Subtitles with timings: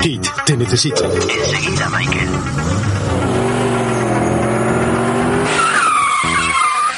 [0.00, 1.04] Kate, te necesito.
[1.04, 2.28] Enseguida, Michael.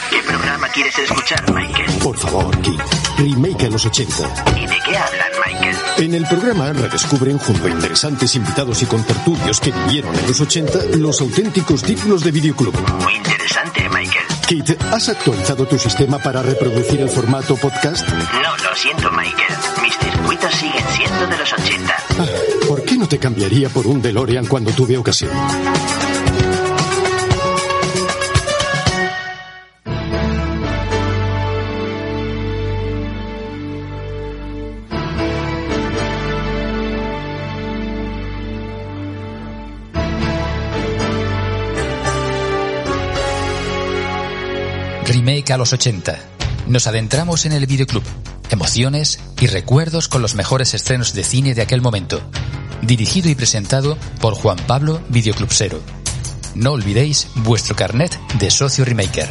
[0.09, 1.91] ¿Qué programa quieres escuchar, Michael?
[2.01, 2.85] Por favor, Kate.
[3.19, 4.15] Remake a los 80.
[4.57, 5.77] ¿Y de qué hablan, Michael?
[5.99, 10.79] En el programa redescubren junto a interesantes invitados y contertulios que vivieron en los 80
[10.99, 12.75] los auténticos títulos de videoclub.
[13.03, 13.89] Muy interesante,
[14.53, 18.07] Kate, ¿has actualizado tu sistema para reproducir el formato podcast?
[18.07, 19.55] No, lo siento, Michael.
[19.83, 21.97] Mis circuitos siguen siendo de los 80.
[22.19, 22.27] Ah,
[22.69, 25.31] ¿Por qué no te cambiaría por un DeLorean cuando tuve ocasión?
[45.25, 46.19] Remake a los 80.
[46.67, 48.03] Nos adentramos en el videoclub,
[48.51, 52.21] emociones y recuerdos con los mejores estrenos de cine de aquel momento.
[52.83, 55.81] Dirigido y presentado por Juan Pablo Videoclubsero.
[56.57, 59.29] No olvidéis vuestro carnet de socio remaker.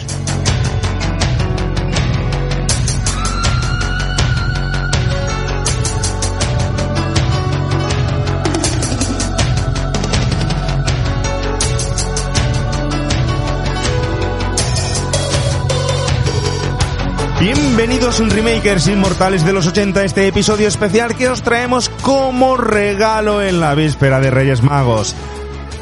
[17.42, 23.42] Bienvenidos Remakers Inmortales de los 80 a este episodio especial que os traemos como regalo
[23.42, 25.16] en la víspera de Reyes Magos.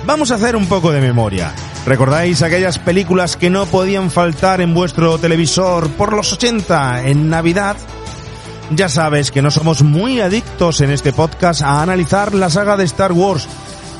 [0.05, 1.51] Vamos a hacer un poco de memoria.
[1.85, 7.75] ¿Recordáis aquellas películas que no podían faltar en vuestro televisor por los 80 en Navidad?
[8.71, 12.85] Ya sabes que no somos muy adictos en este podcast a analizar la saga de
[12.85, 13.49] Star Wars,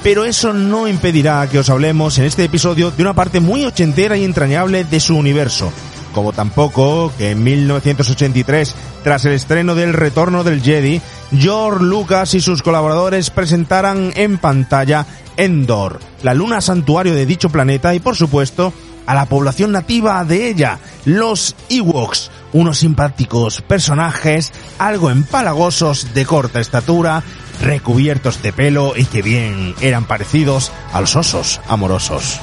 [0.01, 4.15] pero eso no impedirá que os hablemos en este episodio de una parte muy ochentera
[4.15, 5.73] y entrañable de su universo
[6.19, 8.75] como tampoco que en 1983,
[9.05, 10.99] tras el estreno del Retorno del Jedi,
[11.31, 15.05] George Lucas y sus colaboradores presentaran en pantalla
[15.37, 18.73] Endor, la luna santuario de dicho planeta y por supuesto
[19.05, 26.59] a la población nativa de ella, los Ewoks, unos simpáticos personajes algo empalagosos de corta
[26.59, 27.23] estatura,
[27.61, 32.41] recubiertos de pelo y que bien eran parecidos a los osos amorosos.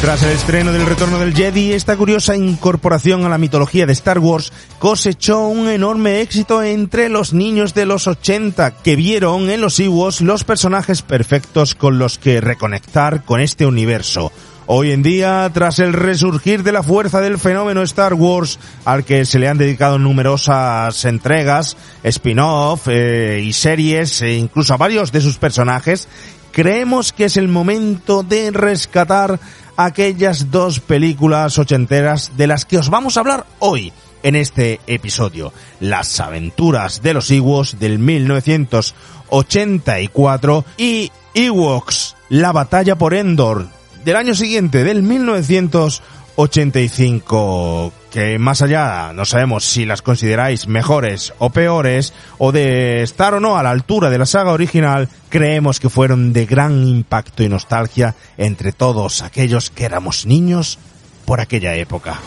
[0.00, 4.18] Tras el estreno del Retorno del Jedi, esta curiosa incorporación a la mitología de Star
[4.18, 9.80] Wars cosechó un enorme éxito entre los niños de los 80 que vieron en los
[9.80, 14.30] Ewoks los personajes perfectos con los que reconectar con este universo.
[14.68, 19.24] Hoy en día, tras el resurgir de la fuerza del fenómeno Star Wars, al que
[19.24, 25.20] se le han dedicado numerosas entregas, spin-off eh, y series, e incluso a varios de
[25.20, 26.08] sus personajes,
[26.50, 29.38] creemos que es el momento de rescatar
[29.76, 33.92] aquellas dos películas ochenteras de las que os vamos a hablar hoy
[34.22, 35.52] en este episodio.
[35.80, 43.68] Las aventuras de los Ewoks del 1984 y Ewoks, la batalla por Endor
[44.04, 51.50] del año siguiente, del 1985 que más allá no sabemos si las consideráis mejores o
[51.50, 55.90] peores, o de estar o no a la altura de la saga original, creemos que
[55.90, 60.78] fueron de gran impacto y nostalgia entre todos aquellos que éramos niños
[61.26, 62.18] por aquella época.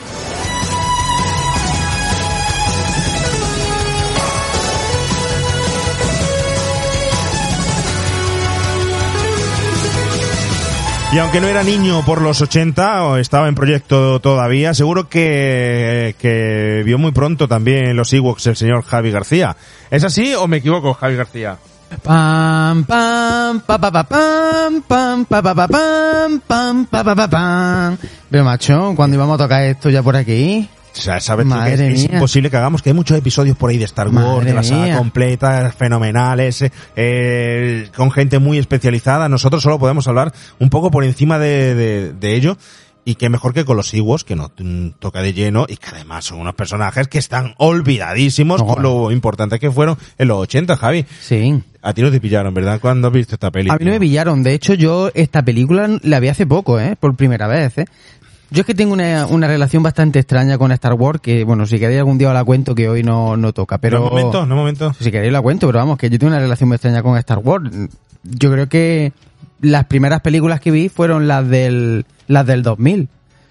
[11.11, 16.15] Y aunque no era niño por los 80 o estaba en proyecto todavía, seguro que,
[16.19, 19.57] que vio muy pronto también los Ewoks el señor Javi García.
[19.89, 21.57] ¿Es así o me equivoco, Javi García?
[22.03, 27.27] Pam, pam, pa, pa, pa, pam, pam, pa, pa, pa, pam, pam, pa, pa, pa,
[27.27, 27.97] pam.
[28.29, 30.69] Pero macho, cuando íbamos a tocar esto ya por aquí?
[30.99, 33.77] O sea, sabes que es, es imposible que hagamos, que hay muchos episodios por ahí
[33.77, 34.97] de Star Wars, Madre de la saga mía.
[34.97, 39.29] completa, fenomenales, eh, eh, con gente muy especializada.
[39.29, 42.57] Nosotros solo podemos hablar un poco por encima de, de, de ello.
[43.05, 45.87] Y qué mejor que con los Ewoks, que no mm, toca de lleno, y que
[45.89, 50.75] además son unos personajes que están olvidadísimos con lo importante que fueron en los 80,
[50.75, 51.05] Javi.
[51.21, 51.63] Sí.
[51.81, 52.79] A ti no te pillaron, ¿verdad?
[52.79, 53.75] ¿Cuándo has visto esta película?
[53.75, 54.43] A mí no me pillaron.
[54.43, 56.97] De hecho, yo esta película la vi hace poco, ¿eh?
[56.99, 57.85] Por primera vez, ¿eh?
[58.51, 61.79] Yo es que tengo una, una relación bastante extraña con Star Wars, que, bueno, si
[61.79, 63.99] queréis algún día os la cuento, que hoy no, no toca, pero...
[63.99, 64.93] No, momento, no, momento.
[64.99, 67.37] Si queréis la cuento, pero vamos, que yo tengo una relación muy extraña con Star
[67.39, 67.69] Wars.
[68.23, 69.13] Yo creo que
[69.61, 73.07] las primeras películas que vi fueron las del, las del 2000.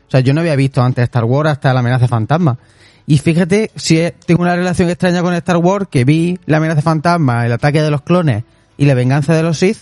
[0.09, 2.59] O sea, yo no había visto antes Star Wars hasta La amenaza fantasma.
[3.07, 7.47] Y fíjate, si tengo una relación extraña con Star Wars, que vi La amenaza fantasma,
[7.47, 8.45] El ataque de los clones
[8.77, 9.79] y La venganza de los Sith,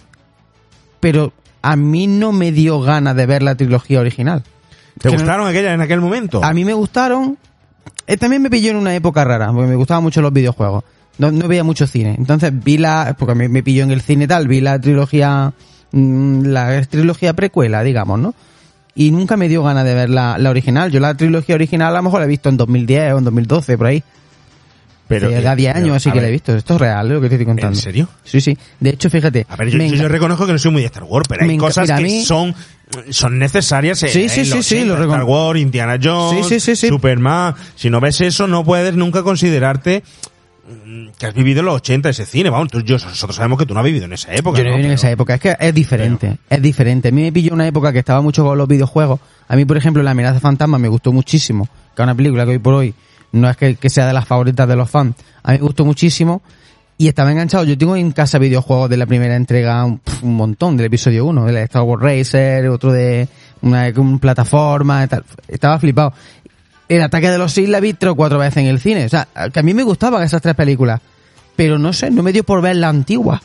[1.00, 4.42] pero a mí no me dio ganas de ver la trilogía original.
[5.00, 6.42] ¿Te Que no- gustaron aquellas en aquel momento?
[6.44, 7.36] a mí me gustaron.
[8.06, 10.84] eh, también me pilló en una época rara, porque me gustaban mucho los videojuegos.
[11.18, 12.14] no, no veía mucho cine.
[12.18, 15.52] Entonces vi la, porque me, me pilló en el cine tal, vi la trilogía,
[15.92, 18.34] mm, la trilogía precuela, digamos, ¿no?
[18.94, 20.90] Y nunca me dio ganas de ver la, la original.
[20.90, 23.76] Yo la trilogía original a lo mejor la he visto en 2010 o en 2012,
[23.78, 24.02] por ahí.
[25.08, 26.54] Pero, da 10 pero, años así que la he visto.
[26.56, 27.76] Esto es real, lo que te estoy contando.
[27.78, 28.08] ¿En serio?
[28.24, 28.58] Sí, sí.
[28.80, 29.46] De hecho, fíjate.
[29.48, 31.84] A ver, yo, yo- reconozco que no soy muy de Star Wars, pero hay cosas
[31.84, 32.52] mira, que mí- son,
[33.10, 35.24] son necesarias en, Sí, sí, en sí, los sí, 80, lo Star.
[35.24, 36.78] Wars, Indiana Jones.
[36.78, 37.54] Superman.
[37.74, 40.02] Si no ves eso, no puedes nunca considerarte
[40.84, 42.50] mm, que has vivido en los 80 ese cine.
[42.50, 44.58] Vamos, tú, yo, nosotros sabemos que tú no has vivido en esa época.
[44.58, 44.76] Yo no ¿no?
[44.76, 45.34] viví en esa época.
[45.34, 46.38] Es que es diferente.
[46.48, 47.08] Es diferente.
[47.08, 49.20] A mí me pilló una época que estaba mucho con los videojuegos.
[49.48, 51.68] A mí, por ejemplo, La amenaza fantasma me gustó muchísimo.
[51.94, 52.94] Que es una película que hoy por hoy
[53.32, 55.16] no es que, que sea de las favoritas de los fans.
[55.42, 56.42] A mí me gustó muchísimo.
[56.98, 57.64] Y estaba enganchado.
[57.64, 61.44] Yo tengo en casa videojuegos de la primera entrega un, montón, del episodio 1.
[61.46, 63.28] De Star Wars Racer, otro de
[63.60, 65.24] una, una plataforma tal.
[65.46, 66.12] Estaba flipado.
[66.88, 69.04] El ataque de los Sith la vi tres o cuatro veces en el cine.
[69.04, 71.00] O sea, que a mí me gustaban esas tres películas.
[71.54, 73.42] Pero no sé, no me dio por ver la antigua.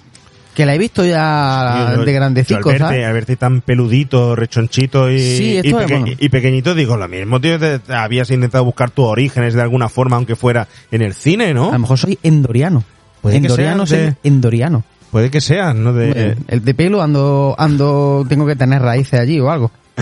[0.56, 4.36] Que la he visto ya Yo- de yo grandecico, al verte, al verte tan peludito,
[4.36, 6.16] rechonchito y, Sí, y, esto es peque- bueno.
[6.20, 9.88] y pequeñito, digo, lo mismo, tío, te- te habías intentado buscar tus orígenes de alguna
[9.88, 11.70] forma, aunque fuera en el cine, ¿no?
[11.70, 12.84] A lo mejor soy endoriano.
[13.22, 14.84] Puede que endoriano soy de- endoriano.
[15.12, 15.94] Puede que sea, ¿no?
[15.94, 19.72] De, Bueno, el de pelo ando, ando, tengo que tener raíces allí o algo.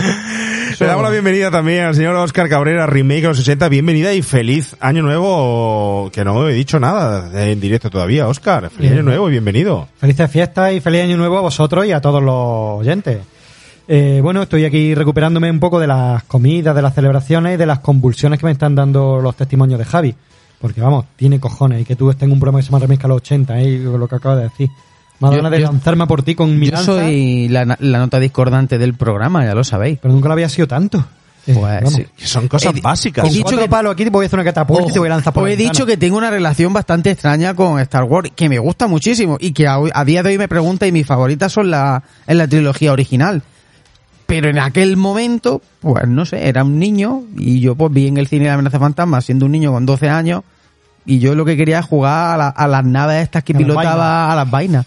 [0.78, 3.68] Le damos la bienvenida también al señor Oscar Cabrera, Remake a los 80.
[3.68, 8.70] Bienvenida y feliz año nuevo, que no he dicho nada en directo todavía, Oscar.
[8.70, 9.88] Feliz año nuevo y bienvenido.
[9.98, 13.18] Felices fiestas y feliz año nuevo a vosotros y a todos los oyentes.
[13.88, 17.66] Eh, bueno, estoy aquí recuperándome un poco de las comidas, de las celebraciones y de
[17.66, 20.14] las convulsiones que me están dando los testimonios de Javi.
[20.60, 23.08] Porque vamos, tiene cojones y que tú estés en un programa que se llama Remezcla
[23.08, 23.78] los 80, ¿eh?
[23.78, 24.68] lo que acabo de decir.
[25.18, 27.48] Me ha dado Yo- ganas de yo- lanzarme por ti con mi Yo lanza, soy
[27.48, 29.98] la, la nota discordante del programa, ya lo sabéis.
[30.00, 31.04] pero nunca lo había sido tanto.
[31.46, 32.06] Eh, Pues, sí.
[32.18, 33.26] Son cosas He básicas.
[33.26, 35.12] he dicho que- palos aquí te voy a hacer una catapulta y te voy a
[35.12, 38.30] lanzar por Os la he dicho que tengo una relación bastante extraña con Star Wars,
[38.36, 41.06] que me gusta muchísimo y que a, a día de hoy me pregunta y mis
[41.06, 43.42] favoritas son la, en la trilogía original.
[44.30, 48.16] Pero en aquel momento, pues no sé, era un niño y yo pues vi en
[48.16, 50.42] el cine La amenaza fantasma siendo un niño con 12 años
[51.04, 53.56] y yo lo que quería es jugar a, la- a las naves estas que A
[53.56, 54.86] las pilotaba a las vainas.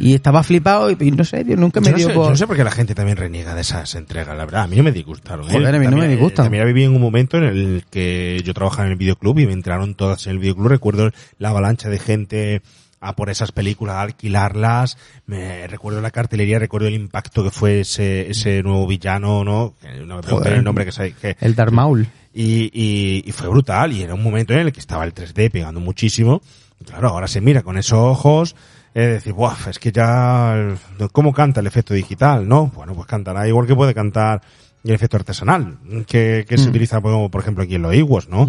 [0.00, 2.24] Y estaba flipado y, y no sé, tío, nunca me Yo no, dio sé, por...
[2.24, 4.62] yo no sé por qué la gente también reniega de esas entregas, la verdad.
[4.62, 5.46] A mí no me disgustaron.
[5.48, 5.52] ¿eh?
[5.52, 6.46] Joder, a mí no me También- disgustan.
[6.46, 9.52] También viví en un momento en el que yo trabajaba en el videoclub y me
[9.52, 10.68] entraron todas en el videoclub.
[10.68, 12.62] Recuerdo la avalancha de gente
[13.02, 14.96] a por esas películas, a alquilarlas.
[15.26, 19.74] Me recuerdo la cartelería, recuerdo el impacto que fue ese, ese nuevo villano, ¿no?
[20.06, 20.52] No me Joder.
[20.54, 22.06] el nombre que, sabe- que El Darth Maul.
[22.32, 25.50] y, y, y fue brutal y era un momento en el que estaba el 3D
[25.50, 26.40] pegando muchísimo
[26.86, 28.56] claro ahora se mira con esos ojos
[28.94, 30.74] es decir Buah, es que ya
[31.12, 34.40] cómo canta el efecto digital no bueno pues cantará igual que puede cantar
[34.82, 36.70] el efecto artesanal que, que se Mm.
[36.70, 38.48] utiliza por, por ejemplo aquí en los Iwos no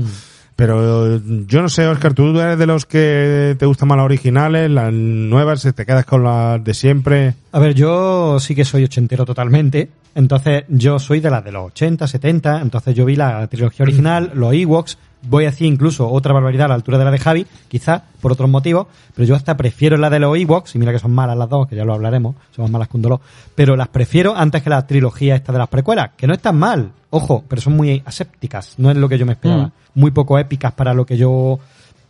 [0.56, 4.70] pero yo no sé Oscar tú eres de los que te gustan más las originales
[4.70, 9.26] las nuevas te quedas con las de siempre A ver, yo sí que soy ochentero
[9.26, 9.90] totalmente.
[10.16, 12.62] Entonces, yo soy de las de los 80, 70.
[12.62, 14.98] Entonces, yo vi la trilogía original, los Ewoks.
[15.26, 18.32] Voy a decir incluso otra barbaridad a la altura de la de Javi, quizás por
[18.32, 18.88] otros motivos.
[19.16, 20.76] Pero yo hasta prefiero la de los Ewoks.
[20.76, 22.36] Y mira que son malas las dos, que ya lo hablaremos.
[22.56, 23.20] Son más malas un dolor.
[23.56, 26.12] Pero las prefiero antes que la trilogía esta de las precuelas.
[26.18, 26.92] Que no están mal.
[27.10, 28.76] Ojo, pero son muy asépticas.
[28.78, 29.66] No es lo que yo me esperaba.
[29.66, 29.72] Mm.
[29.96, 31.60] Muy poco épicas para lo que yo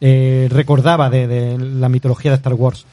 [0.01, 2.85] eh, recordaba de, de la mitología de Star Wars.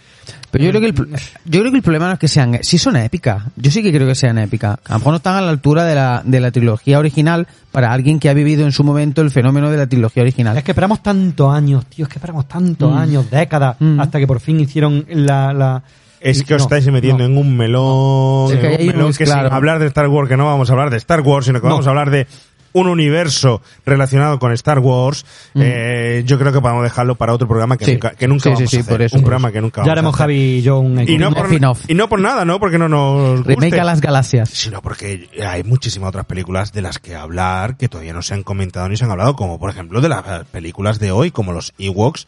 [0.50, 1.06] Pero yo creo que el, pro-
[1.44, 3.42] yo creo que el problema no es que sean, sí son épicas.
[3.56, 4.78] Yo sí que creo que sean épicas.
[4.86, 7.92] A lo mejor no están a la altura de la, de la trilogía original para
[7.92, 10.56] alguien que ha vivido en su momento el fenómeno de la trilogía original.
[10.56, 12.96] Es que esperamos tantos años, tío, es que esperamos tantos Mm.
[12.98, 14.00] años, décadas, Mm.
[14.00, 15.52] hasta que por fin hicieron la...
[15.52, 15.82] la
[16.20, 17.30] Es que os No, estáis metiendo no.
[17.30, 19.48] en un melón, Es que en hay un melón unos, que claro.
[19.48, 21.66] sin hablar de Star Wars, que no vamos a hablar de Star Wars, sino que
[21.66, 21.74] No.
[21.74, 22.26] vamos a hablar de
[22.72, 25.24] un universo relacionado con Star Wars.
[25.54, 27.86] Eh, yo creo que podemos dejarlo para otro programa que Mm.
[27.86, 27.92] Sí.
[27.94, 28.92] nunca, que nunca Sí, vamos sí, a hacer.
[28.94, 29.52] por eso, un por programa eso.
[29.54, 30.22] que nunca Ya vamos haremos a hacer.
[30.24, 31.08] Javi y yo un...
[31.08, 31.48] Y no, por,
[31.88, 32.60] y no por nada, ¿no?
[32.60, 33.54] Porque no nos guste.
[33.54, 34.50] Remake a las galaxias.
[34.50, 38.42] Sino porque hay muchísimas otras películas de las que hablar que todavía no se han
[38.44, 41.72] comentado ni se han hablado, como por ejemplo de las películas de hoy, como los
[41.78, 42.26] Ewoks,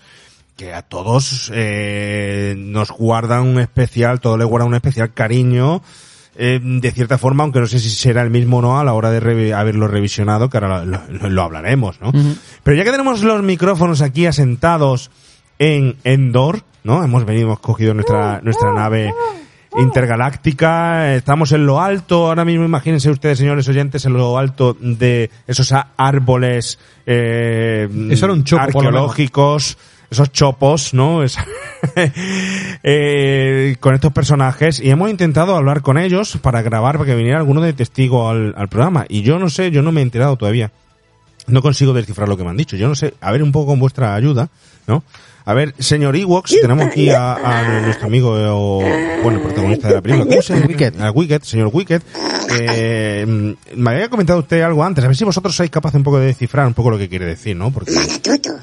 [0.56, 5.82] que a todos eh, nos guardan un especial, todo le guarda un especial cariño,
[6.36, 8.94] eh, de cierta forma, aunque no sé si será el mismo o no a la
[8.94, 12.10] hora de revi- haberlo revisionado, que ahora lo, lo- lo hablaremos, ¿no?
[12.62, 15.10] Pero ya que tenemos los micrófonos aquí asentados
[15.58, 17.04] en Endor, ¿no?
[17.04, 19.12] Hemos venido, hemos cogido nuestra, nuestra nave
[19.78, 25.30] intergaláctica, estamos en lo alto, ahora mismo imagínense ustedes, señores oyentes, en lo alto de
[25.46, 28.74] esos a- árboles eh, Eso era un por menos.
[28.76, 29.78] arqueológicos,
[30.12, 31.22] esos chopos, ¿no?
[31.22, 31.36] Es-
[32.82, 37.38] eh, con estos personajes y hemos intentado hablar con ellos para grabar, para que viniera
[37.38, 39.04] alguno de testigo al, al programa.
[39.08, 40.70] Y yo no sé, yo no me he enterado todavía.
[41.48, 42.76] No consigo descifrar lo que me han dicho.
[42.76, 44.48] Yo no sé, a ver un poco con vuestra ayuda,
[44.86, 45.02] ¿no?
[45.44, 50.00] A ver, señor Ewoks, tenemos aquí a, a nuestro amigo, eh, bueno, protagonista de la
[50.00, 50.28] película.
[50.30, 50.54] ¿Cómo se?
[50.54, 51.00] Wicked.
[51.00, 52.00] A Wicked, señor Wicked.
[52.60, 56.20] Eh, me había comentado usted algo antes, a ver si vosotros sois capaces un poco
[56.20, 57.72] de descifrar un poco lo que quiere decir, ¿no?
[57.72, 57.90] Porque,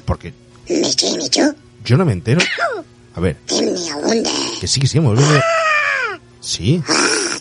[0.06, 0.32] porque
[0.70, 2.40] Michi, Michu, yo no me entero.
[3.14, 5.40] A ver, Timni Aunde, que sí, que sí, hemos venido...
[6.42, 6.82] Sí,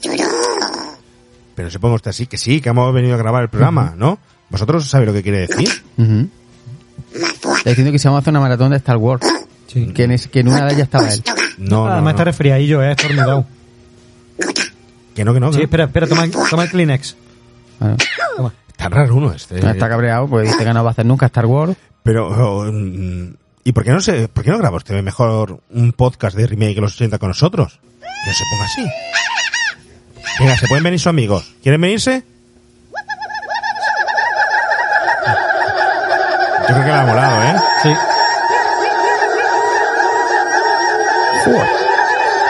[0.02, 0.26] Churo,
[1.56, 4.20] pero se ponga usted así, que sí, que hemos venido a grabar el programa, ¿no?
[4.50, 5.70] ¿Vosotros sabéis lo que quiere decir?
[7.14, 9.26] Está diciendo que se vamos a hacer una maratón de Star Wars.
[9.68, 9.88] Sí.
[9.94, 11.24] Que en, ese- que en una de ellas estaba él.
[11.60, 12.10] No, no, Además no.
[12.12, 13.46] está resfriadillo, eh, estornudado.
[15.16, 15.48] Que no, que no.
[15.48, 15.64] que Sí, no.
[15.64, 17.16] espera, espera, toma, toma el Kleenex.
[17.80, 17.98] Bueno,
[18.36, 18.54] Toma.
[18.80, 19.60] Está raro uno este.
[19.60, 21.76] está cabreado, pues dice que no va a hacer nunca Star Wars.
[22.02, 23.34] Pero, oh, mm,
[23.66, 26.76] ¿y por qué no se, por qué no graba usted mejor un podcast de remake
[26.76, 27.78] de los 80 con nosotros?
[28.00, 28.86] Que no se ponga así.
[30.40, 31.54] Venga, se pueden venir sus amigos.
[31.62, 32.24] ¿Quieren venirse?
[36.70, 37.56] Yo creo que le ha molado, ¿eh?
[37.84, 37.90] Sí.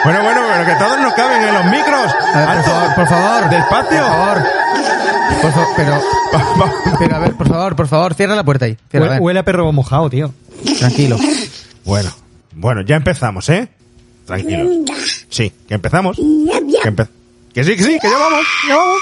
[0.04, 2.14] Bueno, bueno, pero que todos nos caben en los micros.
[2.34, 3.50] Ver, por favor, por favor.
[3.50, 3.98] ¡Despacio!
[3.98, 4.59] Por favor.
[5.42, 6.00] Por favor, pero,
[6.98, 8.76] pero a ver, por favor, por favor, cierra la puerta ahí.
[8.90, 10.32] Cierra, Huele, a perro mojado, tío.
[10.78, 11.16] Tranquilo.
[11.84, 12.10] Bueno,
[12.54, 13.68] bueno, ya empezamos, ¿eh?
[14.26, 14.68] Tranquilos.
[15.28, 16.16] Sí, que empezamos.
[16.16, 17.08] Que, empe-
[17.54, 18.98] que sí, que sí, que ya vamos, ya vamos.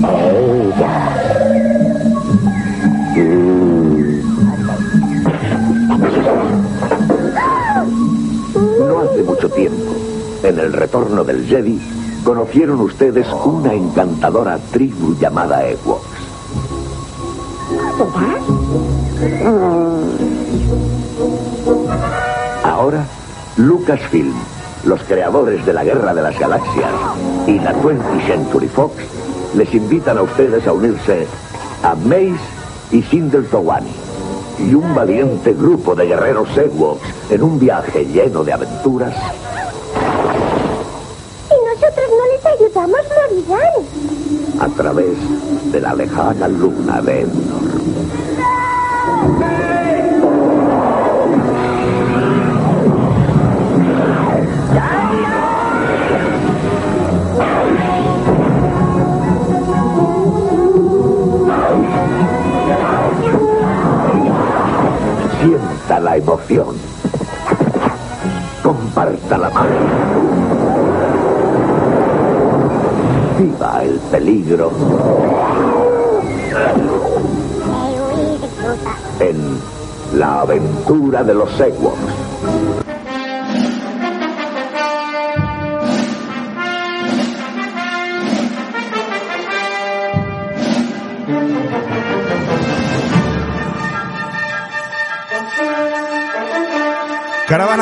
[9.46, 9.92] mucho tiempo,
[10.42, 11.78] en el retorno del Jedi,
[12.24, 16.04] conocieron ustedes una encantadora tribu llamada Ewoks.
[22.64, 23.04] Ahora,
[23.56, 24.34] Lucasfilm,
[24.84, 26.92] los creadores de la Guerra de las Galaxias
[27.46, 28.94] y la 20th Century Fox,
[29.54, 31.26] les invitan a ustedes a unirse
[31.82, 32.36] a Mace
[32.90, 34.05] y Sindel Towani
[34.58, 39.14] y un valiente grupo de guerreros Ewoks en un viaje lleno de aventuras
[41.48, 43.00] Si nosotros no les ayudamos,
[43.48, 44.60] morirán.
[44.60, 45.16] a través
[45.72, 47.76] de la lejana luna de Endor.
[65.86, 66.74] Sienta la emoción.
[68.60, 69.80] Comparta la magia.
[73.38, 74.72] Viva el peligro
[79.20, 79.60] en
[80.18, 82.25] la aventura de los Ewoks.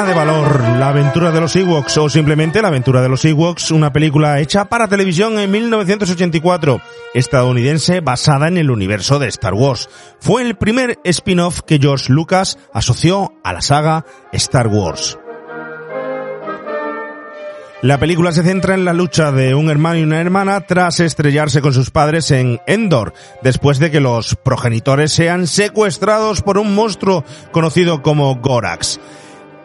[0.04, 3.90] De Valor, la aventura de los Ewoks o simplemente la aventura de los Ewoks, una
[3.90, 6.80] película hecha para televisión en 1984,
[7.14, 9.88] estadounidense basada en el universo de Star Wars.
[10.20, 15.16] Fue el primer spin-off que George Lucas asoció a la saga Star Wars.
[17.80, 21.62] La película se centra en la lucha de un hermano y una hermana tras estrellarse
[21.62, 27.24] con sus padres en Endor, después de que los progenitores sean secuestrados por un monstruo
[27.52, 29.00] conocido como Gorax.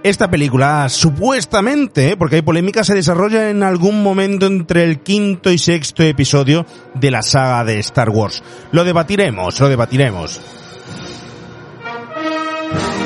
[0.01, 5.57] Esta película, supuestamente, porque hay polémica, se desarrolla en algún momento entre el quinto y
[5.57, 8.41] sexto episodio de la saga de Star Wars.
[8.71, 10.39] Lo debatiremos, lo debatiremos.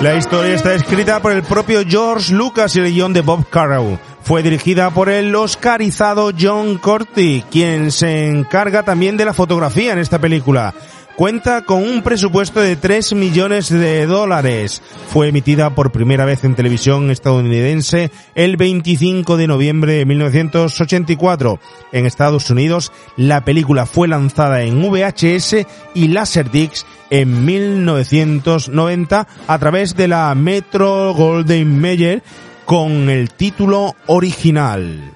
[0.03, 3.97] La historia está escrita por el propio George Lucas y el guion de Bob Carroll.
[4.21, 10.00] Fue dirigida por el oscarizado John Corti, quien se encarga también de la fotografía en
[10.00, 10.73] esta película.
[11.15, 14.82] Cuenta con un presupuesto de 3 millones de dólares.
[15.10, 21.60] Fue emitida por primera vez en televisión estadounidense el 25 de noviembre de 1984.
[21.91, 29.96] En Estados Unidos, la película fue lanzada en VHS y Laserdisc en 1990 a través
[29.96, 32.24] de la Metro Golden Mayer
[32.65, 35.13] con el título original.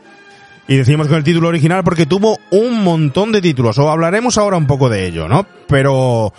[0.67, 4.57] Y decimos con el título original porque tuvo un montón de títulos, o hablaremos ahora
[4.57, 5.45] un poco de ello, ¿no?
[5.67, 6.33] Pero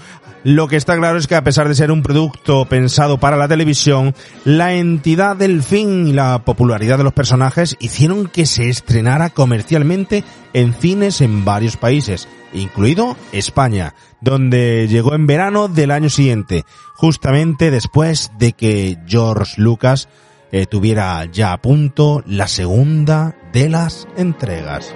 [0.44, 3.48] lo que está claro es que a pesar de ser un producto pensado para la
[3.48, 9.30] televisión, la entidad del fin y la popularidad de los personajes hicieron que se estrenara
[9.30, 16.64] comercialmente en cines en varios países, incluido España, donde llegó en verano del año siguiente,
[16.94, 20.08] justamente después de que George Lucas
[20.52, 24.94] eh, tuviera ya a punto la segunda de las entregas.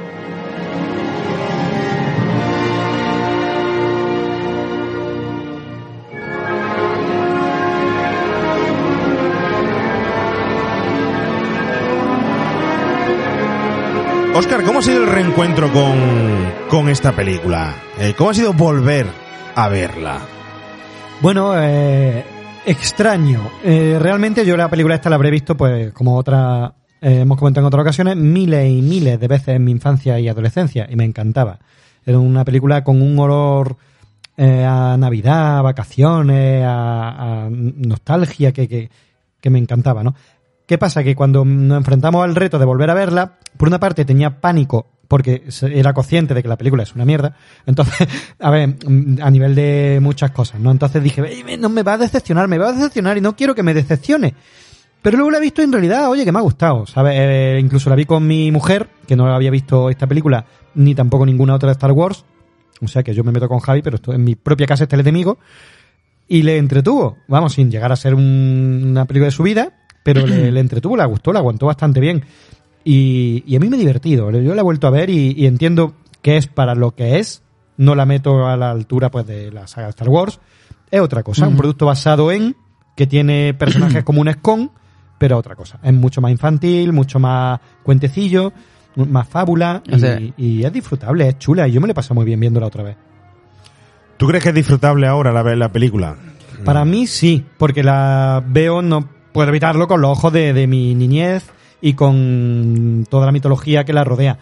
[14.35, 15.95] Oscar, ¿cómo ha sido el reencuentro con,
[16.71, 17.75] con esta película?
[17.99, 19.07] Eh, ¿Cómo ha sido volver
[19.55, 20.21] a verla?
[21.21, 22.25] Bueno, eh,
[22.67, 23.41] extraño.
[23.65, 27.65] Eh, realmente yo la película esta la habré visto, pues, como otra, eh, hemos comentado
[27.65, 31.05] en otras ocasiones, miles y miles de veces en mi infancia y adolescencia, y me
[31.05, 31.59] encantaba.
[32.05, 33.77] Era una película con un olor
[34.37, 38.91] eh, a Navidad, a vacaciones, a, a nostalgia que, que,
[39.41, 40.15] que me encantaba, ¿no?
[40.73, 41.05] ¿Qué pasa?
[41.05, 44.87] Que cuando nos enfrentamos al reto de volver a verla, por una parte tenía pánico
[45.07, 47.37] porque era consciente de que la película es una mierda.
[47.67, 48.09] Entonces,
[48.41, 48.77] a ver,
[49.21, 50.71] a nivel de muchas cosas, ¿no?
[50.71, 53.55] Entonces dije, "Ey, no me va a decepcionar, me va a decepcionar y no quiero
[53.55, 54.33] que me decepcione.
[55.03, 57.17] Pero luego la he visto en realidad, oye, que me ha gustado, ¿sabes?
[57.19, 61.27] Eh, incluso la vi con mi mujer, que no había visto esta película, ni tampoco
[61.27, 62.25] ninguna otra de Star Wars.
[62.81, 64.97] O sea que yo me meto con Javi, pero esto en mi propia casa este
[64.97, 65.39] enemigo.
[66.29, 70.27] Y le entretuvo, vamos, sin llegar a ser un- una película de su vida, pero
[70.27, 72.25] le, le entretuvo, le gustó, la aguantó bastante bien.
[72.85, 74.31] Y, y a mí me ha divertido.
[74.31, 77.43] Yo la he vuelto a ver y, y entiendo que es para lo que es.
[77.77, 80.41] No la meto a la altura pues de la saga de Star Wars.
[80.91, 81.47] Es otra cosa.
[81.49, 82.57] Un producto basado en,
[82.97, 84.71] que tiene personajes comunes con,
[85.19, 85.79] pero otra cosa.
[85.83, 88.53] Es mucho más infantil, mucho más cuentecillo,
[88.97, 89.83] más fábula.
[89.91, 91.67] O sea- y, y es disfrutable, es chula.
[91.69, 92.97] Y yo me lo he pasado muy bien viéndola otra vez.
[94.17, 96.17] ¿Tú crees que es disfrutable ahora la, la película?
[96.65, 100.95] Para mí sí, porque la veo, no puedo evitarlo, con los ojos de, de mi
[100.95, 101.45] niñez
[101.81, 104.39] y con toda la mitología que la rodea.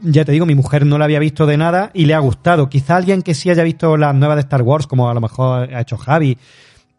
[0.00, 2.68] Ya te digo, mi mujer no la había visto de nada y le ha gustado.
[2.68, 5.74] Quizá alguien que sí haya visto las nuevas de Star Wars, como a lo mejor
[5.74, 6.38] ha hecho Javi,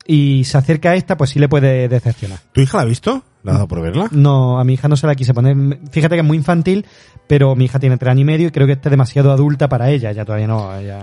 [0.06, 2.40] y se acerca a esta, pues sí le puede decepcionar.
[2.52, 3.24] ¿Tu hija la ha visto?
[3.44, 4.08] ¿La ha dado por verla?
[4.12, 5.56] No, a mi hija no se la quise poner.
[5.92, 6.86] Fíjate que es muy infantil,
[7.28, 9.90] pero mi hija tiene tres años y medio y creo que está demasiado adulta para
[9.90, 10.12] ella.
[10.12, 10.76] Ya todavía no.
[10.76, 11.00] Ella...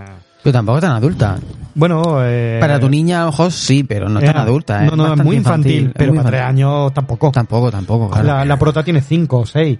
[0.47, 1.39] Pero tampoco tan adulta.
[1.75, 4.83] Bueno, eh, Para tu niña, a lo mejor sí, pero no es tan eh, adulta.
[4.83, 7.33] No, no, es muy infantil, pero muy para tres años tampoco.
[7.33, 8.11] Tampoco, tampoco.
[8.11, 8.27] claro.
[8.29, 9.77] La, la prota tiene cinco o seis.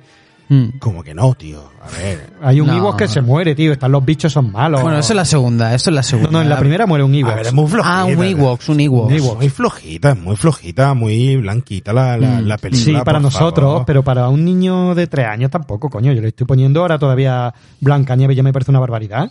[0.49, 0.79] Mm.
[0.81, 1.61] Como que no, tío.
[1.83, 2.31] A ver.
[2.43, 2.97] Hay un No.
[2.97, 3.73] Que se muere, tío.
[3.73, 4.83] Están los bichos, son malos.
[4.83, 6.31] Bueno, eso es la segunda, eso es la No, segunda.
[6.33, 7.33] no, en la primera muere un Ewok.
[7.33, 8.01] A ver, es muy flojita.
[8.01, 9.37] Ah, un Ewok, un Ewok.
[9.39, 12.47] muy flojita, es muy flojita, muy blanquita la, la, Mm.
[12.47, 12.99] la película.
[12.99, 13.85] Sí, para nosotros, favor.
[13.87, 16.13] pero para un niño de tres años tampoco, coño.
[16.13, 19.31] Yo le estoy poniendo ahora todavía Blanca Nieve ya me parece una barbaridad.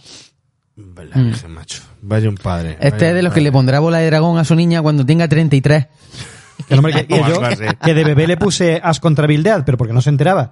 [0.75, 1.81] Virgen, macho.
[2.01, 2.71] Vaya un padre.
[2.71, 2.73] Mm.
[2.81, 5.05] Este vaya es de los que le pondrá bola de dragón a su niña cuando
[5.05, 5.87] tenga 33.
[6.67, 7.41] Que, no me- que- yo,
[7.83, 10.51] que de bebé le puse As contra Bill Dead, pero porque no se enteraba.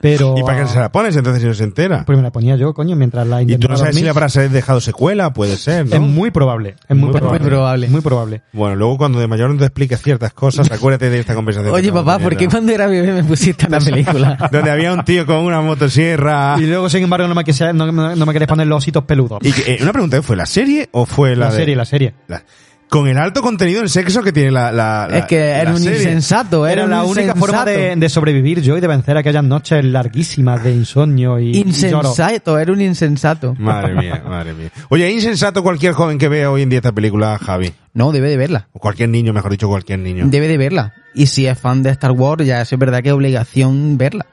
[0.00, 0.34] Pero.
[0.38, 2.04] ¿Y para qué se la pones entonces si no se entera?
[2.06, 4.04] Pues me la ponía yo, coño, mientras la y tú intentaba no sabes si dormir.
[4.04, 5.94] le habrás dejado secuela, puede ser, ¿no?
[5.94, 6.76] Es muy probable.
[6.88, 7.38] Es muy, Muy probable.
[7.40, 7.48] probable.
[7.50, 7.88] probable.
[7.88, 8.42] Muy probable.
[8.52, 11.74] Bueno, luego cuando de mayor no te expliques ciertas cosas, acuérdate de esta conversación.
[11.74, 14.48] Oye, papá, ¿por qué cuando era bebé me pusiste en la película?
[14.52, 16.56] Donde había un tío con una motosierra.
[16.58, 19.04] Y luego, sin embargo, no me, quise- no, no- no me querés poner los ositos
[19.04, 19.38] peludos.
[19.42, 21.84] Y que, eh, una pregunta, ¿fue la serie o fue la, la de- serie, la
[21.84, 22.14] serie.
[22.26, 22.42] la-
[22.90, 25.78] con el alto contenido en sexo que tiene la, la, la- es que era un
[25.78, 25.98] serie.
[25.98, 30.62] insensato, era, la única forma de, de sobrevivir yo y de vencer aquellas noches larguísimas
[30.62, 32.08] de insomnio y, y lloro.
[32.10, 33.54] Insensato, era un insensato.
[33.58, 34.70] Madre mía, madre mía.
[34.90, 37.72] Oye, ¿es insensato cualquier joven que vea hoy en día esta película, Javi?
[37.94, 38.68] No, debe de verla.
[38.72, 40.24] O cualquier niño, mejor dicho, cualquier niño.
[40.28, 40.92] Debe de verla.
[41.14, 44.26] Y si es fan de Star Wars, ya es verdad que es obligación verla.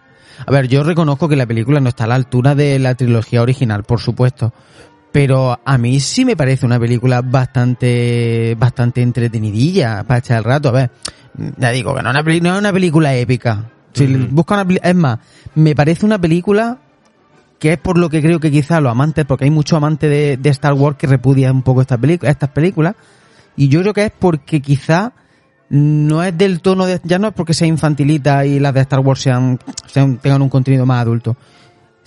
[0.45, 3.41] A ver, yo reconozco que la película no está a la altura de la trilogía
[3.41, 4.53] original, por supuesto.
[5.11, 10.69] Pero a mí sí me parece una película bastante, bastante entretenidilla para echar el rato.
[10.69, 10.91] A ver,
[11.57, 13.65] ya digo que no es una, peli- no es una película épica.
[13.93, 15.19] Si busca una es más,
[15.55, 16.77] me parece una película
[17.57, 20.37] que es por lo que creo que quizás los amantes, porque hay muchos amantes de,
[20.37, 22.93] de Star Wars que repudian un poco esta pelicu- estas películas,
[23.55, 25.13] y yo creo que es porque quizá
[25.69, 28.99] no es del tono de, ya no es porque sea infantilita y las de Star
[28.99, 31.35] Wars sean, sean- tengan un contenido más adulto,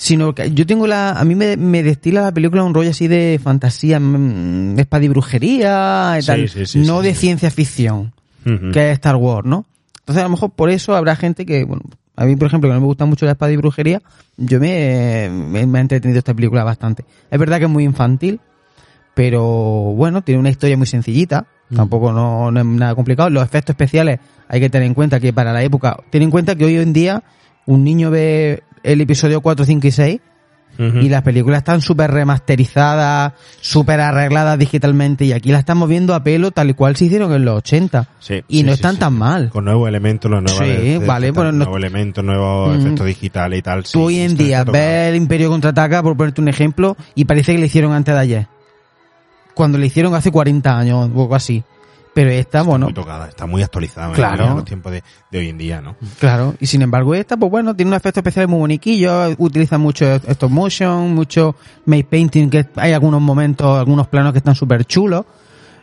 [0.01, 3.07] sino que yo tengo la, a mí me, me destila la película un rollo así
[3.07, 8.15] de fantasía, mm, espada y brujería y Sí, tal, sí, sí, no de ciencia ficción
[8.73, 9.67] que es Star Wars, ¿no?
[9.99, 11.83] Entonces a lo mejor por eso habrá gente que, bueno,
[12.17, 14.01] a mí por ejemplo que no me gusta mucho la espada y brujería,
[14.39, 17.05] yo me, me, me ha entretenido esta película bastante.
[17.31, 18.41] Es verdad que es muy infantil,
[19.15, 21.45] pero bueno, tiene una historia muy sencillita,
[21.77, 23.29] tampoco no, no es nada complicado.
[23.29, 26.55] Los efectos especiales hay que tener en cuenta que para la época, ten en cuenta
[26.55, 27.23] que hoy en día
[27.67, 30.21] un niño ve el episodio 4, 5 y 6
[30.79, 30.99] Ujú.
[30.99, 36.23] y las películas están súper remasterizadas, súper arregladas digitalmente y aquí las estamos viendo a
[36.23, 39.01] pelo tal y cual se hicieron en los 80 Sí, y sí, no están sí.
[39.01, 39.51] tan mal.
[39.51, 42.81] Con nuevos elementos, los nuevos Sí, de- de- vale, bueno, no- nuevos elementos, nuevos Mm.
[42.81, 43.83] efectos digitales y tal.
[43.85, 47.59] Tú hoy en día ves el Imperio contraataca, por ponerte un ejemplo, y parece que
[47.59, 48.47] le hicieron antes de ayer.
[49.55, 51.63] Cuando le hicieron hace 40 años o algo así.
[52.13, 54.45] Pero esta, bueno, Muy tocada, está muy actualizada Claro.
[54.49, 55.95] en los tiempos de, de hoy en día, ¿no?
[56.19, 60.07] Claro, y sin embargo esta, pues bueno, tiene un efecto especial muy boniquillo, utiliza mucho
[60.17, 61.55] stop motion, mucho
[61.87, 65.25] make painting, que hay algunos momentos, algunos planos que están súper chulos.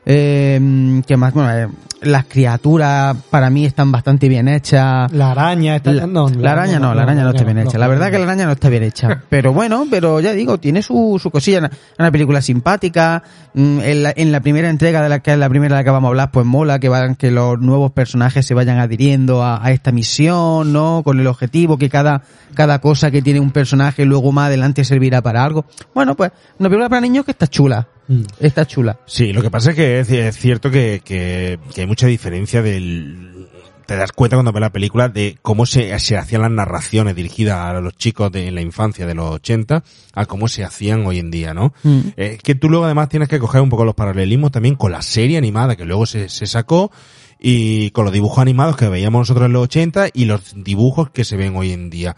[0.10, 1.67] Eh, que más, bueno, eh,
[2.02, 5.12] las criaturas para mí están bastante bien hechas.
[5.12, 5.91] La araña está...
[5.91, 7.78] La, no, la araña no, la araña no está bien hecha.
[7.78, 9.24] La verdad que la araña no está bien hecha.
[9.30, 11.70] Pero bueno, pero ya digo, tiene su, su cosilla.
[12.00, 13.22] Una, película simpática.
[13.54, 15.84] Mm, En la, en la primera entrega de la que es la primera de la
[15.84, 19.43] que vamos a hablar, pues mola que vayan, que los nuevos personajes se vayan adhiriendo
[19.43, 21.02] a, a esta misión, ¿no?
[21.04, 22.22] Con el objetivo que cada,
[22.58, 25.65] cada cosa que tiene un personaje luego más adelante servirá para algo.
[25.93, 27.88] Bueno, pues, una película para niños que está chula.
[28.08, 28.24] Mm.
[28.39, 29.00] Está chula.
[29.06, 32.63] Sí, lo que pasa es que es, es cierto que, que, que hay mucha diferencia
[32.63, 33.48] del...
[33.86, 37.58] Te das cuenta cuando ves la película de cómo se, se hacían las narraciones dirigidas
[37.58, 41.32] a los chicos de la infancia de los 80 a cómo se hacían hoy en
[41.32, 41.74] día, ¿no?
[41.84, 42.00] Mm.
[42.17, 45.04] Eh, que tú luego además tienes que coger un poco los paralelismos también con la
[45.04, 46.91] serie animada que luego se, se sacó
[47.39, 51.24] y con los dibujos animados que veíamos nosotros en los 80 y los dibujos que
[51.24, 52.15] se ven hoy en día.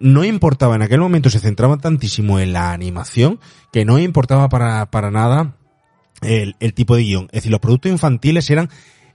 [0.00, 3.38] No importaba, en aquel momento se centraba tantísimo en la animación
[3.72, 5.56] que no importaba para, para nada
[6.22, 7.24] el, el tipo de guion.
[7.26, 8.70] Es decir, los productos infantiles eran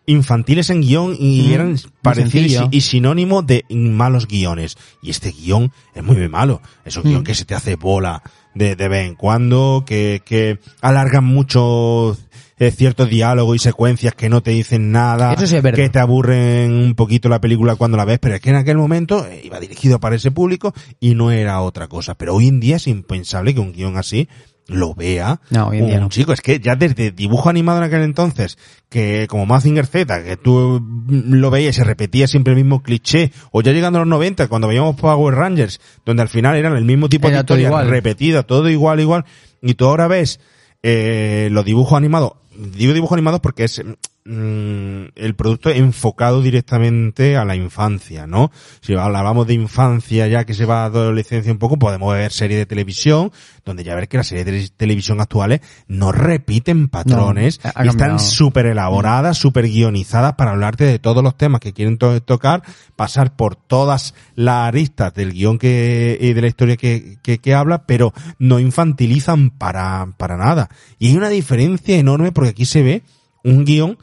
[0.05, 4.77] infantiles en guion y Mm, eran parecidos y, y sinónimo de malos guiones.
[5.01, 6.61] Y este guion es muy, muy malo.
[6.85, 7.25] Es un guion Mm.
[7.25, 8.21] que se te hace bola
[8.53, 12.15] de, de vez en cuando, que, que alargan mucho
[12.57, 15.77] eh, ciertos diálogos y secuencias que no te dicen nada, Eso sí es verdad.
[15.83, 18.77] que te aburren un poquito la película cuando la ves, pero es que en aquel
[18.77, 22.15] momento eh, iba dirigido para ese público y no era otra cosa.
[22.15, 24.27] Pero hoy en día es impensable que un guion así
[24.67, 26.09] lo vea No, hoy en día un no.
[26.09, 26.33] chico.
[26.33, 28.57] Es que ya desde dibujo animado en aquel entonces,
[28.89, 32.81] que como Mazinger Z, que tú mm, lo veías y se repetía siempre el mismo
[32.81, 36.75] cliché, o ya llegando a los 90, cuando veíamos Power Rangers, donde al final eran
[36.77, 37.89] el mismo tipo de Era todo historia igual.
[37.89, 39.25] repetida, todo igual, igual,
[39.61, 40.39] y tú ahora ves
[40.81, 43.81] eh, los dibujos animados, digo dibujos animados porque es
[44.25, 48.51] mm, el producto enfocado directamente a la infancia, ¿no?
[48.81, 52.59] Si hablábamos de infancia ya que se va a adolescencia un poco, podemos ver series
[52.59, 53.31] de televisión,
[53.65, 57.85] donde ya ver que las series de tele- televisión actuales no repiten patrones, No, ha
[57.85, 62.21] y están súper elaboradas, súper guionizadas para hablarte de todos los temas que quieren to-
[62.21, 62.63] tocar,
[62.95, 67.53] pasar por todas las aristas del guion que, y de la historia que, que, que
[67.53, 70.69] habla, pero no infantilizan para, para nada.
[70.99, 73.03] Y hay una diferencia enorme porque aquí se ve
[73.43, 73.97] un guion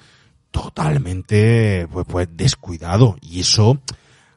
[0.53, 3.17] totalmente, pues, pues, descuidado.
[3.21, 3.79] Y eso,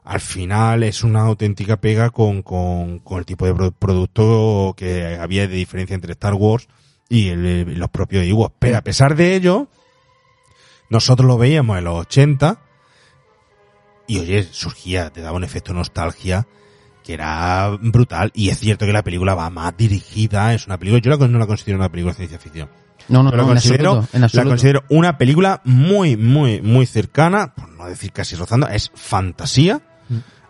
[0.04, 5.16] al final, es una auténtica pega con, con, con el tipo de pro- producto que
[5.20, 6.66] había de diferencia entre Star Wars
[7.08, 8.54] y los propios Ewoks.
[8.58, 9.68] Pero a pesar de ello,
[10.90, 12.58] nosotros lo veíamos en los 80
[14.08, 16.46] y oye, surgía, te daba un efecto nostalgia
[17.06, 21.00] que era brutal y es cierto que la película va más dirigida, es una película,
[21.00, 22.68] yo la- no la considero una película de ciencia ficción.
[23.08, 24.48] No, no, Yo la no, en considero, absoluto, en la absoluto.
[24.50, 29.80] considero una película muy, muy, muy cercana, por no decir casi rozando, es fantasía.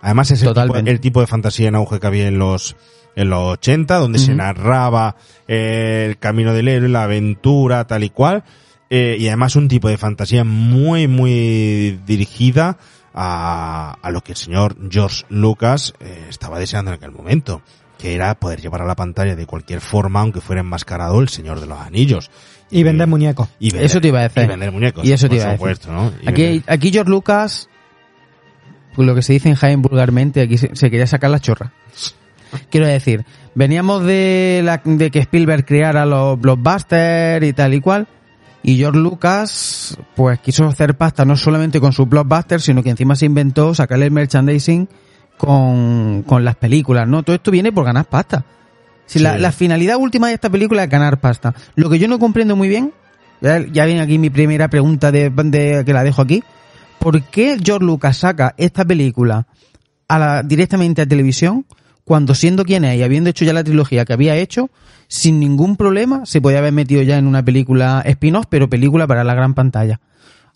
[0.01, 2.77] Además es el tipo, el tipo de fantasía en auge que había en los,
[3.17, 4.39] en los 80, donde se Ujú.
[4.39, 5.17] narraba
[5.49, 8.45] eh, el camino del héroe, la aventura, tal y cual.
[8.89, 12.79] Eh, y además un tipo de fantasía muy, muy dirigida
[13.17, 17.63] a, a lo que el señor George Lucas eh, estaba deseando en aquel momento,
[17.99, 21.61] que era poder llevar a la pantalla de cualquier forma, aunque fuera enmascarado, el Señor
[21.61, 22.31] de los Anillos.
[22.71, 23.49] Y vender muñecos.
[23.59, 24.43] Y vender- Eso te iba a decir.
[24.43, 25.05] Y vender muñecos.
[25.07, 25.59] Y eso te iba a decir.
[25.59, 26.13] supuesto, ¿no?
[26.27, 27.69] Aquí, vender- aquí George Lucas,
[28.95, 31.73] pues lo que se dice en Jaén vulgarmente, aquí se, se quería sacar la chorra.
[32.71, 33.25] Quiero decir,
[33.55, 38.09] veníamos de, la, de que Spielberg creara los blockbusters y tal y cual,
[38.67, 43.15] y George Lucas, pues quiso hacer pasta no solamente con sus blockbusters, sino que encima
[43.17, 44.89] se inventó sacarle el merchandising
[45.39, 47.23] con, con las películas, ¿no?
[47.23, 48.45] Todo esto viene por ganar pasta.
[49.07, 51.55] Si la, la finalidad última de esta película es ganar pasta.
[51.77, 52.93] Lo que yo no comprendo muy bien,
[53.41, 56.43] ya, ya viene aquí mi primera pregunta de, de- que la dejo aquí.
[56.99, 59.47] ¿Por qué George Lucas saca esta película
[60.09, 61.67] a la, directamente a televisión
[62.05, 64.71] cuando siendo quien es y habiendo hecho ya la trilogía que había hecho,
[65.09, 69.25] sin ningún problema se podía haber metido ya en una película spin-off, pero película para
[69.25, 70.01] la gran pantalla?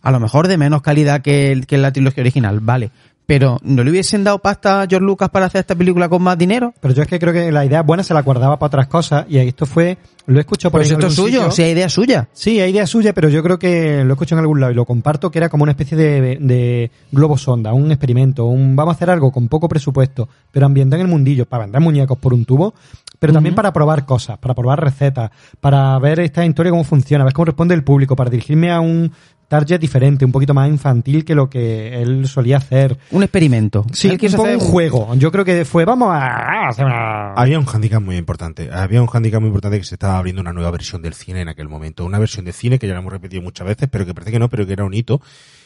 [0.02, 2.90] A lo mejor de menos calidad que, que la trilogía original, vale.
[3.30, 6.36] Pero ¿no le hubiesen dado pasta a George Lucas para hacer esta película con más
[6.36, 6.74] dinero?
[6.80, 9.24] Pero yo es que creo que la idea buena se la guardaba para otras cosas
[9.28, 11.52] y esto fue, lo he escuchado por Pues esto es suyo, sitio.
[11.52, 12.28] si hay idea suya.
[12.32, 14.74] Sí, hay idea suya, pero yo creo que lo he escuchado en algún lado y
[14.74, 18.94] lo comparto, que era como una especie de, de globo sonda, un experimento, un vamos
[18.94, 22.34] a hacer algo con poco presupuesto, pero ambientado en el mundillo, para vender muñecos por
[22.34, 22.74] un tubo,
[23.20, 27.32] pero también para probar cosas, para probar recetas, para ver esta historia cómo funciona, ver
[27.32, 29.12] cómo responde el público, para dirigirme a un
[29.50, 32.96] target diferente, un poquito más infantil que lo que él solía hacer.
[33.10, 33.84] Un experimento.
[33.92, 35.14] Sí, Él un quiso poco hacer un juego.
[35.16, 37.32] Yo creo que fue, vamos a hacer una...
[37.32, 38.70] Había un handicap muy importante.
[38.72, 41.48] Había un handicap muy importante que se estaba abriendo una nueva versión del cine en
[41.48, 42.04] aquel momento.
[42.04, 44.38] Una versión de cine que ya la hemos repetido muchas veces, pero que parece que
[44.38, 45.20] no, pero que era un hito.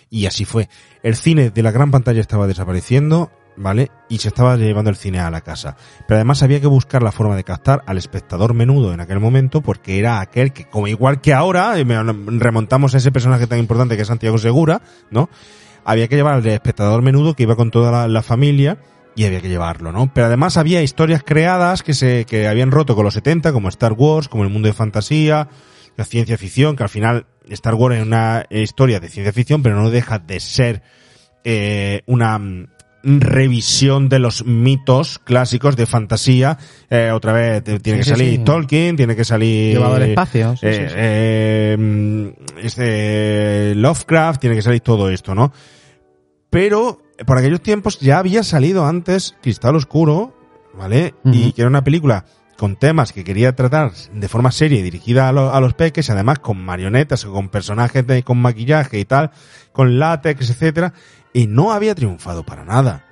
[0.09, 0.71] Y así fue.
[1.03, 3.91] El cine de la gran pantalla estaba desapareciendo, ¿vale?
[4.09, 5.77] Y se estaba llevando el cine a la casa.
[6.07, 9.61] Pero además había que buscar la forma de captar al espectador menudo en aquel momento,
[9.63, 14.03] porque era aquel que, como igual que ahora, remontamos a ese personaje tan importante que
[14.03, 15.29] es Santiago Segura, ¿no?
[15.85, 18.79] Había que llevar al espectador menudo que iba con toda la, familia
[19.15, 20.13] y había que llevarlo, ¿no?
[20.13, 23.93] Pero además había historias creadas que se, que habían roto con los 70, como Star
[23.93, 25.49] Wars, como el mundo de fantasía,
[25.97, 29.77] la ciencia ficción, que al final Star Wars es una historia de ciencia ficción, pero
[29.77, 30.83] no deja de ser
[31.45, 32.39] eh, una
[33.05, 36.59] revisión de los mitos clásicos de fantasía.
[36.91, 38.45] Eh, otra vez eh, tiene Sí, que sí, salir sí.
[38.45, 39.75] Tolkien, tiene que salir...
[39.75, 42.29] Llevado al espacio, sí, eh, eh, mm,
[42.63, 45.53] este Lovecraft, tiene que salir todo esto, ¿no?
[46.51, 50.37] Pero por aquellos tiempos ya había salido antes Cristal Oscuro,
[50.75, 51.15] ¿vale?
[51.25, 52.25] Y que era una película
[52.57, 56.09] con temas que quería tratar de forma seria y dirigida a, lo- a los peques,
[56.11, 59.33] además con marionetas, con personajes de- con maquillaje y tal,
[59.73, 60.93] con látex, etcétera,
[61.35, 63.05] y no había triunfado para nada.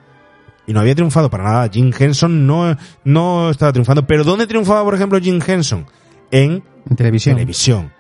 [0.67, 1.69] Y no había triunfado para nada.
[1.71, 4.07] Jim Henson no, no estaba triunfando.
[4.07, 5.87] Pero ¿dónde triunfaba, por ejemplo, Jim Henson?
[6.31, 7.35] En En televisión.
[7.35, 7.93] televisión.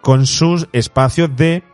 [0.00, 1.64] Con sus espacios de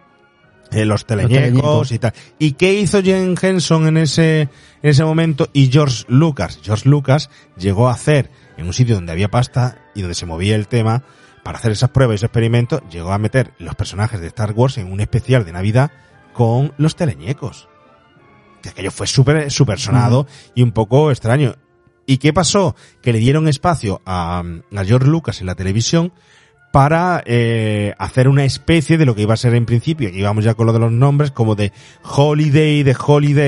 [0.70, 1.92] eh, los teleñecos teleñecos.
[1.92, 2.14] y tal.
[2.38, 4.50] ¿Y qué hizo Jim Henson en ese, en
[4.90, 5.48] ese momento?
[5.52, 6.58] Y George Lucas.
[6.62, 7.28] George Lucas
[7.58, 11.04] llegó a hacer en un sitio donde había pasta y donde se movía el tema
[11.44, 14.76] para hacer esas pruebas y esos experimentos, llegó a meter los personajes de Star Wars
[14.78, 15.90] en un especial de Navidad
[16.38, 17.68] con los teleñecos.
[18.62, 21.56] Que aquello fue súper super sonado y un poco extraño.
[22.06, 22.76] ¿Y qué pasó?
[23.02, 24.44] Que le dieron espacio a,
[24.76, 26.12] a George Lucas en la televisión
[26.70, 30.44] para eh, hacer una especie de lo que iba a ser en principio, que íbamos
[30.44, 31.72] ya con lo de los nombres, como de
[32.04, 32.94] Holiday, de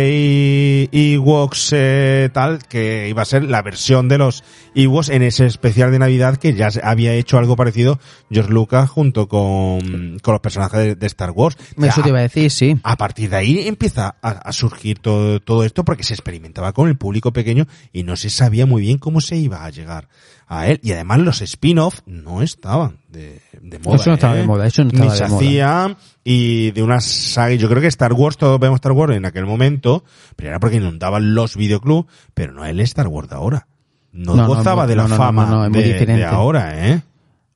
[0.04, 4.42] Holiday Ewoks, eh, tal, que iba a ser la versión de los
[4.74, 7.98] Ewoks en ese especial de Navidad que ya se- había hecho algo parecido
[8.30, 11.56] George Lucas junto con, con los personajes de, de Star Wars.
[11.76, 12.76] Eso Ya, te iba a decir, sí.
[12.82, 16.88] a partir de ahí empieza a, a surgir todo, todo esto porque se experimentaba con
[16.88, 20.08] el público pequeño y no se sabía muy bien cómo se iba a llegar
[20.52, 20.80] a él.
[20.82, 23.96] Y además los spin-off no estaban de, de moda.
[23.96, 24.38] Eso no estaba ¿eh?
[24.40, 25.36] de moda, eso no estaba Ni de se moda.
[25.36, 29.24] hacía y de una saga, yo creo que Star Wars, todos vemos Star Wars en
[29.24, 30.04] aquel momento,
[30.36, 33.66] pero era porque inundaban los videoclubs, pero no el Star Wars de ahora.
[34.12, 37.00] No, gozaba no, de la fama de- de, ahora, ¿eh?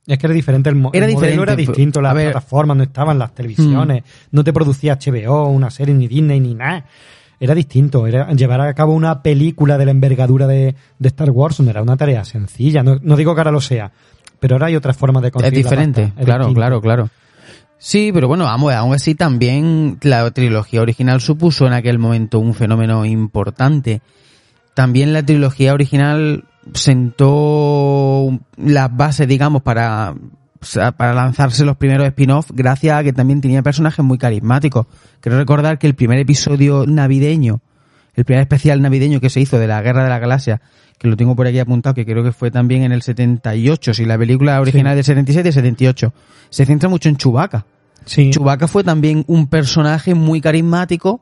[0.07, 2.17] Es que era diferente, el, mo- Era el modelo diferente, era pero- distinto, las Mm.
[2.17, 6.85] plataformas no estaban, las televisiones, no te producía HBO, una serie, ni Disney, ni nada.
[7.39, 11.59] Era distinto, era llevar a cabo una película de la envergadura de, de Star Wars
[11.59, 13.91] no era una tarea sencilla, no, no digo que ahora lo sea,
[14.39, 16.59] pero ahora hay otras formas de Es conseguir la diferente, pasta, es claro, distinto.
[16.59, 17.09] claro, claro.
[17.77, 22.53] Sí, pero bueno, vamos, aún así también la trilogía original supuso en aquel momento un
[22.53, 24.01] fenómeno importante.
[24.73, 30.15] También la trilogía original sentó las bases, digamos, para,
[30.61, 34.87] o sea, para lanzarse los primeros spin-off gracias a que también tenía personajes muy carismáticos.
[35.19, 37.61] Quiero recordar que el primer episodio navideño,
[38.15, 40.61] el primer especial navideño que se hizo de la Guerra de la Galaxia,
[40.97, 44.05] que lo tengo por aquí apuntado, que creo que fue también en el 78, si
[44.05, 46.13] la película original es del 77 y 78,
[46.49, 47.65] se centra mucho en Chewbacca.
[48.05, 48.31] Sí.
[48.31, 51.21] Chewbacca fue también un personaje muy carismático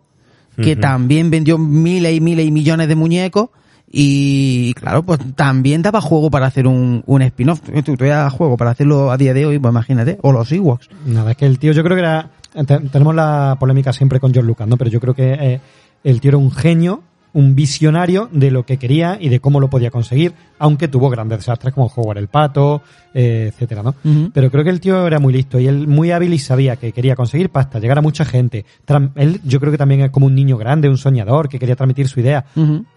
[0.56, 3.50] que también vendió miles y miles y millones de muñecos
[3.96, 7.62] y claro, pues también daba juego para hacer un, un spin-off.
[8.00, 10.90] Das juego para hacerlo a día de hoy, pues imagínate, o los Ewoks.
[11.06, 12.30] Nada, es que el tío, yo creo que era.
[12.66, 14.78] te- Tenemos la polémica siempre con George Lucas, ¿no?
[14.78, 15.60] Pero yo creo que eh,
[16.04, 17.04] el tío era un genio,
[17.34, 21.40] un visionario de lo que quería y de cómo lo podía conseguir, aunque tuvo grandes
[21.40, 22.82] desastres como jugar el pato,
[23.14, 23.96] eh, etcétera, ¿no?
[24.34, 26.92] Pero creo que el tío era muy listo y él muy hábil y sabía que
[26.92, 28.66] quería conseguir pasta, llegar a mucha gente.
[29.16, 32.08] Él, yo creo que también es como un niño grande, un soñador que quería transmitir
[32.08, 32.46] su idea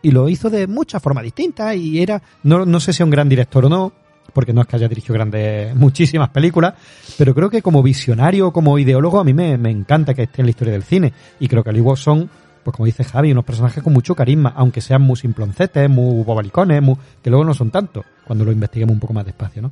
[0.02, 3.10] y lo hizo de muchas formas distintas y era, no, no sé si es un
[3.10, 3.92] gran director o no,
[4.32, 6.74] porque no es que haya dirigido grandes, muchísimas películas,
[7.16, 10.46] pero creo que como visionario, como ideólogo, a mí me, me encanta que esté en
[10.46, 12.28] la historia del cine y creo que igual son,
[12.66, 16.82] pues como dice Javi, unos personajes con mucho carisma, aunque sean muy simploncetes, muy bobalicones,
[16.82, 19.70] muy- que luego no son tanto, cuando lo investiguemos un poco más despacio, ¿no?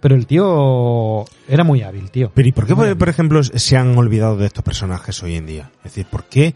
[0.00, 2.30] Pero el tío era muy hábil, tío.
[2.34, 5.70] Pero ¿y por qué, por ejemplo, se han olvidado de estos personajes hoy en día?
[5.78, 6.54] Es decir, ¿por qué?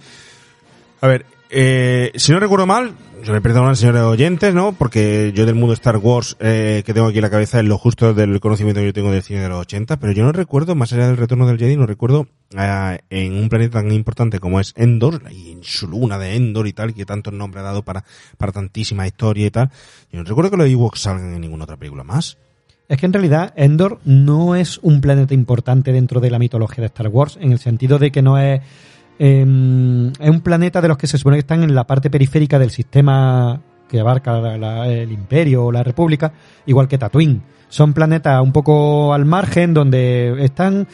[1.01, 2.93] A ver, eh, si no recuerdo mal,
[3.25, 4.73] yo le perdono al señor oyentes, ¿no?
[4.73, 7.79] Porque yo del mundo Star Wars eh, que tengo aquí en la cabeza es lo
[7.79, 10.75] justo del conocimiento que yo tengo del cine de los 80, pero yo no recuerdo,
[10.75, 14.61] más allá del retorno del Jedi, no recuerdo eh, en un planeta tan importante como
[14.61, 17.83] es Endor, y en su luna de Endor y tal, que tantos nombres ha dado
[17.83, 18.05] para,
[18.37, 19.71] para tantísima historia y tal,
[20.13, 22.37] yo no recuerdo que los Ewoks salgan en ninguna otra película más.
[22.89, 26.87] Es que en realidad Endor no es un planeta importante dentro de la mitología de
[26.87, 28.61] Star Wars, en el sentido de que no es.
[29.19, 32.59] Em, es un planeta de los que se supone que están en la parte periférica
[32.59, 34.39] del sistema que abarca
[34.87, 36.33] el Imperio o la República,
[36.67, 37.43] igual que Tatooine.
[37.69, 40.87] Son planetas un poco al margen donde están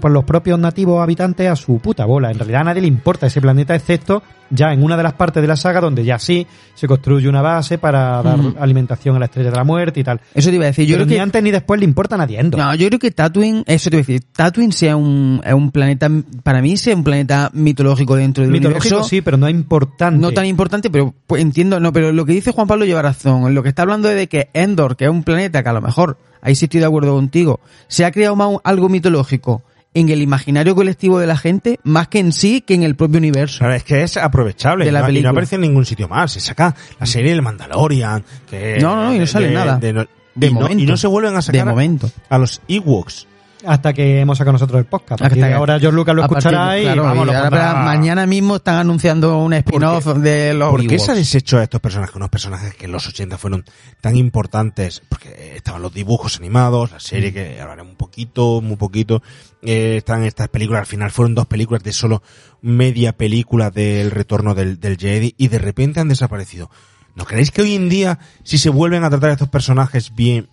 [0.00, 2.30] pues, los propios nativos habitantes a su puta bola.
[2.30, 5.40] En realidad a nadie le importa ese planeta, excepto ya en una de las partes
[5.40, 8.54] de la saga donde ya sí se construye una base para dar Mm.
[8.58, 10.20] alimentación a la estrella de la muerte y tal.
[10.34, 10.86] Eso te iba a decir.
[10.86, 12.60] Yo Pero creo ni que antes ni después le importa a nadie Endor.
[12.60, 15.70] No, yo creo que Tatooine, eso te iba a decir, Tatooine sea un, es un
[15.70, 16.10] planeta,
[16.42, 19.08] para mí sea un planeta mitológico dentro del Mitológico universo.
[19.08, 20.18] sí, pero no es importante.
[20.20, 23.54] No tan importante, pero pues, entiendo, no, pero lo que dice Juan Pablo lleva razón.
[23.54, 25.80] Lo que está hablando es de que Endor, que es un planeta que a lo
[25.80, 29.62] mejor, ahí sí estoy de acuerdo contigo, se ha creado más algo mitológico
[29.94, 33.18] en el imaginario colectivo de la gente, más que en sí, que en el propio
[33.18, 33.58] universo.
[33.58, 35.30] Claro, es que es aprovechable De la y no- y no película.
[35.30, 36.32] aparece en ningún sitio más.
[36.32, 38.24] Se saca la serie del Mandalorian.
[38.48, 39.80] Que No, no, no, y no sale nada.
[39.92, 40.82] no- De y, no, momento.
[40.82, 42.10] y no se vuelven a sacar De momento.
[42.28, 43.26] a los Ewoks.
[43.66, 45.20] Hasta que hemos sacado nosotros el podcast.
[45.20, 48.26] A partir Hasta de que- ahora George Lucas lo partir escuchará y ahora para- mañana
[48.26, 52.14] mismo están anunciando un spin-off de los ¿Por qué se ha deshecho a estos personajes?
[52.16, 53.64] Unos personajes que en los 80 fueron
[54.00, 59.22] tan importantes, porque estaban los dibujos animados, la serie que hablaré un poquito, muy poquito,
[59.62, 62.22] eh, están estas películas, al final fueron dos películas de solo
[62.62, 66.70] media película del retorno del, del Jedi y de repente han desaparecido.
[67.14, 70.48] ¿No creéis que hoy en día, si se vuelven a tratar a estos personajes bien,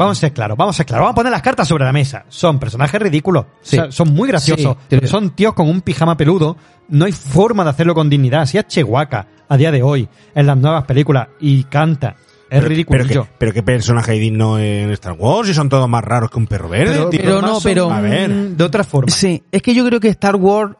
[0.00, 1.04] Vamos a ser claros, vamos a ser claros.
[1.04, 2.24] Vamos a poner las cartas sobre la mesa.
[2.28, 3.46] Son personajes ridículos.
[3.62, 3.78] Sí.
[3.78, 4.76] O sea, son muy graciosos.
[4.88, 6.56] Sí, lo- son tíos con un pijama peludo.
[6.88, 8.46] No hay forma de hacerlo con dignidad.
[8.46, 12.66] Si es Chewbacca a día de hoy, en las nuevas películas, y canta, es pero,
[12.68, 12.98] ridículo.
[13.06, 16.30] pero, qué, pero qué personaje hay digno en Star Wars y son todos más raros
[16.30, 16.92] que un perro verde.
[16.94, 17.20] Pero- tío.
[17.22, 18.30] pero no, pero- A ver.
[18.32, 19.12] de otra forma.
[19.12, 20.74] Sí, es que yo creo que Star Wars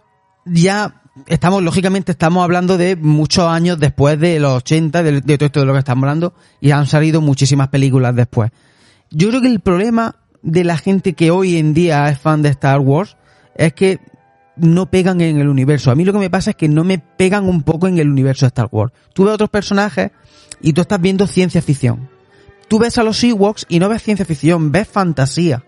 [0.46, 0.94] ya
[1.26, 5.61] estamos, lógicamente, estamos hablando de muchos años después de los 80, de, de todo esto
[5.61, 8.50] de lo que estamos hablando, y han salido muchísimas películas después.
[9.10, 12.50] Yo creo que el problema de la gente que hoy en día es fan de
[12.50, 13.16] Star Wars
[13.56, 13.98] es que
[14.56, 15.90] no pegan en el universo.
[15.90, 18.08] A mí lo que me pasa es que no me pegan un poco en el
[18.08, 18.92] universo de Star Wars.
[19.12, 20.12] Tú ves otros personajes
[20.60, 22.08] y tú estás viendo ciencia ficción.
[22.68, 25.64] Tú ves a los Ewoks y no ves ciencia ficción, ves fantasía.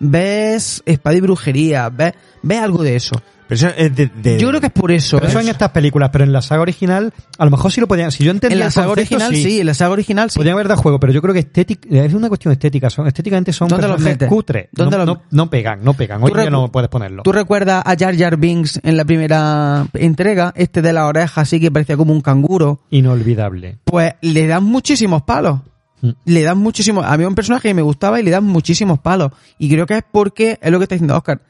[0.00, 3.22] Ves espada y brujería, ves, ves algo de eso.
[3.50, 5.16] Pero eso es de- de- Yo creo que es por eso.
[5.18, 5.42] Pero eso ¿eh?
[5.42, 8.12] en estas películas, pero en la saga original, a lo mejor sí lo podían.
[8.12, 9.60] Si yo entendía En la saga concepto, original sí.
[9.60, 10.36] en la saga original sí.
[10.38, 12.88] Podrían haber dado juego, pero yo creo que estética, es una cuestión estética.
[12.90, 14.68] Son, estéticamente son ¿Dónde los cutres.
[14.72, 16.22] ¿Dónde no, los- no, no pegan, no pegan.
[16.22, 17.24] Hoy día no puedes ponerlo.
[17.24, 20.52] ¿Tú recuerdas a Jar Jar Binks en la primera entrega?
[20.54, 22.82] Este de la oreja así que parecía como un canguro.
[22.90, 23.78] Inolvidable.
[23.84, 25.60] Pues le dan muchísimos palos.
[26.02, 26.10] Mm.
[26.24, 27.04] Le dan muchísimos...
[27.04, 29.32] A mí un personaje que me gustaba y le dan muchísimos palos.
[29.58, 31.42] Y creo que es porque, es lo que está diciendo Oscar,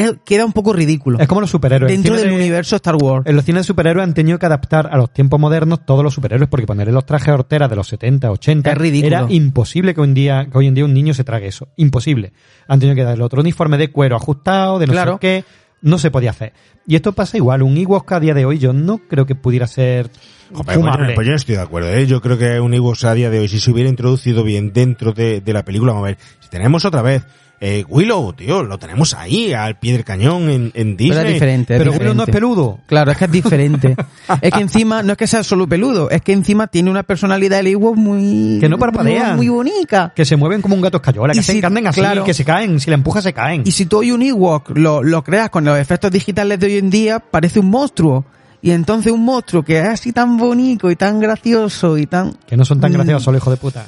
[0.00, 1.18] es- queda un poco ridículo.
[1.20, 1.92] Es como los superhéroes.
[1.92, 3.26] Dentro del de- universo Star Wars.
[3.26, 6.14] En los cines de superhéroes han tenido que adaptar a los tiempos modernos todos los
[6.14, 9.16] superhéroes porque ponerle los trajes horteras de los 70, 80 Es ridículo.
[9.16, 11.68] era imposible que hoy, en día, que hoy en día un niño se trague eso.
[11.76, 12.32] Imposible.
[12.68, 15.12] Han tenido que darle otro uniforme de cuero ajustado, de no Claro.
[15.14, 15.44] sé qué.
[15.82, 16.52] No se podía hacer.
[16.86, 17.60] Y esto pasa igual.
[17.62, 20.10] Un Ewok a día de hoy yo no creo que pudiera ser
[20.52, 21.14] Joder, pues, yo, fumable.
[21.14, 22.06] pues yo no estoy de acuerdo, ¿eh?
[22.06, 25.12] Yo creo que un Ewoks a día de hoy, si se hubiera introducido bien dentro
[25.12, 27.24] de, de la película, vamos a ver, si tenemos otra vez
[27.64, 31.16] eh, Willow, tío, lo tenemos ahí, al pie del cañón, en, en Disney.
[31.16, 31.74] Pero es diferente.
[31.74, 32.80] es Pero Willow no es peludo.
[32.86, 33.94] Claro, es que es diferente.
[34.42, 37.60] es que encima, no es que sea solo peludo, es que encima tiene una personalidad
[37.60, 38.58] el Ewok muy...
[38.58, 39.36] Que no parpadea.
[39.36, 40.12] Muy bonita.
[40.12, 42.24] Que se mueven como un gato escayola, que se encarnen así, claro.
[42.24, 42.80] que se caen.
[42.80, 43.62] Si la empujas se caen.
[43.64, 46.78] Y si tú hoy un Ewok lo, lo creas con los efectos digitales de hoy
[46.78, 48.24] en día, parece un monstruo.
[48.60, 52.32] Y entonces un monstruo que es así tan bonito y tan gracioso y tan...
[52.46, 52.94] Que no son tan Mm.
[52.94, 53.86] graciosos, hijo de puta.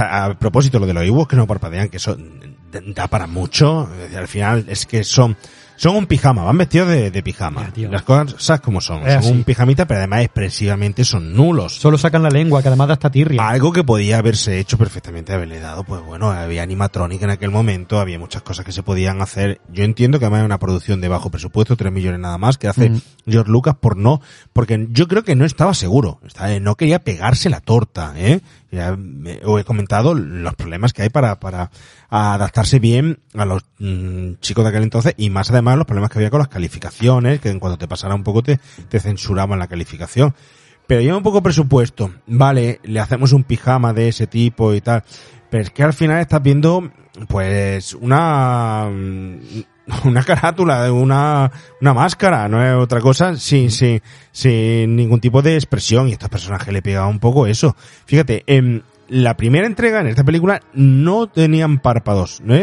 [0.00, 2.16] A propósito, lo de los Ewoks que no parpadean, que eso
[2.94, 5.36] da para mucho, al final es que son,
[5.76, 7.72] son un pijama, van vestidos de, de pijama.
[7.74, 7.88] Ya.
[7.88, 9.30] Las cosas como son, Es son así.
[9.32, 11.74] un pijamita, pero además expresivamente son nulos.
[11.76, 13.48] Solo sacan la lengua, que además da esta tirria.
[13.48, 17.98] Algo que podía haberse hecho perfectamente, haberle dado, pues bueno, había animatronic en aquel momento,
[17.98, 19.60] había muchas cosas que se podían hacer.
[19.72, 22.68] Yo entiendo que además es una producción de bajo presupuesto, 3 millones nada más, que
[22.68, 23.00] hace Mm.
[23.26, 24.20] George Lucas por no,
[24.52, 26.20] porque yo creo que no estaba seguro,
[26.60, 28.40] no quería pegarse la torta, ¿eh?
[28.70, 28.96] Ya
[29.44, 31.70] os he comentado los problemas que hay para, para
[32.08, 36.18] adaptarse bien a los mm, chicos de aquel entonces y más además los problemas que
[36.18, 39.66] había con las calificaciones, que en cuanto te pasara un poco te, te censuraban la
[39.66, 40.34] calificación.
[40.86, 42.12] Pero lleva un poco presupuesto.
[42.26, 45.04] Vale, le hacemos un pijama de ese tipo y tal.
[45.48, 46.90] Pero es que al final estás viendo,
[47.28, 48.88] pues, una,
[50.04, 51.50] una carátula, una,
[51.80, 56.08] una máscara, no es otra cosa, sin, sin, sin ningún tipo de expresión.
[56.08, 57.76] Y a estos personajes le pegaba un poco eso.
[58.06, 62.54] Fíjate, en la primera entrega, en esta película, no tenían párpados, ¿no?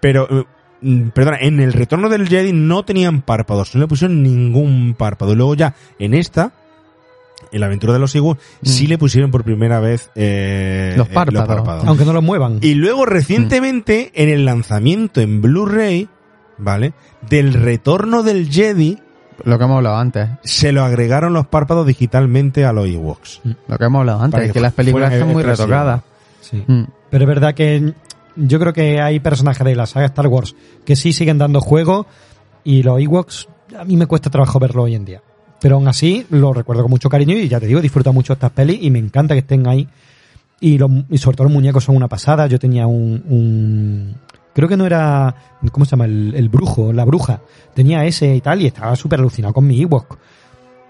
[0.00, 0.44] Pero, eh,
[0.82, 5.32] mm, perdona, en el retorno del Jedi no tenían párpados, no le pusieron ningún párpado.
[5.32, 6.52] Y luego ya, en esta,
[7.52, 11.12] en la aventura de los Ewoks, sí le pusieron por primera vez eh, Los eh,
[11.12, 11.84] párpados.
[11.86, 12.58] Aunque no los muevan.
[12.62, 16.08] Y luego recientemente, en el lanzamiento en Blu-ray,
[16.58, 16.92] ¿vale?
[17.28, 18.98] Del retorno del Jedi,
[19.44, 20.28] Lo que hemos hablado antes.
[20.42, 23.40] se lo agregaron los párpados digitalmente a los Ewoks.
[23.68, 24.40] Lo que hemos hablado antes.
[24.40, 26.02] Es que que las películas están muy retocadas.
[26.40, 26.62] Sí.
[26.66, 26.84] Mm.
[27.10, 27.92] Pero es verdad que
[28.36, 30.54] yo creo que hay personajes de la saga Star Wars
[30.84, 32.06] que sí siguen dando juego
[32.64, 33.48] y los Ewoks
[33.78, 35.22] a mí me cuesta trabajo verlo hoy en día.
[35.60, 38.50] Pero aún así lo recuerdo con mucho cariño y ya te digo, disfruto mucho estas
[38.50, 39.88] pelis y me encanta que estén ahí.
[40.60, 42.46] Y, los, y sobre todo los muñecos son una pasada.
[42.46, 44.14] Yo tenía un, un-
[44.56, 45.34] creo que no era,
[45.70, 46.06] ¿cómo se llama?
[46.06, 47.40] El, el brujo, la bruja.
[47.74, 50.16] Tenía ese y tal y estaba súper alucinado con mi Ewok.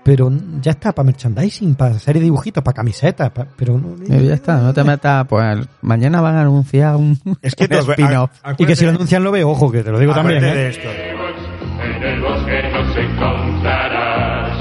[0.04, 0.30] Pero
[0.62, 4.34] ya está, para merchandising, para serie de dibujitos, para camisetas, pa- pero no- Pero ya
[4.34, 5.26] está, no te metas.
[5.26, 8.30] Pues mañana van a anunciar un, Es que spin-off.
[8.56, 10.44] Y que si lo anuncian lo veo, ojo, que te lo digo también.
[10.44, 10.54] ¿eh?
[10.54, 10.88] de esto.
[10.88, 14.56] En el bosque nos encontrarás.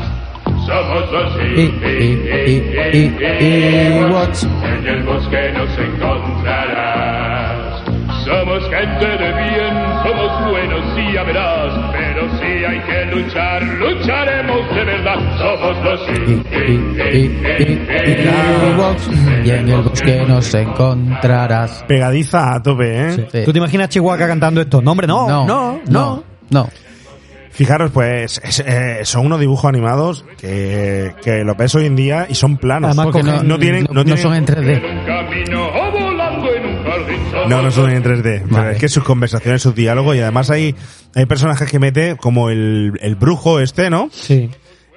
[0.65, 1.65] Somos los Y, y,
[2.47, 3.23] y, y,
[3.99, 4.43] Ewoks.
[4.45, 7.24] En el bosque nos encontrarás.
[8.25, 9.73] Somos gente de bien,
[10.03, 11.91] somos buenos y ya verás.
[11.93, 15.37] Pero si hay que luchar, lucharemos de verdad.
[15.37, 16.71] Somos los Y, y,
[17.13, 17.25] y,
[17.59, 19.09] y, Ewoks.
[19.45, 21.85] Y en el bosque nos encontrarás.
[21.87, 23.27] Pegadiza a tope, ¿eh?
[23.31, 23.43] Sí.
[23.45, 24.81] ¿Tú te imaginas Chihuahua cantando esto?
[24.81, 25.79] No, hombre, no, no, no.
[25.87, 26.69] no, no.
[27.51, 32.25] Fijaros, pues es- eh, son unos dibujos animados que, que los ves hoy en día
[32.27, 32.89] y son planos.
[32.89, 34.81] Además, Porque no, no tienen, no, tienen- son en 3D.
[37.47, 38.43] No, no son en 3D.
[38.49, 40.75] Pero es que sus conversaciones, sus diálogos y además hay,
[41.13, 44.09] hay personajes que mete como el, el brujo este, ¿no?
[44.11, 44.49] Sí.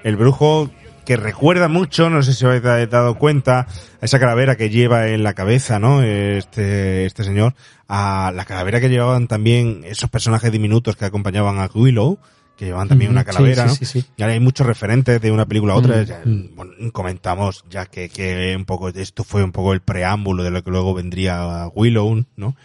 [0.04, 0.70] El brujo
[1.08, 5.08] que recuerda mucho, no sé si os habéis dado cuenta, a esa calavera que lleva
[5.08, 6.02] en la cabeza, ¿no?
[6.02, 7.54] Este, este señor,
[7.88, 12.18] a la calavera que llevaban también esos personajes diminutos que acompañaban a Willow,
[12.58, 13.74] que llevaban también una calavera, sí, ¿no?
[13.76, 14.08] sí, sí, sí.
[14.16, 16.02] Y ahora hay muchos referentes de una película a otra.
[16.02, 16.56] Mm, ya, mm.
[16.56, 20.64] bueno, comentamos ya que, que un poco, esto fue un poco el preámbulo de lo
[20.64, 22.56] que luego vendría Willow, ¿no?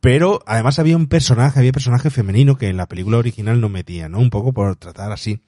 [0.00, 4.08] Pero además había un personaje, había personaje femenino que en la película original no metía,
[4.08, 4.18] ¿no?
[4.18, 5.42] Un poco por tratar así.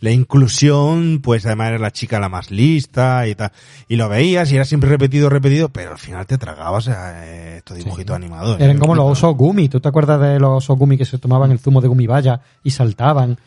[0.00, 3.52] La inclusión, pues además era la chica la más lista y tal.
[3.88, 7.78] Y lo veías y era siempre repetido, repetido, pero al final te tragabas eh, estos
[7.78, 8.60] dibujitos animados.
[8.60, 8.78] Eran ¿eh?
[8.80, 9.68] como los osos gumi.
[9.68, 12.70] ¿Tú te acuerdas de los osos gumi que se tomaban el zumo de gumibaya y
[12.70, 13.38] saltaban?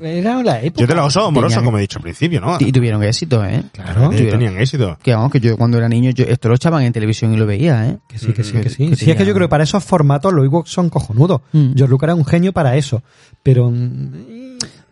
[0.00, 0.80] Era la época.
[0.80, 2.56] Yo te los osos amorosos, Tenían- como he dicho al principio, ¿no?
[2.60, 3.64] Y tuvieron éxito, ¿eh?
[3.72, 4.12] Claro.
[4.12, 4.96] Eh, tuvieron- tenían éxito.
[5.02, 7.46] Que vamos, que yo cuando era niño, yo, esto lo echaban en televisión y lo
[7.46, 7.98] veía, ¿eh?
[8.08, 8.90] Que sí, que sí, que sí.
[8.90, 11.40] Que Sí, es que yo creo que para esos formatos los Ewoks son cojonudos.
[11.52, 11.72] Mm.
[11.74, 13.02] George Lucas era un genio para eso.
[13.42, 14.12] Pero mm,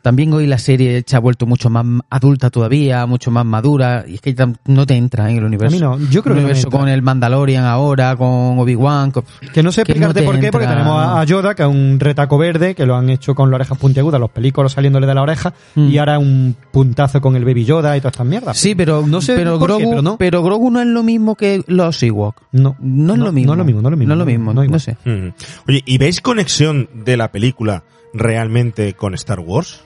[0.02, 4.14] También hoy la serie se ha vuelto mucho más adulta todavía, mucho más madura, y
[4.14, 4.34] es que
[4.66, 5.76] no te entra en el universo.
[5.76, 9.24] A mí no, yo creo el que no con el Mandalorian ahora, con Obi-Wan, con-
[9.52, 11.98] que no sé Que explicarte no por qué, porque tenemos a Yoda, que es un
[12.00, 15.22] retaco verde, que lo han hecho con las orejas puntiagudas, los películas saliéndole de la
[15.22, 15.88] oreja, Mm.
[15.88, 18.56] y ahora un puntazo con el Baby Yoda y todas estas mierdas.
[18.58, 20.16] Sí, pero, no sé pero, por qué, Grogu, pero no.
[20.16, 22.36] pero Grogu no es lo mismo que los Ewok.
[22.52, 23.48] No, No es lo mismo.
[23.48, 24.08] No es lo mismo, no es lo mismo.
[24.08, 24.80] No es lo mismo, no no, igual.
[24.80, 24.96] sé.
[25.04, 25.28] Mm.
[25.68, 27.84] Oye, ¿y veis conexión de la película
[28.14, 29.84] realmente con Star Wars?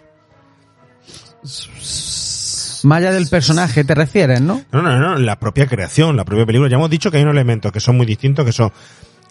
[1.44, 4.62] Más allá del personaje te refieres, ¿no?
[4.72, 6.68] No, no, no, la propia creación, la propia película.
[6.70, 8.72] Ya hemos dicho que hay unos elementos que son muy distintos, que son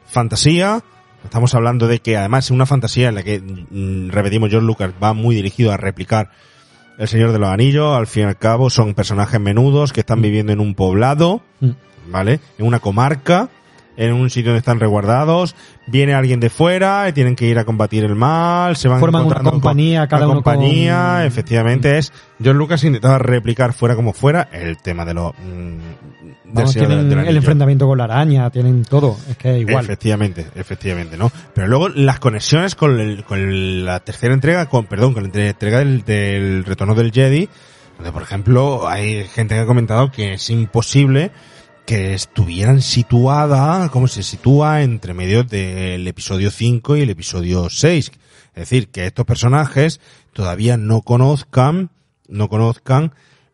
[0.07, 0.81] fantasía.
[1.23, 4.91] Estamos hablando de que además es una fantasía en la que, mm, repetimos, George Lucas
[5.01, 6.31] va muy dirigido a replicar
[6.97, 7.95] El Señor de los Anillos.
[7.95, 11.69] Al fin y al cabo son personajes menudos que están viviendo en un poblado, Mm.
[12.11, 12.39] ¿vale?
[12.57, 13.49] En una comarca,
[13.97, 15.55] en un sitio donde están resguardados.
[15.87, 18.75] Viene alguien de fuera y tienen que ir a combatir el mal.
[18.75, 22.11] Se van Forman una encontrando con- compañía, cada una uno con- compañía, efectivamente es.
[22.41, 25.33] George Lucas intentaba replicar fuera como fuera el tema de los.
[25.33, 25.77] mm,
[26.55, 29.17] Vamos, tienen el enfrentamiento con la araña, tienen todo.
[29.27, 29.83] Es que es igual.
[29.85, 31.31] Efectivamente, efectivamente, ¿no?
[31.55, 35.49] Pero luego las conexiones con, el- con la tercera entrega, con, perdón, con la entre-
[35.49, 37.49] entrega del, del retorno del Jedi,
[37.97, 41.31] donde por ejemplo hay gente que ha comentado que es imposible
[41.85, 48.11] que estuvieran situada, como se sitúa entre medio del episodio 5 y el episodio 6.
[48.55, 49.99] Es decir, que estos personajes
[50.31, 51.89] todavía no conozcan,
[52.27, 53.11] no conozcan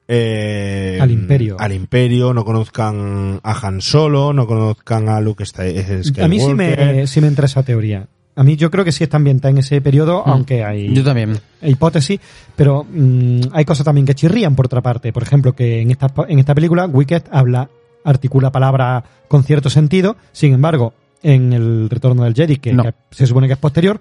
[0.08, 1.58] eh, Al Imperio.
[1.60, 6.24] al Imperio, no conozcan a Han Solo, no conozcan a Luke Skywalker.
[6.24, 8.08] A mí sí me, sí me entra esa teoría.
[8.36, 10.30] A mí yo creo que sí está ambientada en ese periodo, Mm.
[10.30, 11.40] aunque hay Yo también.
[11.62, 12.20] hipótesis,
[12.56, 15.12] pero mm, hay cosas también que chirrían por otra parte.
[15.14, 17.70] Por ejemplo, que en esta, en esta película Wicked habla,
[18.10, 22.84] articula palabras con cierto sentido, sin embargo, en el retorno del Jedi, que, No.
[22.84, 24.00] que se supone que es posterior,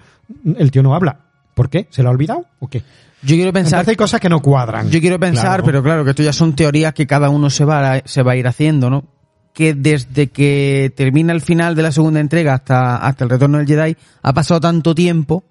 [0.57, 1.21] el tío no habla.
[1.55, 1.89] ¿Por qué?
[1.91, 2.83] ¿Se lo ha olvidado o qué?
[3.23, 4.89] Yo quiero pensar, Entonces hay cosas que no cuadran.
[4.91, 5.65] yo quiero pensar, Claro.
[5.65, 8.33] pero claro, que esto ya son teorías que cada uno se va a, se va
[8.33, 9.05] a ir haciendo, ¿no?
[9.53, 13.67] Que desde que termina el final de la segunda entrega hasta, hasta el retorno del
[13.67, 15.43] Jedi ha pasado tanto tiempo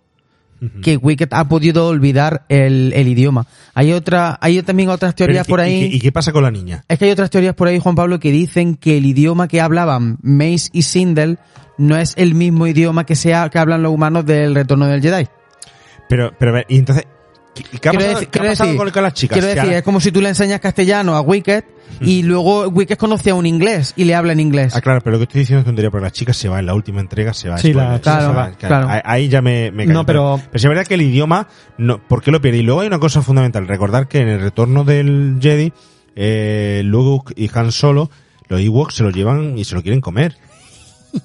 [0.82, 3.46] que Wicket ha podido olvidar el, el idioma.
[3.74, 5.84] Hay otra, hay también otras teorías ¿y- por y- ahí.
[5.94, 6.84] ¿Y, qué pasa con la niña?
[6.88, 9.62] Es que hay otras teorías por ahí, Juan Pablo, que dicen que el idioma que
[9.62, 11.40] hablaban Mace y Sindel
[11.78, 15.28] no es el mismo idioma que sea que hablan los humanos del retorno del Jedi.
[16.10, 17.06] Pero, pero, a ver, y entonces,
[17.64, 19.38] ¿qué, qué ha Quiero pasado, decir- qué ha quiero pasado decir- con, con las chicas?
[19.40, 21.66] Quiero decir, es como si tú le enseñas castellano a Wicket
[22.02, 24.76] y luego Wicket conoce a un inglés y le habla en inglés.
[24.76, 26.66] Ah, claro, pero lo que estoy diciendo es tontería, porque la chica se va en
[26.66, 27.58] la última entrega, se va.
[27.58, 28.88] Sí, la chica se va, claro.
[28.90, 31.48] Ahí- Ahí ya me, me No, pero- Pero si es verdad que el idioma,
[31.78, 32.60] no, ¿por qué lo pierde?
[32.60, 35.72] Y luego hay una cosa fundamental, recordar que en el retorno del Jedi,
[36.16, 38.10] eh, Luke y Han Solo,
[38.50, 40.36] los Ewoks se lo llevan y se lo quieren comer.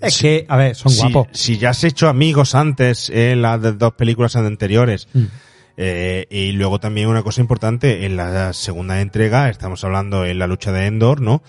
[0.00, 1.26] Es que, a ver, son si, guapos.
[1.32, 5.24] Si ya has hecho amigos antes en las de- dos películas anteriores, Mm.
[5.76, 10.46] Eh, y luego también una cosa importante, en la segunda entrega, estamos hablando en la
[10.46, 11.42] lucha de Endor, ¿no?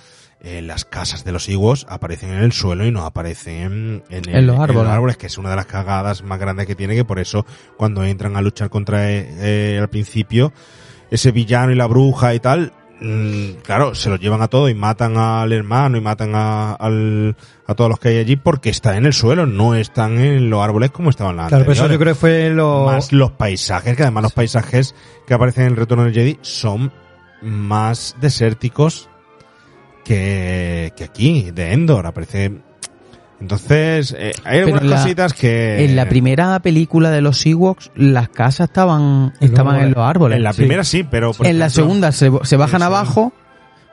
[0.44, 4.36] Eh, las casas de los Ewoks aparecen en el suelo y no aparecen en, el-
[4.80, 5.18] En los árboles.
[5.18, 7.46] que es una de las cagadas más grandes que tiene, que por eso
[7.78, 9.28] cuando entran a luchar contra eh,
[9.76, 10.52] eh, al principio,
[11.12, 12.74] ese villano y la bruja y tal,
[13.64, 17.36] claro, se los llevan a todo y matan al hermano y matan a, al-
[17.66, 20.62] a todos los que hay allí porque están en el suelo, no están en los
[20.64, 22.86] árboles como estaban las Claro, pero eso yo creo que fue lo...
[22.86, 24.94] Más los paisajes, que además los paisajes
[25.26, 26.92] que aparecen en el retorno del Jedi son
[27.42, 29.10] más desérticos
[30.06, 32.62] que, que aquí, de Endor, aparece...
[33.42, 35.84] Entonces, eh, hay Pero algunas la- cositas que...
[35.84, 40.38] En la primera película de los Ewoks, las casas estaban, estaban en los árboles.
[40.38, 41.34] En la primera sí, pero...
[41.34, 43.34] por en la segunda se, se bajan abajo.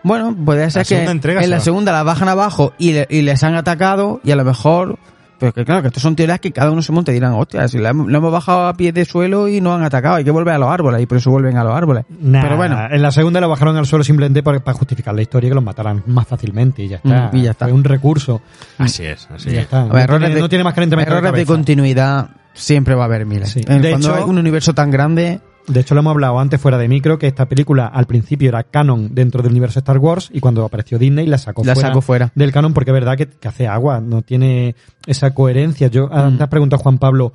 [0.04, 3.06] Bueno, puede ser que segunda entrega en se la segunda la bajan abajo y, le-
[3.10, 4.98] y les han atacado y a lo mejor...
[5.38, 7.68] Pero que claro, que estos son teorías que cada uno se monta y dirán, hostia,
[7.68, 10.24] si la hemos, lo hemos bajado a pie de suelo y no han atacado, hay
[10.24, 12.04] que volver a los árboles y por eso vuelven a los árboles.
[12.20, 15.22] Nah, Pero bueno, en la segunda lo bajaron al suelo simplemente para, para justificar la
[15.22, 17.30] historia y que los mataran más fácilmente y ya está.
[17.32, 17.66] Mm, y ya está.
[17.66, 18.40] Fue un recurso.
[18.78, 19.64] Así es, así Y ya es.
[19.66, 19.82] está.
[19.82, 22.94] a ver, no, errores, tiene, de, no tiene más que meter errores de continuidad siempre
[22.96, 23.50] va a haber miles.
[23.50, 23.60] Sí.
[23.60, 26.60] Eh, De Cuando hecho- hay un universo tan grande, De hecho, lo hemos hablado antes
[26.60, 30.30] fuera de micro, que esta película al principio era canon dentro del universo Star Wars
[30.32, 32.32] y cuando apareció Disney la sacó, La fuera, sacó fuera.
[32.34, 34.74] del canon porque es verdad que, que hace agua, no tiene
[35.06, 35.88] esa coherencia.
[35.88, 36.12] Yo Mm.
[36.12, 37.34] antes has preguntado a Juan Pablo,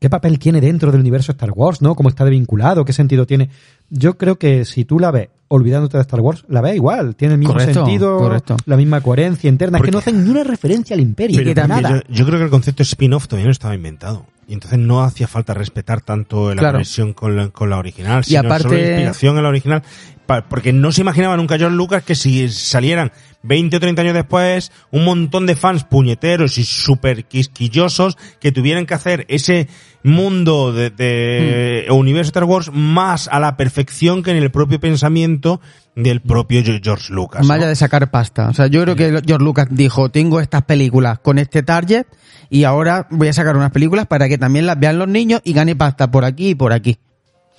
[0.00, 1.82] ¿qué papel tiene dentro del universo Star Wars?
[1.82, 1.96] ¿No?
[1.96, 2.84] ¿Cómo está vinculado?
[2.84, 3.50] ¿Qué sentido tiene?
[3.90, 7.34] Yo creo que si tú la ves olvidándote de Star Wars, la ves igual, tiene
[7.34, 8.56] el mismo Correcto, sentido, correcto.
[8.66, 12.02] la misma coherencia interna, es que no hacen ni una referencia al imperio, nada.
[12.06, 14.26] Yo, yo creo que el concepto spin-off todavía no estaba inventado.
[14.48, 16.76] Y entonces no hacía falta respetar tanto la Claro.
[16.78, 19.82] conexión con la, con la original, Y sino aparte- solo la inspiración en la original.
[20.48, 23.12] Porque no se imaginaba nunca George Lucas que si salieran
[23.42, 28.84] 20 o 30 años después un montón de fans puñeteros y súper quisquillosos que tuvieran
[28.84, 29.68] que hacer ese
[30.02, 31.94] mundo de, de Hmm.
[31.94, 35.60] universo Star Wars más a la perfección que en el propio pensamiento
[35.94, 37.42] del propio George Lucas.
[37.42, 37.48] ¿no?
[37.48, 38.48] Vaya de sacar pasta.
[38.48, 42.06] O sea, yo creo que George Lucas dijo, tengo estas películas con este target
[42.50, 45.52] y ahora voy a sacar unas películas para que también las vean los niños y
[45.54, 46.98] gane pasta por aquí y por aquí.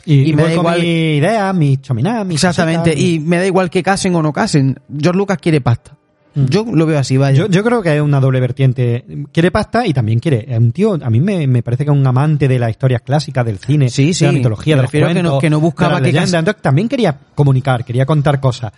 [0.05, 2.93] Y, y me da igual- mi idea, mi chominá, mi Exactamente.
[2.97, 4.79] Y me da igual que casen o no casen.
[4.89, 5.95] George Lucas quiere pasta.
[6.35, 6.45] Mm.
[6.45, 7.37] Yo lo veo así, vaya.
[7.37, 9.03] Yo, yo creo que es una doble vertiente.
[9.33, 10.45] Quiere pasta y también quiere.
[10.47, 13.01] Es un tío, a mí me, me parece que es un amante de las historias
[13.01, 14.25] clásicas del cine, Sí, sí.
[14.25, 16.31] de la mitología, Me de los a que cuentos, no- que no buscaba que leyendas.
[16.31, 18.71] cas- Entonces, también quería comunicar, quería contar cosas.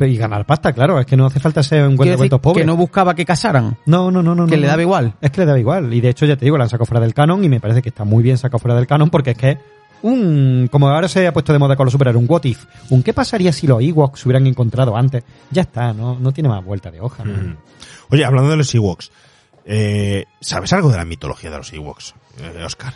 [0.00, 0.98] Y ganar pasta, claro.
[0.98, 2.62] Es que no hace falta ser un decir cuentos pobre.
[2.62, 3.76] que no buscaba que casaran.
[3.86, 4.46] No, no, no, no.
[4.46, 5.14] que no, le daba igual.
[5.20, 5.94] Es que le daba igual.
[5.94, 7.80] Y de hecho, ya te digo, la han sacado fuera del canon y me parece
[7.80, 9.58] que está muy bien sacado fuera del canon porque es que
[10.02, 12.64] un, como ahora se ha puesto de moda con los superhéroes, un what if.
[12.90, 15.24] Un qué pasaría si los Ewoks se hubieran encontrado antes.
[15.50, 17.24] Ya está, no, no tiene más vuelta de hoja.
[17.24, 17.32] ¿no?
[17.32, 17.56] Mm.
[18.10, 19.10] Oye, hablando de los Ewoks,
[19.64, 22.94] eh, ¿sabes algo de la mitología de los Ewoks, eh, Oscar?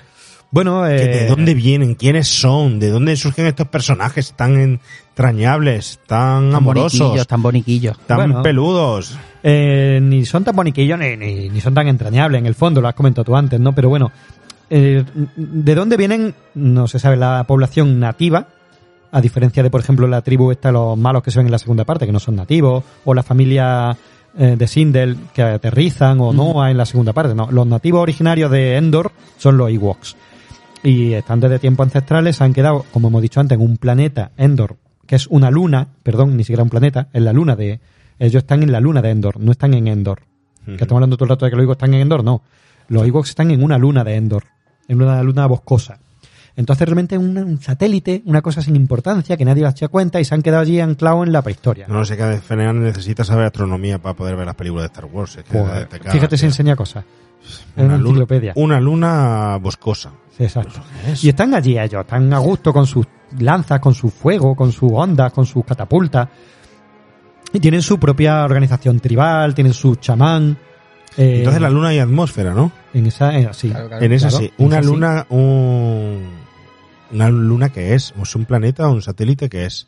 [0.51, 1.95] Bueno, Que eh, ¿De dónde vienen?
[1.95, 2.79] ¿Quiénes son?
[2.81, 7.99] ¿De dónde surgen estos personajes tan entrañables, tan Tan amorosos, boniquillos, tan boniquillos.
[8.07, 8.43] tan Bueno.
[8.43, 9.17] peludos?
[9.43, 12.89] Eh, ni son tan boniquillos ni, ni, ni son tan entrañables en el fondo, lo
[12.89, 13.75] has comentado tú antes, ¿no?
[13.75, 14.11] Pero bueno,
[14.71, 15.05] eh,
[15.37, 16.35] ¿de dónde vienen?
[16.55, 18.49] No se sabe la población nativa,
[19.11, 21.59] a diferencia de, por ejemplo, la tribu esta, los malos que se ven en la
[21.59, 23.97] segunda parte, que no son nativos, o la familia
[24.37, 27.51] eh, de Sindel que aterrizan, o Noah en la segunda parte, no.
[27.51, 30.17] Los nativos originarios de Endor son los Ewoks.
[30.83, 34.33] Y están desde tiempos ancestrales, se han quedado, como hemos dicho antes, en un planeta,
[34.37, 37.81] Endor, que es una luna, perdón, ni siquiera un planeta, es la luna de...
[38.19, 40.23] Ellos están en la luna de Endor, no están en Endor.
[40.65, 42.43] Que estamos hablando todo el rato de que los Ewoks están en Endor, no.
[42.89, 44.45] Los Ewoks están en una luna de Endor,
[44.89, 45.99] en una luna boscosa.
[46.57, 50.25] Entonces realmente es un, satélite, una cosa sin importancia, que nadie las echa cuenta y
[50.25, 51.87] se han quedado allí anclados en la prehistoria.
[51.87, 55.37] No sé qué Fenean necesita saber astronomía para poder ver las películas de Star Wars.
[55.37, 56.47] Es que Joder, te cagas, fíjate tío.
[56.47, 57.05] enseña cosas.
[57.77, 58.53] Una una, luna, enciclopedia.
[58.57, 60.11] una luna boscosa.
[60.37, 60.81] Exacto.
[61.23, 63.07] Y están allí ellos, están a gusto con sus
[63.39, 66.29] lanzas, con su fuego, con sus ondas, con sus catapultas.
[67.53, 70.59] Y tienen su propia organización tribal, tienen su chamán.
[71.19, 72.73] Eh, Entonces la luna hay atmósfera, ¿no?
[72.95, 73.73] En esa, eh, sí.
[74.01, 74.53] en esa Claro, sí.
[74.59, 74.95] Una esa sí.
[74.95, 76.23] luna, un,
[77.13, 79.87] una luna que es, ¿es un planeta o un satélite que es?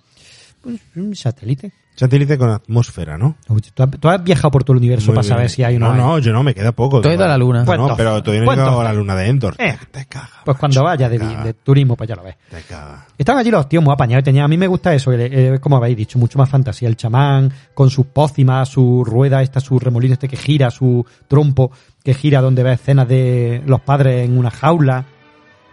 [0.96, 1.72] Un satélite.
[2.00, 3.36] Satélite con atmósfera, ¿no?
[3.46, 5.28] ¿Tú has, tú has viajado por todo el universo Muy para bien.
[5.34, 5.98] saber si hay o no No, hay?
[5.98, 7.02] no, yo no, me queda poco.
[7.02, 7.58] Tú has ido a la luna.
[7.58, 9.54] No, Pues no, pero todavía no he llegado a la luna de Endor.
[9.58, 10.30] Eh, te caga.
[10.46, 12.36] Pues cuando vaya de, turismo, pues ya lo ves.
[12.48, 13.06] te caga.
[13.18, 14.22] Estaban allí los tíos muy apañados.
[14.22, 16.88] y Tenía, a mí me gusta eso, eh, como habéis dicho, mucho más fantasía.
[16.88, 21.70] El chamán con sus pócimas, su rueda, esta, su remolino este que gira, su trompo
[22.02, 25.04] que gira donde ve escenas de los padres en una jaula.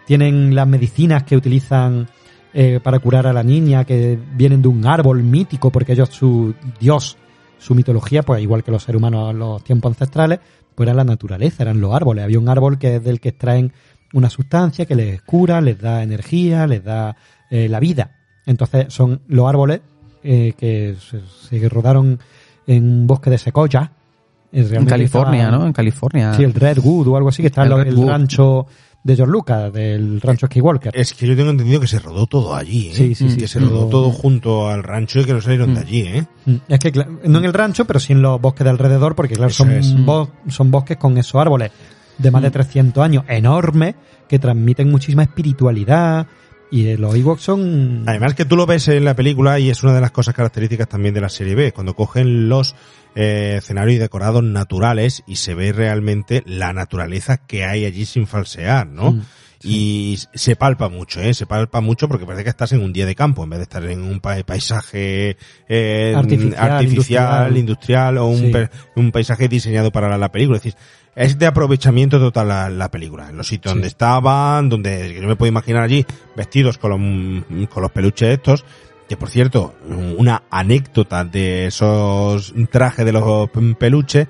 [0.06, 2.06] Tienen las medicinas que utilizan
[2.54, 6.54] eh, para curar a la niña, que vienen de un árbol mítico, porque ellos, su
[6.80, 7.16] dios,
[7.58, 10.40] su mitología, pues igual que los seres humanos en los tiempos ancestrales,
[10.74, 12.24] pues era la naturaleza, eran los árboles.
[12.24, 13.72] Había un árbol que es del que extraen
[14.12, 17.16] una sustancia que les cura, les da energía, les da
[17.50, 18.12] eh, la vida.
[18.46, 19.80] Entonces son los árboles
[20.22, 22.18] eh, que se, se rodaron
[22.66, 23.92] en un bosque de secoya.
[24.52, 25.66] Eh, En California, ¿no?
[25.66, 26.34] En California.
[26.34, 28.66] Sí, el Redwood o algo así, que está El el, rancho
[29.08, 30.92] de George Lucas, del rancho Skywalker.
[30.96, 32.94] Es que yo tengo entendido que se rodó todo allí, ¿eh?
[32.94, 33.36] Sí, sí, sí.
[33.38, 33.90] Que se rodó Mm.
[33.90, 36.26] todo junto al rancho y que no salieron de allí, ¿eh?
[36.46, 36.92] Mm, Es que,
[37.24, 39.72] no en el rancho, pero sí en los bosques de alrededor, porque claro, Eso son,
[39.72, 39.96] es.
[39.96, 41.70] bos- son bosques con esos árboles
[42.18, 43.94] de más de 300 años, enormes,
[44.28, 46.26] que transmiten muchísima espiritualidad,
[46.70, 48.02] y eh, los Ewoks son...
[48.06, 50.86] Además que tú lo ves en la película y es una de las cosas características
[50.88, 52.74] también de la serie B, cuando cogen los
[53.20, 58.28] eh, escenarios y decorados naturales y se ve realmente la naturaleza que hay allí sin
[58.28, 59.10] falsear, ¿no?
[59.12, 59.22] Mm,
[59.64, 61.34] Y se palpa mucho, ¿eh?
[61.34, 63.62] Se palpa mucho porque parece que estás en un día de campo en vez de
[63.64, 65.36] estar en un pa- paisaje
[65.68, 67.56] eh, Artificial, artificial, industrial.
[67.56, 68.52] industrial, o un, Sí.
[68.94, 70.58] un paisaje diseñado para la, la película.
[70.58, 70.78] Es decir,
[71.16, 73.30] es de aprovechamiento total la, la película.
[73.30, 73.76] En los sitios Sí.
[73.78, 76.06] donde estaban, donde yo me puedo imaginar allí
[76.36, 78.64] vestidos con los, con los peluches estos.
[79.08, 79.74] Que por cierto,
[80.18, 83.48] una anécdota de esos trajes de los
[83.78, 84.28] peluches.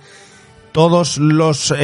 [0.79, 1.79] Todos los eh,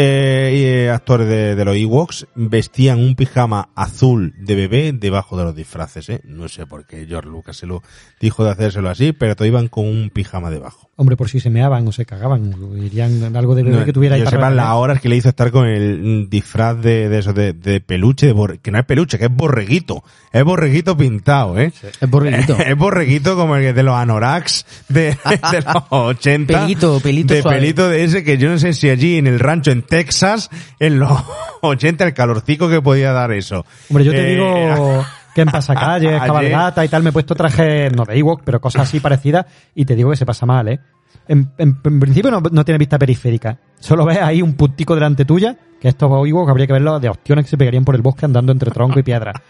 [0.85, 5.57] eh, actores de, de los Ewoks vestían un pijama azul de bebé debajo de los
[5.57, 6.21] disfraces, ¿eh?
[6.23, 7.83] No sé por qué George Lucas se lo
[8.21, 10.91] dijo de hacérselo así, pero todos iban con un pijama debajo.
[10.95, 14.15] Hombre, por si se meaban o se cagaban, irían algo de bebé No, que tuviera
[14.15, 17.19] ahí yo para sepan las horas que le hizo estar con el disfraz de, de
[17.19, 20.05] eso, de, de peluche, de borre- que no es peluche, que es borreguito.
[20.31, 21.73] Es borreguito pintado, ¿eh?
[22.01, 22.57] Es borreguito.
[22.65, 25.07] es borreguito como el de los anoraks de,
[25.51, 26.61] de los 80.
[26.61, 27.59] Pelito, pelito De suave.
[27.59, 30.99] pelito de ese que yo no sé si allí en el rancho en Texas, en
[30.99, 31.11] los
[31.63, 33.65] 80, el calorcico que podía dar eso.
[33.91, 35.05] Hombre, yo te Eh, digo
[35.35, 38.83] que en pasacalles, cabalgata y tal, me he puesto trajes, no de Ewok, pero cosas
[38.83, 40.81] así parecidas, y te digo que se pasa mal, ¿eh?
[41.27, 43.57] En, en- en principio no, no tiene vista periférica.
[43.81, 47.45] Solo ves ahí un puntico delante tuya, que estos Ewok habría que verlos de opciones
[47.47, 49.33] que se pegarían por el bosque andando entre tronco y piedra.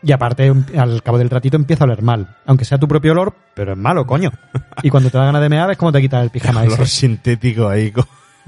[0.00, 2.36] Y aparte, un- al cabo del ratito empieza a oler mal.
[2.46, 4.30] Aunque sea tu propio olor, pero es malo, coño.
[4.84, 6.86] Y cuando te da ganas de mear, es como te quitas el pijama Color ese.
[7.00, 7.92] sintético ahí.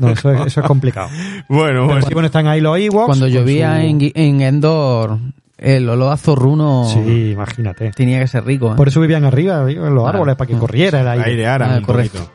[0.01, 1.09] No, eso es, eso es complicado.
[1.49, 3.07] Bueno, Pero pues, sí, bueno, están ahí los Ewoks.
[3.07, 5.19] Cuando llovía su- en, en Endor,
[5.59, 7.91] el olor a zorruno Sí, imagínate.
[7.91, 8.73] tenía que ser rico.
[8.73, 8.77] ¿eh?
[8.77, 11.25] Por eso vivían arriba, en los Ah, árboles, para que corriera el aire.
[11.31, 12.19] aireara Ah, un correcto.
[12.19, 12.35] poquito.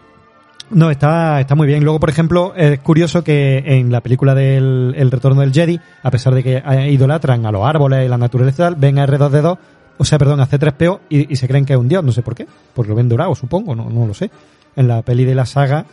[0.71, 1.83] No, está, está muy bien.
[1.83, 6.09] Luego, por ejemplo, es curioso que en la película del El Retorno del Jedi, a
[6.11, 9.57] pesar de que idolatran a los árboles y la naturaleza, ven a R2D2,
[9.97, 12.23] o sea, perdón, a C3PO y, y se creen que es un dios, no sé
[12.23, 12.47] por qué.
[12.73, 14.31] Pues lo ven dorado, supongo, no, no lo sé.
[14.75, 15.85] En la peli de la saga,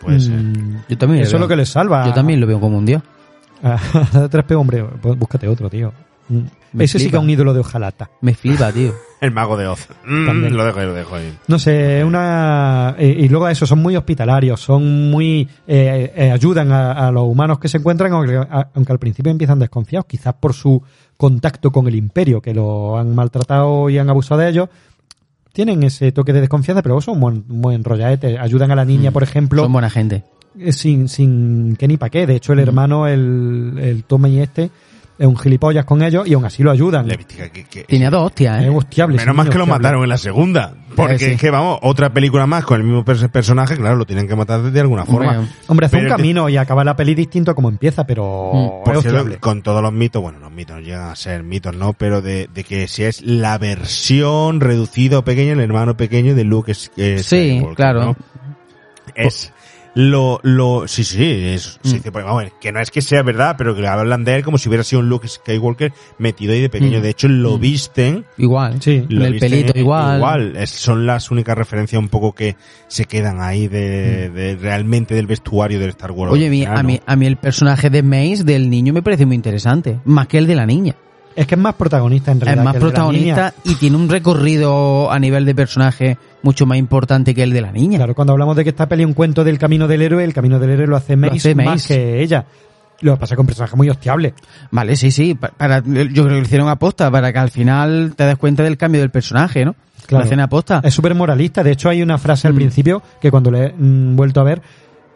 [0.00, 0.34] Puede ser.
[0.34, 2.04] mm, Yo también eso es lo que les salva.
[2.06, 3.02] Yo también lo veo como un dios.
[3.62, 5.92] A C3PO, hombre, pues búscate otro, tío.
[6.28, 6.40] Mm.
[6.72, 7.18] Me Ese sí que flipa.
[7.18, 8.10] es un ídolo de ojalata.
[8.20, 8.92] Me flipa, tío.
[9.20, 9.88] El mago de Oz.
[10.04, 10.56] Mm, También.
[10.56, 11.34] lo dejo ahí, lo dejo ahí.
[11.48, 16.30] No sé, una eh, y luego a eso son muy hospitalarios, son muy eh, eh,
[16.30, 20.04] ayudan a, a los humanos que se encuentran, aunque, a- aunque al principio empiezan desconfiados,
[20.06, 20.82] quizás por su
[21.16, 24.68] contacto con el imperio, que lo han maltratado y han abusado de ellos.
[25.56, 28.38] Tienen ese toque de desconfianza, pero son muy, muy enrolladetes.
[28.38, 30.22] Ayudan a la niña, por ejemplo, Son buena gente.
[30.60, 32.26] eh, sin, sin que ni pa' qué.
[32.26, 34.68] De hecho, el hermano, el, el Tommy este,
[35.18, 37.08] es un gilipollas con ellos y aún así lo ayudan.
[37.08, 38.70] Que- Tenía dos hostias, Es ¿eh?
[38.70, 40.74] hostiable, Menos sí, mal que lo mataron en la segunda.
[40.94, 41.24] Porque Eh, sí.
[41.26, 44.34] es que, vamos, otra película más con el mismo pers- personaje, claro, lo tienen que
[44.34, 45.38] matar de alguna forma.
[45.38, 48.50] Hombre, Hombre, hace un Pero camino y acaba la peli distinto a como empieza, pero
[48.52, 48.66] Mm.
[48.66, 51.76] es Por cierto, con todos los mitos, bueno, los mitos no llegan a ser mitos,
[51.76, 51.92] ¿no?
[51.92, 56.44] Pero de, de que si es la versión reducida o pequeña, el hermano pequeño de
[56.44, 58.04] Luke es, es Sí, Skywalker, claro.
[58.04, 58.16] ¿no?
[59.14, 59.52] Es
[59.96, 61.88] lo, lo, sí, sí, es, Mm.
[61.88, 64.58] sí, pues, vamos, que no es que sea verdad, pero que hablan de él como
[64.58, 66.98] si hubiera sido un Luke Skywalker metido ahí de pequeño.
[66.98, 67.02] Mm.
[67.02, 68.80] De hecho, lo visten Igual.
[68.82, 69.04] Sí.
[69.08, 70.18] lo el viste pelito igual.
[70.18, 72.56] Igual, es- son las únicas referencias un poco que
[72.88, 76.30] se quedan ahí de, de realmente del vestuario del Star Wars.
[76.30, 76.34] Mm.
[76.34, 77.02] Oye, a, mí, ¿no?
[77.06, 79.98] a mí el personaje de Mace del niño me parece muy interesante.
[80.04, 80.94] Más que el de la niña.
[81.36, 82.64] Es que es más protagonista en Es realidad.
[82.64, 86.66] más que el de la protagonista y tiene un recorrido a nivel de personaje mucho
[86.66, 87.98] más importante que el de la niña.
[87.98, 90.32] Claro, cuando hablamos de que esta peli es un cuento del camino del héroe, el
[90.32, 91.94] camino del héroe lo hace Mace, más Mace.
[91.94, 92.44] que ella.
[93.02, 94.32] Lo que pasa es que un personaje muy hostiable.
[94.70, 95.34] Vale, sí, sí.
[95.34, 98.62] pa- Para, yo creo que lo hicieron aposta para que al final te des cuenta
[98.62, 99.74] del cambio del personaje, ¿no?
[100.06, 100.22] Claro.
[100.22, 100.80] Lo hacen aposta.
[100.82, 101.62] Es súper moralista.
[101.62, 102.56] De hecho, hay una frase al Mm.
[102.56, 104.62] principio que cuando le he mm, vuelto a ver,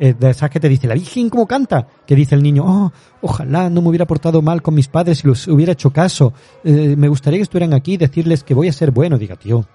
[0.01, 2.93] eh, de esas que te dice, la Virgen cómo canta, que dice el niño, oh,
[3.21, 6.33] ojalá no me hubiera portado mal con mis padres y los hubiera hecho caso.
[6.65, 9.19] Eh, me gustaría que estuvieran aquí y decirles que voy a ser bueno.
[9.19, 9.67] Diga, tío.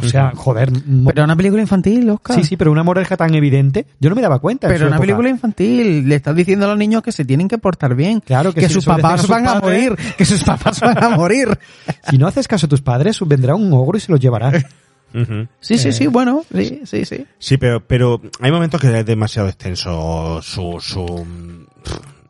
[0.00, 0.70] O sea, joder.
[1.06, 2.36] Pero una película infantil, Oscar.
[2.36, 4.68] Sí, sí, pero una moraleja tan evidente, yo no me daba cuenta.
[4.68, 5.06] en Pero una época.
[5.06, 8.20] película infantil, le estás diciendo a los niños que se tienen que portar bien.
[8.20, 11.10] Claro, que que si sus papás sus van a morir, que sus papás van a
[11.10, 11.48] morir.
[12.10, 14.52] Si no haces caso a tus padres, vendrá un ogro y se los llevará.
[15.14, 15.46] Ujú.
[15.60, 15.92] Sí, sí, Eh.
[15.92, 17.26] sí, bueno, sí, sí, sí.
[17.38, 21.26] Sí, pero, pero hay momentos que es demasiado extenso su, su,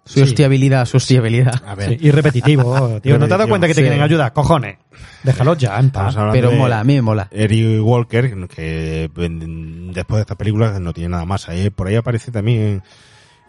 [0.04, 0.22] Su Sí.
[0.22, 1.62] hostiabilidad, su hostiabilidad.
[1.66, 1.90] a ver.
[1.90, 3.18] Sí, y repetitivo, tío.
[3.18, 3.86] ¿No te has dado cuenta que te Sí.
[3.86, 4.32] quieren ayudar?
[4.32, 4.78] Cojones.
[5.22, 6.16] Déjalos ya, en paz.
[6.32, 7.28] Pero mola, a mí me mola.
[7.30, 11.48] Eric Walker, que después de esta película no tiene nada más.
[11.50, 12.82] Ahí, por ahí aparece también en,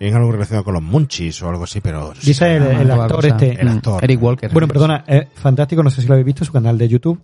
[0.07, 2.11] en algo relacionado con los Munchies o algo así, pero...
[2.21, 3.61] Dice el, el actor este.
[3.61, 4.03] El actor.
[4.03, 4.51] Eric Walker.
[4.51, 7.21] Bueno, perdona, es fantástico, no sé si lo habéis visto, su canal de YouTube.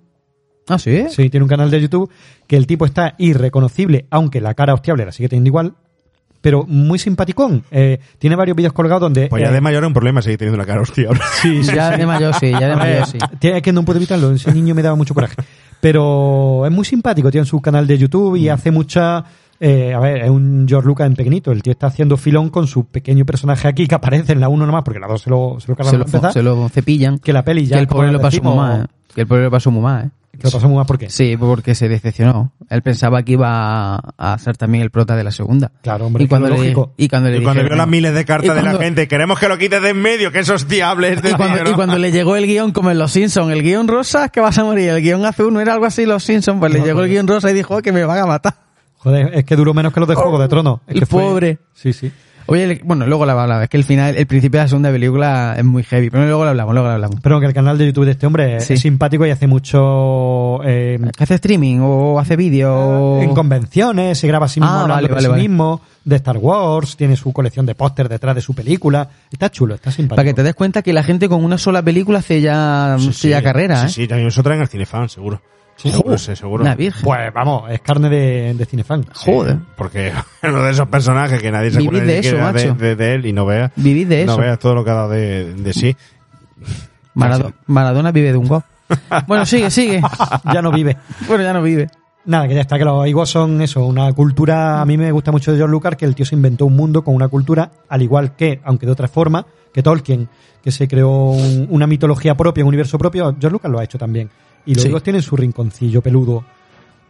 [0.67, 1.05] Ah, sí.
[1.09, 2.09] Sí, tiene un canal de YouTube
[2.47, 5.73] que el tipo está irreconocible, aunque la cara hostiable la sigue teniendo igual,
[6.41, 7.63] pero muy simpaticón.
[7.71, 9.27] Eh, tiene varios vídeos colgados donde...
[9.27, 11.09] Pues ya eh, de mayor es un problema seguir teniendo la cara hostia.
[11.41, 11.99] sí, sí, Ya sí.
[11.99, 13.17] de mayor sí, ya de mayor sí.
[13.39, 15.35] Tiene que no puedo evitarlo, ese niño me daba mucho coraje.
[15.81, 18.37] Pero es muy simpático, tiene su canal de YouTube Mm.
[18.37, 19.23] y hace mucha...
[19.59, 21.51] eh, a ver, es un George Lucas en pequeñito.
[21.51, 24.65] El tío está haciendo filón con su pequeño personaje aquí que aparece en la 1
[24.65, 26.33] nomás, porque la 2 se lo, se lo cargan Se lo, empezar.
[26.33, 27.19] se lo cepillan.
[27.19, 27.75] Que la peli ya...
[27.77, 28.85] que el pobre lo pasó muy mal, ¿eh?
[29.13, 30.09] Que el pobre lo pasó muy mal, ¿eh?
[30.37, 31.09] Que lo pasó muy mal porque...
[31.09, 32.53] Sí, porque se decepcionó.
[32.69, 35.71] Él pensaba que iba a, ser también el prota de la segunda.
[35.81, 36.93] Claro, hombre, y cuando, le, lógico.
[36.97, 39.47] y cuando le Y cuando vio las miles de cartas de la gente, queremos que
[39.47, 41.33] lo quites de en medio, que es hostiable este y
[41.73, 44.63] cuando, le llegó el guion como en Los Simpsons, el guion rosa, que vas a
[44.63, 47.27] morir, el guion azul, no era algo así Los Simpsons, pues le llegó el guion
[47.27, 48.55] rosa y dijo "Oh, que me van a matar.
[48.97, 50.79] Joder, es que duró menos que los de Juego de Tronos.
[50.87, 51.59] Es El que fue- pobre.
[51.73, 52.11] Sí, sí.
[52.47, 54.91] Oye, el- bueno, luego la hablamos, es que el final, el principio de la segunda
[54.91, 57.19] película es muy heavy, pero luego lo hablamos, luego lo hablamos.
[57.21, 58.73] Pero que el canal de YouTube de este hombre es- Sí.
[58.73, 60.59] es simpático y hace mucho...
[60.63, 62.71] eh, ¿Que hace streaming o hace vídeo?
[62.73, 65.41] o- En convenciones, se graba a sí mismo Ah, hablando vale, de sí vale.
[65.41, 69.09] mismo, de Star Wars, tiene su colección de póster detrás de su película.
[69.31, 70.15] Está chulo, está simpático.
[70.17, 73.09] Para que te des cuenta que la gente con una sola película hace ya, Sí,
[73.09, 74.03] hace ya carrera, sí, ¿eh?
[74.03, 75.41] Sí, también eso traen al cinefan, seguro.
[75.91, 76.63] Seguro, sí, seguro.
[76.63, 77.01] Una virgen.
[77.03, 79.03] Pues vamos, es carne de, de cinefan.
[79.13, 79.57] Sí, Joder.
[79.75, 80.11] Porque
[80.43, 82.75] uno de esos personajes que nadie se Vivís acuerda de eso, siquiera de, macho.
[82.83, 84.41] de- de él y no vea, Vivís de no eso.
[84.41, 85.95] veas todo lo que ha dado de, sí.
[87.13, 88.63] Marado- Maradona vive de un gol.
[89.27, 90.01] Bueno, sigue, sigue.
[90.53, 90.95] ya no vive.
[91.27, 91.89] Bueno, ya no vive.
[92.25, 95.31] Nada, que ya está, que los Ewoks son eso, una cultura, a mí me gusta
[95.31, 98.01] mucho de George Lucas, que el tío se inventó un mundo con una cultura, al
[98.01, 100.27] igual que, aunque de otra forma, que Tolkien,
[100.63, 103.99] que se creó un- una mitología propia, un universo propio, George Lucas lo ha hecho
[103.99, 104.29] también.
[104.65, 104.89] Y los Sí.
[104.89, 106.43] Ewoks tienen su rinconcillo peludo.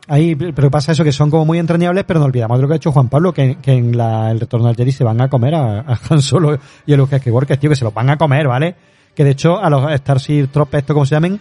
[0.07, 2.73] Ahí, pero pasa eso, que son como muy entrañables, pero no olvidamos de lo que
[2.75, 5.29] ha hecho Juan Pablo, que, que en la, el retorno al Jedi se van a
[5.29, 8.17] comer a, a Han Solo y a los Skywalker, tío, que se los van a
[8.17, 8.75] comer, ¿vale?
[9.15, 11.39] Que de hecho, a los Starship Troopers, esto como se llamen,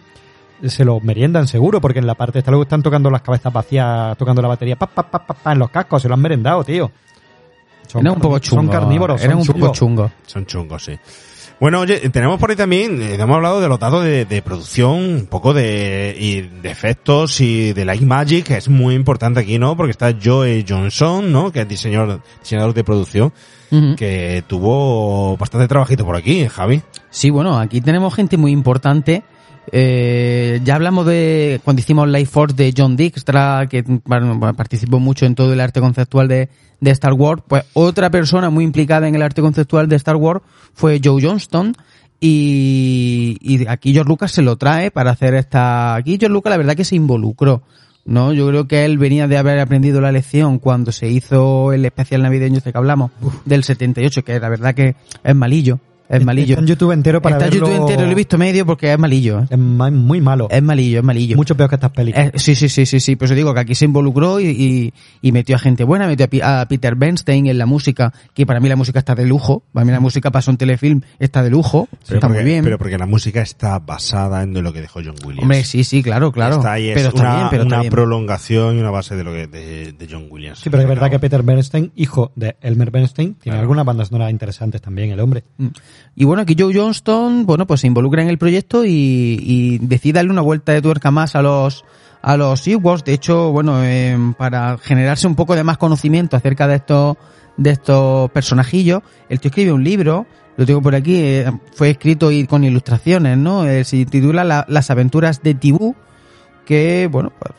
[0.64, 4.16] se los meriendan seguro, porque en la parte esta luego están tocando las cabezas vacías,
[4.16, 6.64] tocando la batería, pa, pa, pa, pa, pa, en los cascos, se lo han merendado,
[6.64, 6.90] tío.
[7.86, 8.62] Son, Era un poco chungo.
[8.62, 9.78] Son carnívoros, Era son un poco chungos.
[9.78, 10.10] chungo.
[10.24, 10.98] Son chungos, sí.
[11.64, 14.98] Bueno, oye, tenemos por ahí también, eh, hemos hablado de los datos de, de producción,
[14.98, 19.58] un poco de, y de efectos y de Light Magic, que es muy importante aquí,
[19.58, 19.74] ¿no?
[19.74, 21.52] Porque está Joe Johnson, ¿no?
[21.52, 23.32] Que es diseñador, diseñador de producción,
[23.96, 26.82] que tuvo bastante trabajito por aquí, Javi.
[27.08, 29.22] Sí, bueno, aquí tenemos gente muy importante.
[29.72, 35.26] Eh, ya hablamos de cuando hicimos Life Force de John Dijkstra, que bueno, participó mucho
[35.26, 36.48] en todo el arte conceptual de,
[36.80, 37.42] de Star Wars.
[37.46, 40.42] Pues otra persona muy implicada en el arte conceptual de Star Wars
[40.74, 41.74] fue Joe Johnston.
[42.20, 45.94] Y, y aquí George Lucas se lo trae para hacer esta.
[45.94, 47.62] Aquí George Lucas, la verdad que se involucró.
[48.04, 48.32] ¿no?
[48.32, 52.22] Yo creo que él venía de haber aprendido la lección cuando se hizo el especial
[52.22, 53.10] navideño este que hablamos,
[53.44, 55.80] del 78, que la verdad que es malillo.
[56.08, 56.52] Es malillo.
[56.54, 57.66] Está en YouTube entero para Está en verlo.
[57.68, 59.40] YouTube entero, lo he visto medio porque es malillo.
[59.40, 59.46] ¿eh?
[59.50, 60.48] Es ma- muy malo.
[60.50, 61.36] Es malillo, es malillo.
[61.36, 62.30] Mucho peor que estas películas.
[62.36, 63.16] Sí, sí, sí, sí, sí.
[63.16, 64.92] Por eso digo que aquí se involucró y, y,
[65.22, 68.60] y metió a gente buena, metió a, a Peter Bernstein en la música, que para
[68.60, 69.62] mí la música está de lujo.
[69.72, 71.88] Para mí la música para un telefilm está de lujo.
[72.06, 72.64] Pero está porque, muy bien.
[72.64, 75.42] Pero porque la música está basada en lo que dejó John Williams.
[75.42, 76.56] Hombre, sí, sí, claro, claro.
[76.56, 77.90] Está ahí, es pero está una, bien, pero una bien.
[77.90, 80.58] prolongación y una base de lo que de, de John Williams.
[80.60, 84.30] Sí, pero es verdad que Peter Bernstein, hijo de Elmer Bernstein, tiene algunas bandas sonoras
[84.30, 85.44] interesantes también, el hombre.
[85.56, 85.68] Mm.
[86.16, 88.90] Y bueno, aquí Joe Johnston, bueno, pues se involucra en el proyecto y,
[89.40, 91.84] y decide darle una vuelta de tuerca más a los
[92.22, 93.04] a los Ewoks.
[93.04, 97.16] De hecho, bueno, eh, para generarse un poco de más conocimiento acerca de estos
[97.56, 100.26] de estos personajillos, el tío escribe un libro,
[100.56, 103.66] lo tengo por aquí, eh, fue escrito y con ilustraciones, ¿no?
[103.66, 105.94] Eh, se titula La- Las aventuras de Tibú,
[106.64, 107.52] que, bueno, pues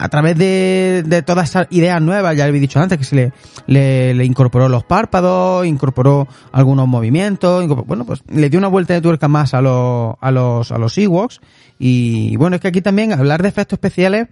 [0.00, 3.32] a través de, de todas esas ideas nuevas, ya he dicho antes, que se le,
[3.66, 9.02] le, le incorporó los párpados, incorporó algunos movimientos, bueno, pues le dio una vuelta de
[9.02, 11.42] tuerca más a los, a los, a los Ewoks.
[11.78, 14.28] Y bueno, es que aquí también hablar de efectos especiales,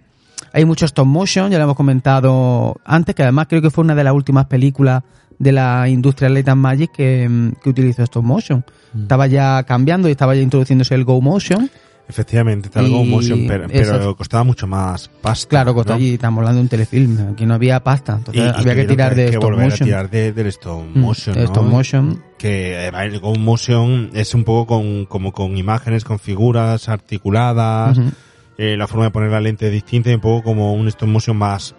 [0.53, 3.93] hay mucho stop motion, ya lo hemos comentado antes, que además creo que fue una
[3.93, 5.03] de las últimas películas
[5.37, 8.65] de la industria Light and Magic que, mm, que utilizó stop motion.
[8.99, 11.69] Estaba ya cambiando y estaba ya introduciéndose el Go Motion.
[12.09, 15.47] Efectivamente, algo Y- motion, pero, pero costaba mucho más pasta.
[15.47, 15.99] Claro, costó ¿no?
[16.03, 19.13] estamos hablando de un telefilm, aquí no había pasta, entonces Y- y había que tirar
[19.13, 19.83] de que stop volver motion.
[19.83, 21.45] a tirar de- del stop Mm, motion, de ¿no?
[21.47, 22.23] stop motion.
[22.39, 27.99] Que el go motion es un poco con, como con imágenes, con figuras articuladas,
[28.57, 31.07] eh, la forma de poner la lente es distinta y un poco como un stop
[31.09, 31.75] motion más,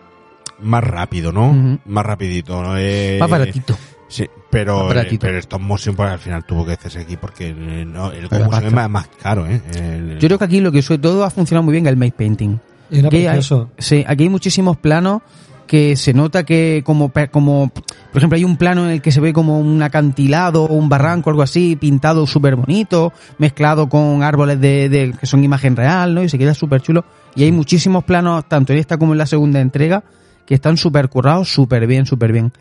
[0.60, 1.78] más rápido, ¿no?
[1.86, 2.78] Más rapidito, ¿no?
[2.78, 3.76] Eh, Más baratito.
[4.08, 5.20] Sí, pero, baratito.
[5.22, 8.28] pero el stop motion pues, al final tuvo que hacerse aquí porque eh, no, el
[8.28, 9.60] Pero motion es más, más caro, ¿eh?
[9.74, 11.96] El- Yo creo que aquí lo que sobre todo ha funcionado muy bien es el
[11.96, 12.58] make painting.
[12.90, 13.40] Era Aquí hay,
[13.78, 15.22] sí, aquí hay muchísimos planos
[15.68, 19.20] que se nota que como, como, por ejemplo, hay un plano en el que se
[19.20, 24.60] ve como un acantilado o un barranco, algo así, pintado súper bonito, mezclado con árboles
[24.60, 26.24] de, de- que son imagen real, ¿no?
[26.24, 27.04] Y se queda súper chulo.
[27.36, 30.02] Y hay muchísimos planos, tanto en esta como en la segunda entrega,
[30.44, 32.52] que están súper currados, súper bien, súper bien.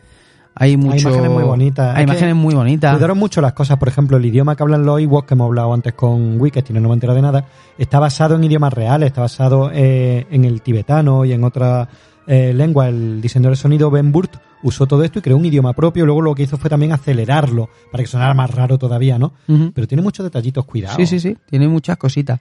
[0.60, 1.08] Hay mucho...
[1.08, 1.96] Hay imágenes muy bonitas.
[1.96, 2.92] Hay imágenes muy bonitas.
[2.92, 3.78] Cuidaron mucho las cosas.
[3.78, 6.72] Por ejemplo, el idioma que hablan los Ewoks, que hemos hablado antes con Wicked, y
[6.74, 7.46] no me he enterado de nada,
[7.78, 11.88] está basado en idiomas reales, está basado eh, en el tibetano y en otra
[12.26, 12.88] eh, lengua.
[12.88, 16.04] El diseñador de sonido Ben Burt usó todo esto y creó un idioma propio.
[16.04, 19.32] Luego lo que hizo fue también acelerarlo para que sonara más raro todavía, ¿no?
[19.46, 20.96] Pero tiene muchos detallitos cuidados.
[20.96, 22.38] Sí, sí, sí, tiene muchas cositas.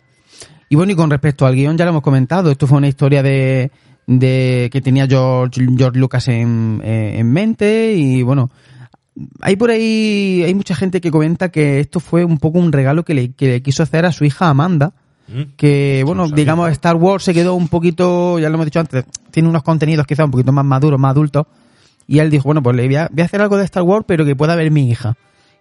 [0.67, 3.23] Y bueno, y con respecto al guion ya lo hemos comentado, esto fue una historia
[3.23, 3.71] de,
[4.07, 8.49] de que tenía George, George Lucas en, eh, en mente y bueno,
[9.41, 13.03] hay por ahí, hay mucha gente que comenta que esto fue un poco un regalo
[13.03, 14.93] que le, que le quiso hacer a su hija Amanda,
[15.27, 15.41] ¿Mm?
[15.57, 19.49] que bueno, digamos Star Wars se quedó un poquito, ya lo hemos dicho antes, tiene
[19.49, 21.45] unos contenidos quizá un poquito más maduros, más adultos,
[22.07, 24.05] y él dijo, bueno, pues le voy a, voy a hacer algo de Star Wars,
[24.07, 25.15] pero que pueda ver mi hija.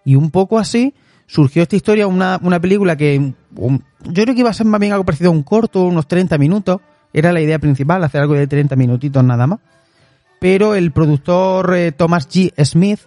[0.07, 0.95] Y un poco así
[1.27, 4.81] surgió esta historia, una, una película que un- yo creo que iba a ser más
[4.81, 6.81] bien algo parecido a un corto, unos 30 minutos,
[7.13, 9.61] era la idea principal, hacer algo de 30 minutitos nada más.
[10.41, 12.53] Pero el productor eh, Thomas G.
[12.65, 13.01] Smith,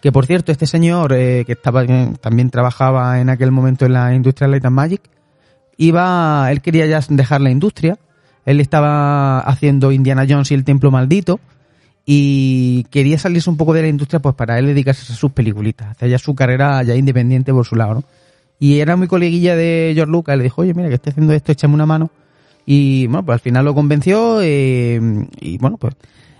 [0.00, 1.84] que por cierto, este señor eh, que estaba
[2.20, 5.02] también trabajaba en aquel momento en la industria Light and Magic,
[5.76, 7.98] iba, él quería ya dejar la industria,
[8.44, 11.40] él estaba haciendo Indiana Jones y el Templo Maldito
[12.06, 15.88] y quería salirse un poco de la industria pues para él dedicarse a sus peliculitas,
[15.88, 18.04] hacer ya su carrera ya independiente por su lado, ¿no?
[18.58, 21.52] Y era muy coleguilla de George Lucas, le dijo, oye, mira, que estoy haciendo esto,
[21.52, 22.10] échame una mano.
[22.66, 25.00] Y bueno, pues al final lo convenció eh,
[25.40, 25.94] y bueno, pues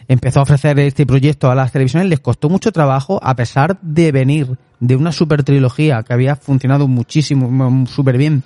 [0.08, 2.08] empezó a ofrecer este proyecto a las televisiones.
[2.08, 6.88] Les costó mucho trabajo, a pesar de venir de una super trilogía que había funcionado
[6.88, 8.42] muchísimo, mm, súper bien.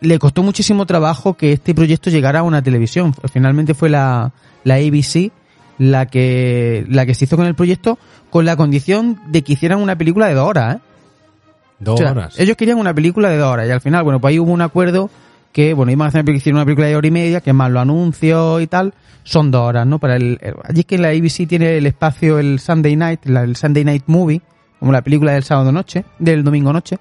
[0.00, 3.14] Le costó muchísimo trabajo que este proyecto llegara a una televisión.
[3.32, 4.32] Finalmente fue la,
[4.62, 5.32] la ABC
[5.78, 7.98] la que, la que se hizo con el proyecto
[8.30, 10.80] con la condición de que hicieran una película de dos horas, ¿eh?
[11.78, 12.38] Dos O sea, horas.
[12.38, 14.62] Ellos querían una película de dos horas y al final, bueno, pues ahí hubo un
[14.62, 15.10] acuerdo
[15.56, 18.60] que, bueno, iban a hacer una película de hora y media, que más los anuncios
[18.60, 18.92] y tal,
[19.24, 19.98] son dos horas, ¿no?
[19.98, 23.56] Para el, el- allí es que la ABC tiene el espacio, el Sunday Night, el
[23.56, 24.42] Sunday Night Movie,
[24.78, 26.98] como la película del sábado noche, del domingo noche,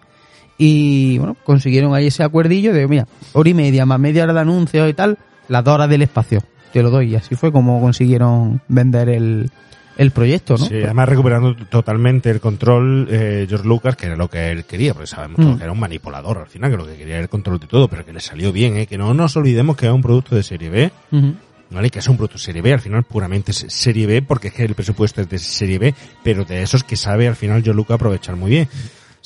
[0.58, 4.39] y bueno, consiguieron ahí ese acuerdillo de, mira, hora y media más media hora de
[4.39, 5.18] anuncios y tal,
[5.49, 6.39] las dos horas del espacio,
[6.72, 9.51] te lo doy, y así fue como consiguieron vender el,
[9.98, 10.66] el proyecto, ¿no?
[10.66, 14.93] Sí, además recuperando totalmente el control eh, George Lucas, que era lo que él quería,
[14.93, 15.58] porque sabemos Mm.
[15.58, 17.88] que era un manipulador al final, que lo que quería era el control de todo,
[17.88, 18.88] pero que le salió bien, ¿eh?
[18.88, 21.36] que no nos olvidemos que es un producto de serie B, Ujú.
[21.72, 21.89] ¿vale?
[21.89, 24.76] Que es un producto serie B, al final puramente serie B, porque es que el
[24.76, 25.93] presupuesto es de serie B,
[26.24, 28.68] pero de esos que sabe al final George Lucas aprovechar muy bien.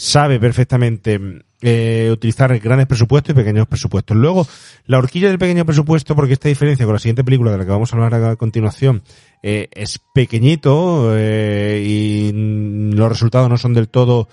[0.01, 1.19] Sabe perfectamente
[1.59, 4.15] eh, utilizar grandes presupuestos y pequeños presupuestos.
[4.15, 4.47] Luego,
[4.85, 7.71] la horquilla del pequeño presupuesto, porque esta diferencia con la siguiente película de la que
[7.71, 9.03] vamos a hablar a continuación,
[9.43, 14.29] eh, es pequeñito eh, y mm, los resultados no son del todo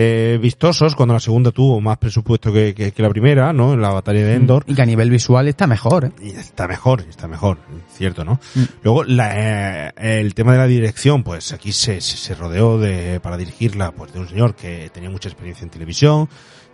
[0.00, 3.72] eh, vistosos, cuando la segunda tuvo más presupuesto que, que- que la primera, ¿no?
[3.72, 4.62] En la batalla de Endor.
[4.68, 6.12] Y que a nivel visual está mejor, ¿eh?
[6.22, 7.58] Y está mejor, está mejor,
[7.96, 8.38] cierto, ¿no?
[8.84, 13.18] Luego, la, eh, el tema de la dirección, pues aquí se, se, se rodeó de,
[13.18, 16.28] para dirigirla, pues de un señor que tenía mucha experiencia en televisión,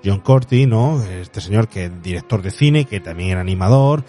[0.05, 1.03] John Corty, ¿no?
[1.03, 4.05] Este señor que es director de cine, que también era animador,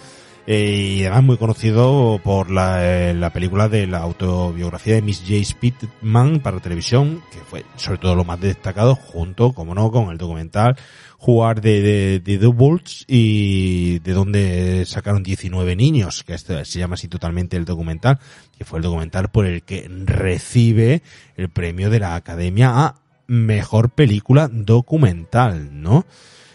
[0.48, 5.24] eh, y además muy conocido por la, eh, la película de la autobiografía de Miss
[5.28, 5.60] J.
[5.60, 10.18] Pittman para televisión, que fue sobre todo lo más destacado, junto, como no, con el
[10.18, 10.78] documental
[11.18, 17.08] Jugar de The Bulls y de donde sacaron 19 niños, que este se llama así
[17.08, 18.20] totalmente el documental,
[18.56, 21.02] que fue el documental por el que recibe
[21.36, 26.06] el premio de la Academia a Mejor Película Documental, ¿no?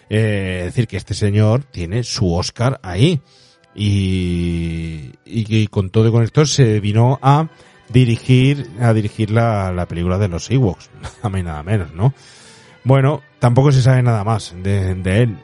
[0.09, 3.20] Eh, es decir, que este señor tiene su Oscar ahí.
[3.74, 7.48] Y, y con todo y con esto se vino a
[7.88, 12.14] dirigir a dirigir la, la película de los Ewoks, nada más y nada menos, ¿no?
[12.84, 15.36] Bueno, tampoco se sabe nada más de él.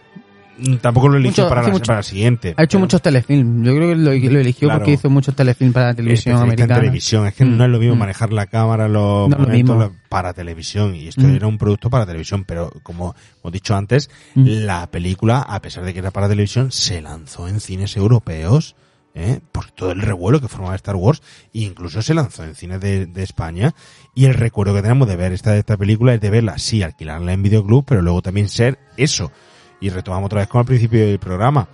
[0.80, 2.54] Tampoco lo eligió Mucho- para, la, mucho- para la siguiente.
[2.56, 3.66] Ha hecho pero- muchos telefilms.
[3.66, 4.80] Yo creo que lo, lo eligió Claro.
[4.80, 6.74] porque hizo muchos telefilms para la televisión especialista americana.
[6.76, 7.26] en televisión.
[7.26, 7.98] Es que Mm, no es lo mismo mm.
[7.98, 10.94] manejar la cámara, los No lo para televisión.
[10.94, 11.34] Y esto Mm.
[11.34, 14.44] era un producto para televisión, pero como hemos dicho antes, Mm.
[14.64, 18.76] la película, a pesar de que era para televisión, se lanzó en cines europeos.
[19.18, 19.40] ¿eh?
[19.50, 21.22] por todo el revuelo que formaba Star Wars
[21.54, 23.74] e incluso se lanzó en cines de, de España
[24.14, 27.32] y el recuerdo que tenemos de ver esta, esta película es de verla, sí, alquilarla
[27.32, 29.32] en videoclub, pero luego también ser eso.
[29.86, 31.68] Y retomamos otra vez con el principio del programa.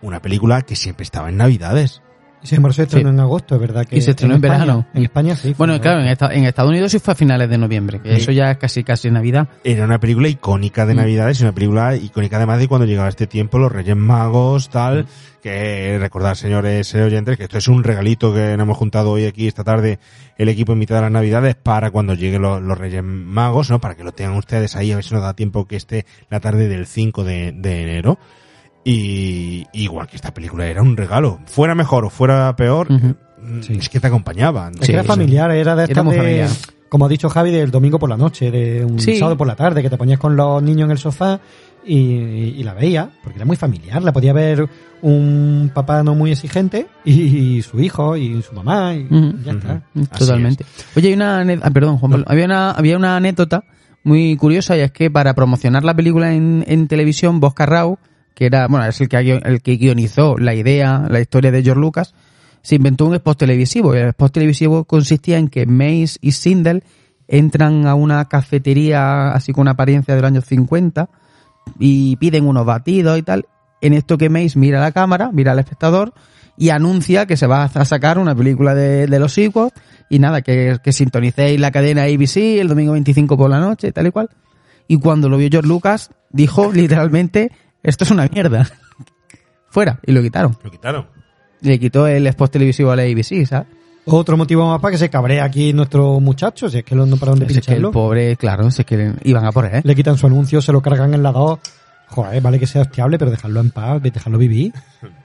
[0.00, 2.00] Una película que siempre estaba en Navidades.
[2.44, 3.14] Y sin embargo se estrenó Sí.
[3.14, 4.86] en agosto, es verdad que Y se estrenó en España- verano.
[4.92, 5.54] En España sí.
[5.56, 8.10] Bueno, en claro, en, esta- en Estados Unidos sí fue a finales de noviembre, que
[8.16, 8.20] Sí.
[8.20, 9.48] eso ya es casi casi Navidad.
[9.64, 10.98] Era una película icónica de Mm.
[10.98, 14.72] Navidades una película icónica además de cuando llegaba este tiempo, los Reyes Magos, Mm.
[14.72, 15.06] tal,
[15.42, 19.24] que recordar, señores eh, oyentes, que esto es un regalito que nos hemos juntado hoy
[19.26, 19.98] aquí esta tarde
[20.38, 23.80] el equipo en mitad de las Navidades para cuando lleguen los, los Reyes Magos, ¿no?
[23.80, 26.40] Para que lo tengan ustedes ahí, a ver si nos da tiempo que esté la
[26.40, 28.18] tarde del 5 de, de enero.
[28.84, 33.14] Y igual que esta película era un regalo, fuera mejor o fuera peor, mm,
[33.62, 33.74] Sí.
[33.78, 34.74] es que te acompañaban.
[34.74, 36.46] Es que era familiar, era de muy de,
[36.88, 39.16] como ha dicho Javi, del domingo por la noche, de un Sí.
[39.18, 41.40] sábado por la tarde, que te ponías con los niños en el sofá
[41.84, 44.66] y, y la veía, porque era muy familiar, la podía ver
[45.02, 49.06] un papá no muy exigente y, su hijo y su mamá y
[49.44, 49.82] ya está.
[50.18, 50.64] Totalmente.
[50.96, 52.24] Oye, hay una ane- ah, perdón, Juan Pablo.
[52.28, 53.64] Había una había una anécdota
[54.02, 57.98] muy curiosa y es que para promocionar la película en, en televisión, Bosca Rau,
[58.34, 61.80] que era, bueno, es el que el que guionizó la idea, la historia de George
[61.80, 62.14] Lucas,
[62.62, 63.94] se inventó un spot televisivo.
[63.94, 66.82] El spot televisivo consistía en que Mace y Sindel
[67.28, 71.08] entran a una cafetería así con una apariencia del año 50
[71.78, 73.46] y piden unos batidos y tal.
[73.80, 76.14] En esto que Mace mira la cámara, mira al espectador
[76.56, 79.72] y anuncia que se va a sacar una película de, de los sequels
[80.08, 84.06] y nada, que, que sintonicéis la cadena ABC el domingo 25 por la noche, tal
[84.06, 84.30] y cual.
[84.86, 87.52] Y cuando lo vio George Lucas, dijo literalmente,
[87.84, 88.66] esto es una mierda.
[89.70, 90.56] Fuera, y lo quitaron.
[90.62, 91.06] Lo quitaron.
[91.60, 93.68] Le quitó el spot televisivo a la ABC, ¿sabes?
[94.06, 97.16] Otro motivo más para que se cabrea aquí nuestro muchacho, si es que no no
[97.16, 97.90] para dónde Es que el pincharlo.
[97.90, 99.80] pobre, claro, es que iban a por él.
[99.82, 101.58] Le quitan su anuncio, se lo cargan en la 2.
[102.08, 104.72] Joder, vale que sea hostiable, pero dejarlo en paz, dejarlo vivir.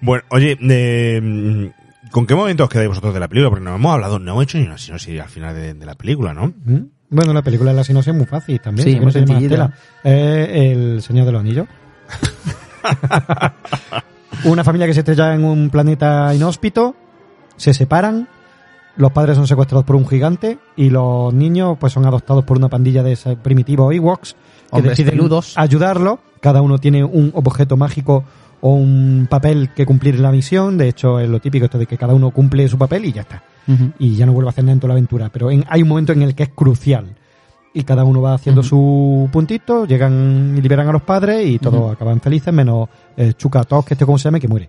[0.00, 1.70] Bueno, oye, eh,
[2.10, 3.50] ¿con qué momento os quedáis vosotros de la película?
[3.50, 5.94] Porque no hemos hablado, no hemos hecho ni una sinopsis al final de, de la
[5.94, 6.52] película, ¿no?
[6.64, 6.86] ¿Mm?
[7.10, 8.88] Bueno, la película de la sinopsis es muy fácil también.
[8.88, 9.72] Sí, muy sencillita.
[10.04, 11.66] El Señor de los Anillos.
[14.44, 16.94] Una familia que se estrella en un planeta inhóspito,
[17.56, 18.28] se separan,
[18.96, 22.68] los padres son secuestrados por un gigante y los niños pues son adoptados por una
[22.68, 24.38] pandilla de primitivos Ewoks que
[24.70, 25.58] Hombres deciden peludos.
[25.58, 26.20] ayudarlo.
[26.40, 28.24] Cada uno tiene un objeto mágico
[28.60, 30.78] o un papel que cumplir en la misión.
[30.78, 33.22] De hecho, es lo típico esto de que cada uno cumple su papel y ya
[33.22, 33.42] está
[33.98, 35.28] Y ya no vuelve a hacer nada en toda la aventura.
[35.32, 37.16] Pero en- hay un momento en el que es crucial.
[37.72, 41.92] Y cada uno va haciendo su puntito, llegan y liberan a los padres y todos
[41.92, 44.68] acaban felices, menos eh, Chuka Tos, que este como se llama, que muere.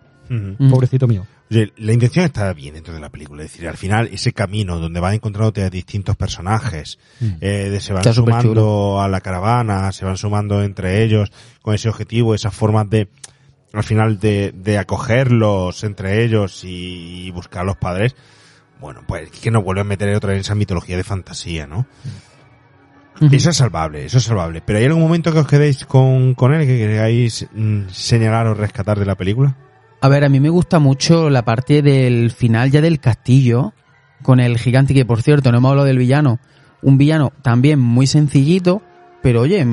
[0.69, 1.25] Pobrecito mío.
[1.49, 3.43] Oye, la intención está bien dentro de la película.
[3.43, 6.99] Es decir, al final, ese camino donde van encontrándote a distintos personajes,
[7.41, 11.31] eh, de- se van Está sumando a la caravana, se van sumando entre ellos
[11.61, 13.09] con ese objetivo, esas formas de,
[13.73, 18.15] al final, de, de acogerlos entre ellos y, y buscar a los padres.
[18.81, 21.67] Bueno, pues es que nos vuelven a meter otra vez en esa mitología de fantasía,
[21.67, 21.85] ¿no?
[23.31, 24.63] Eso es salvable, eso es salvable.
[24.65, 28.55] Pero ¿hay algún momento que os quedéis con, con él que queráis mm, señalar o
[28.55, 29.55] rescatar de la película?
[30.01, 33.73] A ver, a mí me gusta mucho la parte del final ya del castillo,
[34.23, 36.39] con el gigante, que por cierto, no hemos hablado del villano.
[36.81, 38.81] Un villano también muy sencillito,
[39.21, 39.63] pero oye,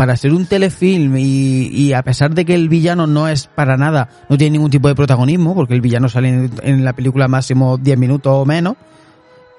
[0.00, 3.76] para ser un telefilm y, y a pesar de que el villano no es para
[3.76, 7.28] nada, no tiene ningún tipo de protagonismo, porque el villano sale en, en la película
[7.28, 8.76] máximo 10 minutos o menos,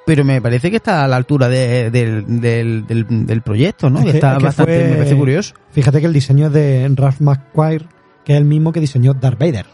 [0.04, 4.00] pero me parece que está a la altura de- del, del, del, del proyecto, ¿no?
[4.00, 5.54] Es Que está es que bastante, fue- me parece curioso.
[5.74, 7.86] Fíjate que el diseño es de Ralph McQuire,
[8.26, 9.68] que es el mismo que diseñó Darth Vader.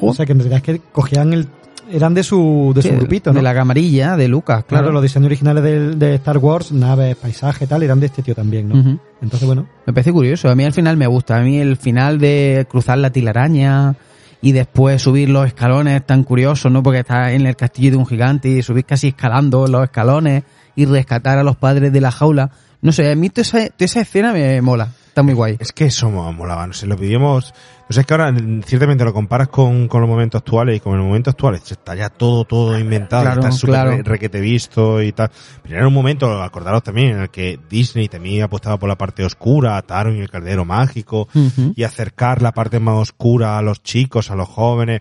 [0.00, 1.46] O sea que en realidad es que cogían el...
[1.90, 3.38] Eran de su, de su grupito, ¿no?
[3.38, 4.92] De la camarilla de Lucas, Claro, claro.
[4.92, 8.68] los diseños originales de, de Star Wars, naves, paisaje, tal, eran de este tío también,
[8.68, 8.80] ¿no?
[8.80, 8.98] Ujú.
[9.22, 10.48] Entonces, bueno, Me parece curioso.
[10.48, 11.36] A mí al final me gusta.
[11.36, 13.94] A mí el final de cruzar la tilaraña
[14.42, 16.82] y después subir los escalones tan curioso, ¿no?
[16.82, 20.42] Porque está en el castillo de un gigante y subir casi escalando los escalones
[20.74, 22.50] y rescatar a los padres de la jaula.
[22.82, 24.88] No sé, a mí toda esa, toda esa escena me mola.
[25.16, 25.56] Está muy guay.
[25.60, 27.54] Es que eso mo- molaba, no sé, lo vivimos...
[27.88, 30.80] No sé, es que ahora mm, ciertamente lo comparas con, con los momentos actuales y
[30.80, 33.90] con el momento actual está ya todo, todo inventado, Claro, está súper claro.
[33.92, 35.30] re- requete visto y tal.
[35.62, 39.24] Pero era un momento, acordaros también, en el que Disney también apostaba por la parte
[39.24, 41.28] oscura, Taron y el Caldero Mágico,
[41.74, 45.00] y acercar la parte más oscura a los chicos, a los jóvenes.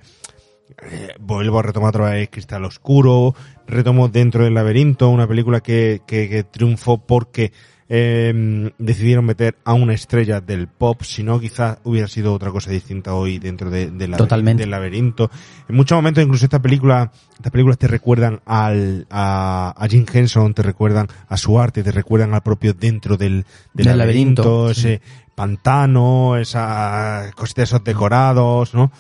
[0.82, 3.36] Eh, vuelvo a retomar otra vez Cristal Oscuro,
[3.68, 7.52] retomo Dentro del Laberinto, una película que, que, que triunfó porque
[7.88, 12.72] eh, decidieron meter a una estrella del pop, si no quizás hubiera sido otra cosa
[12.72, 14.64] distinta hoy dentro de, del laberinto- Totalmente.
[14.64, 15.30] del laberinto.
[15.70, 20.54] En muchos momentos incluso esta película, estas películas te recuerdan al, a, a Jim Henson,
[20.54, 24.70] te recuerdan a su arte, te recuerdan al propio dentro del, del, Del laberinto, laberinto,
[24.72, 25.02] ese
[25.36, 28.92] pantano, esa cosita de esos decorados, ¿no?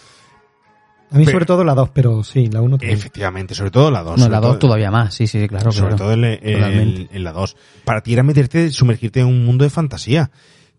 [1.16, 2.98] A mí Pero- sobre todo la 2, pero sí, la 1 también.
[2.98, 4.20] Efectivamente, sobre todo la 2.
[4.20, 5.72] No, la 2 todavía más, sí, sí, claro.
[5.72, 6.04] Sobre claro.
[6.04, 7.10] todo en, en- Totalmente.
[7.18, 7.56] en la 2.
[7.86, 10.30] Para ti era meterte, sumergirte en un mundo de fantasía.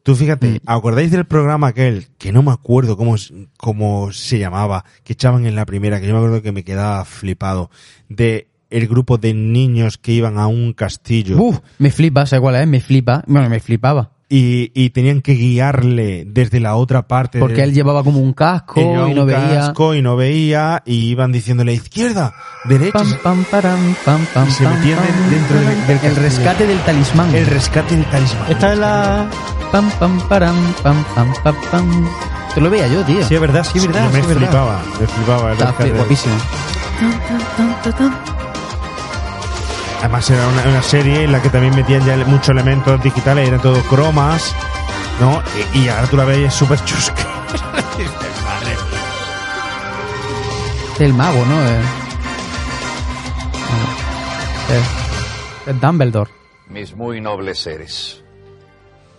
[0.03, 0.57] Tú fíjate, Mm.
[0.66, 3.16] ¿acordáis del programa aquel, que no me acuerdo cómo,
[3.57, 7.05] cómo se llamaba, que echaban en la primera, que yo me acuerdo que me quedaba
[7.05, 7.70] flipado,
[8.09, 12.57] de el grupo de niños que iban a un castillo Uf, me flipa, ¿sabes cuál
[12.57, 12.66] es?
[12.66, 13.24] Me flipa.
[13.26, 14.11] Bueno, me flipaba.
[14.29, 17.39] Y, y tenían que guiarle desde la otra parte.
[17.39, 19.49] Porque de- él llevaba como un casco y no un veía.
[19.61, 24.51] casco y no veía y iban diciéndole izquierda, derecha, Pam, pam, param, pam, pam, Y
[24.51, 25.87] se metían pam, dentro del- pam.
[25.87, 27.35] del El rescate del talismán.
[27.35, 28.51] el rescate del talismán.
[28.51, 29.31] Esta es la...
[29.72, 32.09] Pam, pam, param, pam, pam, pam, pam.
[32.55, 33.22] Te lo veía yo, tío.
[33.27, 34.11] Sí, es verdad, sí, es verdad.
[34.12, 34.43] me sí, verdad.
[34.47, 35.47] flipaba, me flipaba.
[35.49, 35.91] el Está rescate.
[35.93, 36.35] guapísimo.
[40.07, 43.61] Además era una, una serie en la que también metían ya muchos elementos digitales, eran
[43.61, 44.55] todo cromas,
[45.21, 45.43] ¿no?
[45.75, 47.27] Y, y ahora tú la ves súper chusca.
[51.01, 51.61] El mago, ¿no?
[51.69, 51.81] Eh,
[55.67, 56.31] Es, es Dumbledore.
[56.69, 58.23] mis muy nobles seres.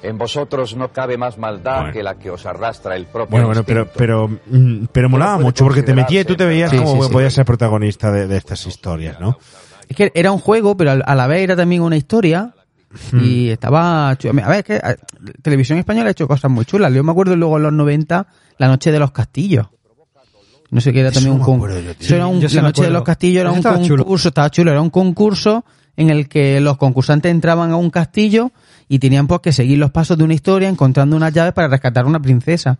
[0.04, 1.94] En vosotros no cabe más maldad Bueno.
[1.94, 3.98] que la que os arrastra el propio Bueno, bueno, pero, instinto.
[4.00, 7.08] pero, mm, pero molaba mucho porque te metías y tú te veías Sí, como sí,
[7.08, 7.14] sí.
[7.14, 9.38] podías ser protagonista de, de estas historias, ¿no?
[9.88, 12.54] Es que era un juego, pero a la vez era también una historia.
[13.12, 13.24] Hmm.
[13.24, 14.16] Y estaba...
[14.18, 14.82] chu- A ver, es que
[15.42, 16.94] Televisión Española ha hecho cosas muy chulas.
[16.94, 18.28] Yo me acuerdo luego en los 90,
[18.58, 19.68] La Noche de los Castillos.
[20.70, 22.06] No sé qué era también un me con- acuerdo yo, tío.
[22.06, 24.04] Eso era un- Yo sí La Noche de los Castillos era un estaba chulo.
[24.04, 25.64] concurso, estaba chulo, era un concurso
[25.96, 28.52] en el que los concursantes entraban a un castillo
[28.90, 32.04] y tenían pues que seguir los pasos de una historia encontrando unas llaves para rescatar
[32.06, 32.78] a una princesa.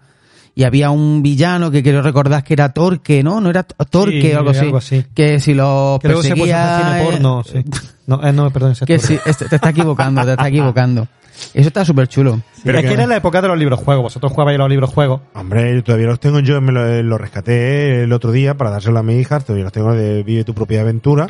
[0.60, 3.40] Y había un villano que quiero recordar que era Torque, ¿no?
[3.40, 4.60] No era Torque Sí, o algo así.
[4.62, 5.06] algo así.
[5.14, 6.98] Que si los Que luego se puso a hacer perseguía...
[6.98, 7.64] cine eh, porno, sí.
[8.08, 11.08] No, eh, no, perdón, que sí, este- te está equivocando, te está equivocando.
[11.54, 12.42] Eso está súper chulo.
[12.64, 14.02] Pero es que- que era la época de los libros juegos.
[14.06, 15.22] Vosotros jugabais a los libros juegos.
[15.36, 18.98] Hombre, yo todavía los tengo, yo me lo, lo rescaté el otro día para dárselo
[18.98, 21.28] a mi hija, todavía los tengo de Vive tu propia aventura.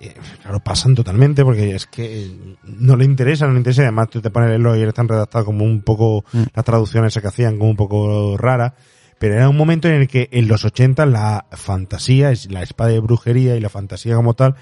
[0.00, 0.08] Y,
[0.42, 3.82] claro, pasan totalmente porque es que no le interesa, no le interesa.
[3.82, 6.24] Además, tú te pones leerlo y están redactados como un poco,
[6.54, 8.72] las traducciones que hacían como un poco raras.
[9.18, 13.00] Pero era un momento en el que en los 80 la fantasía, la espada de
[13.00, 14.56] brujería y la fantasía como tal,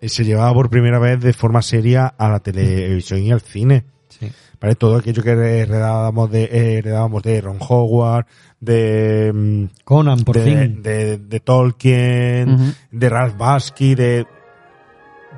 [0.00, 3.84] eh, se llevaba por primera vez de forma seria a la televisión y al cine.
[4.08, 4.30] Sí.
[4.60, 4.74] ¿Vale?
[4.74, 8.26] Todo aquello que heredábamos de, eh, heredábamos de Ron Howard,
[8.60, 10.82] de, mm, Conan, por de, fin.
[10.82, 14.26] de, de Tolkien, de Ralph Basky, de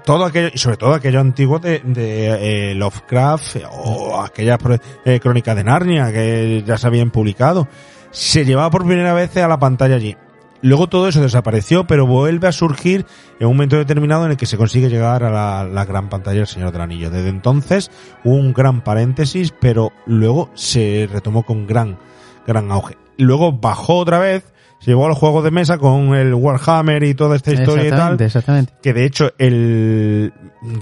[0.08, 4.58] todo aquello, y sobre todo aquello antiguo de, de eh, Lovecraft eh, o aquellas
[5.04, 7.68] eh, crónicas de Narnia que ya se habían publicado.
[8.10, 10.16] Se llevaba por primera vez a la pantalla allí.
[10.62, 13.04] Luego todo eso desapareció, pero vuelve a surgir
[13.38, 16.38] en un momento determinado en el que se consigue llegar a la, la gran pantalla
[16.38, 17.10] del Señor del Anillo.
[17.10, 17.90] Desde entonces
[18.24, 21.98] hubo un gran paréntesis, pero luego se retomó con gran,
[22.46, 22.96] gran auge.
[23.18, 27.14] Luego bajó otra vez, se llevó a los juegos de mesa con el Warhammer y
[27.14, 30.32] toda esta historia y tal Exactamente, que de hecho el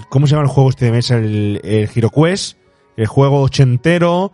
[0.08, 1.16] ¿cómo se llama el juego este de mesa?
[1.16, 1.88] El, el
[2.96, 4.32] el juego ochentero,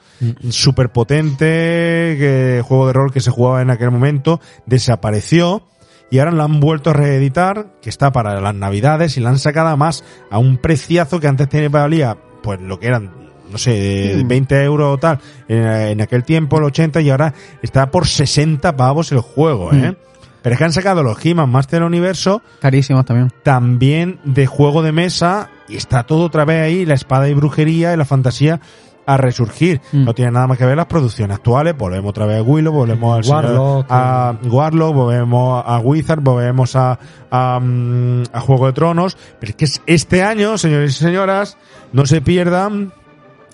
[0.50, 5.66] súper potente, juego de rol que se jugaba en aquel momento, desapareció
[6.12, 9.38] y ahora lo han vuelto a reeditar, que está para las navidades y la han
[9.38, 13.21] sacado más a un preciazo que antes tenía valía, pues lo que eran
[13.52, 17.90] no sé, 20 euros o tal, en, en aquel tiempo, el 80, y ahora está
[17.90, 19.94] por 60 pavos el juego, ¿eh?
[20.42, 23.32] Pero es que han sacado los He-Man Master del Universo, Carísimos también.
[23.44, 27.94] también de juego de mesa y está todo otra vez ahí, la espada y brujería
[27.94, 28.60] y la fantasía
[29.06, 29.80] a resurgir.
[29.92, 30.04] Mm.
[30.04, 33.24] No tiene nada más que ver las producciones actuales, volvemos otra vez a Willow, volvemos
[33.30, 36.98] al Warlock, a Warlock, volvemos a Wizard, volvemos a,
[37.30, 41.56] a, mm, a Juego de Tronos, pero es que es este año, señores y señoras,
[41.92, 42.92] no se pierdan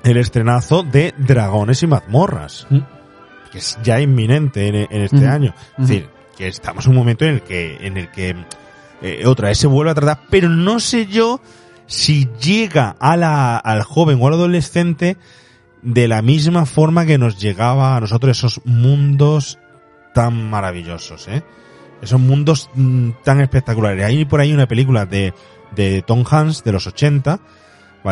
[0.08, 2.78] el estrenazo de Dragones y Mazmorras, Mm.
[3.52, 5.54] que es ya inminente en, en este año.
[5.78, 8.36] Es decir, que estamos en un momento en el que, en el que
[9.02, 11.40] eh, otra vez se vuelve a tratar, pero no sé yo
[11.86, 15.16] si llega a la, al joven o al adolescente
[15.82, 19.58] de la misma forma que nos llegaba a nosotros esos mundos
[20.14, 21.42] tan maravillosos, ¿eh?
[22.02, 24.04] Esos mundos mm, tan espectaculares.
[24.04, 25.32] Hay por ahí una película de,
[25.74, 27.40] de Tom Hanks de los 80,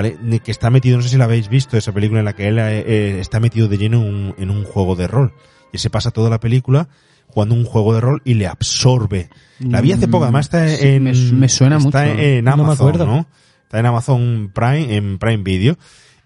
[0.02, 2.58] Que está metido, no sé si la habéis visto, esa película en la que él
[2.58, 5.32] eh, eh, está metido de lleno en un, en un juego de rol.
[5.72, 6.88] Y se pasa toda la película
[7.28, 9.28] jugando un juego de rol y le absorbe.
[9.58, 12.18] La vi hace poco, además está Sí, en, me- me suena está mucho.
[12.20, 12.98] en No me Amazon.
[12.98, 13.26] ¿no?
[13.64, 15.76] Está en Amazon Prime, en Prime Video.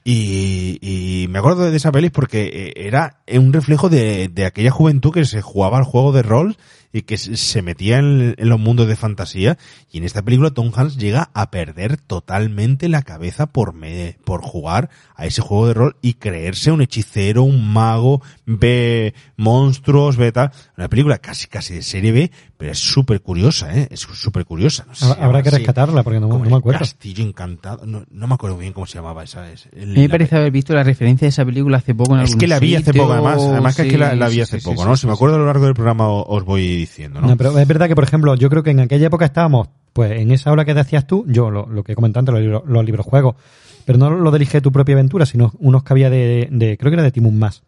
[0.05, 4.71] Y, y me acuerdo de esa peli porque eh, era un reflejo de, de aquella
[4.71, 6.57] juventud que se jugaba al juego de rol
[6.93, 9.59] y que se metía en, en los mundos de fantasía.
[9.91, 14.43] Y en esta película Tom Hanks llega a perder totalmente la cabeza por, me, por
[14.43, 18.23] jugar a ese juego de rol y creerse un hechicero, un mago,
[18.59, 20.51] ve monstruos, ve tal.
[20.77, 23.89] Una película casi casi de serie B, pero es súper curiosa, ¿eh?
[23.91, 24.85] Es súper curiosa.
[24.87, 26.81] No sé si Habrá- que rescatarla porque no, el me acuerdo.
[26.81, 27.87] Castillo encantado.
[27.87, 29.51] No, no me acuerdo bien cómo se llamaba esa.
[29.51, 32.21] Es, A mí me parece haber visto la referencia de esa película hace poco en
[32.23, 33.43] es algún que la vi hace sitio, poco, además.
[33.43, 34.97] Además que es que la, la vi hace sí, poco, sí, ¿no?
[34.97, 35.17] sí, si me sí.
[35.17, 37.29] acuerdo a lo largo del programa o- os voy diciendo, ¿no?
[37.29, 40.13] No, pero es verdad que, por ejemplo, yo creo que en aquella época estábamos, pues
[40.21, 42.85] en esa ola que decías tú, yo lo, lo que comenté antes, los, libros- los
[42.85, 43.37] libros juegos,
[43.85, 46.91] pero no lo de elige tu propia aventura, sino unos que había de, de creo
[46.91, 47.63] que era de Timun Más.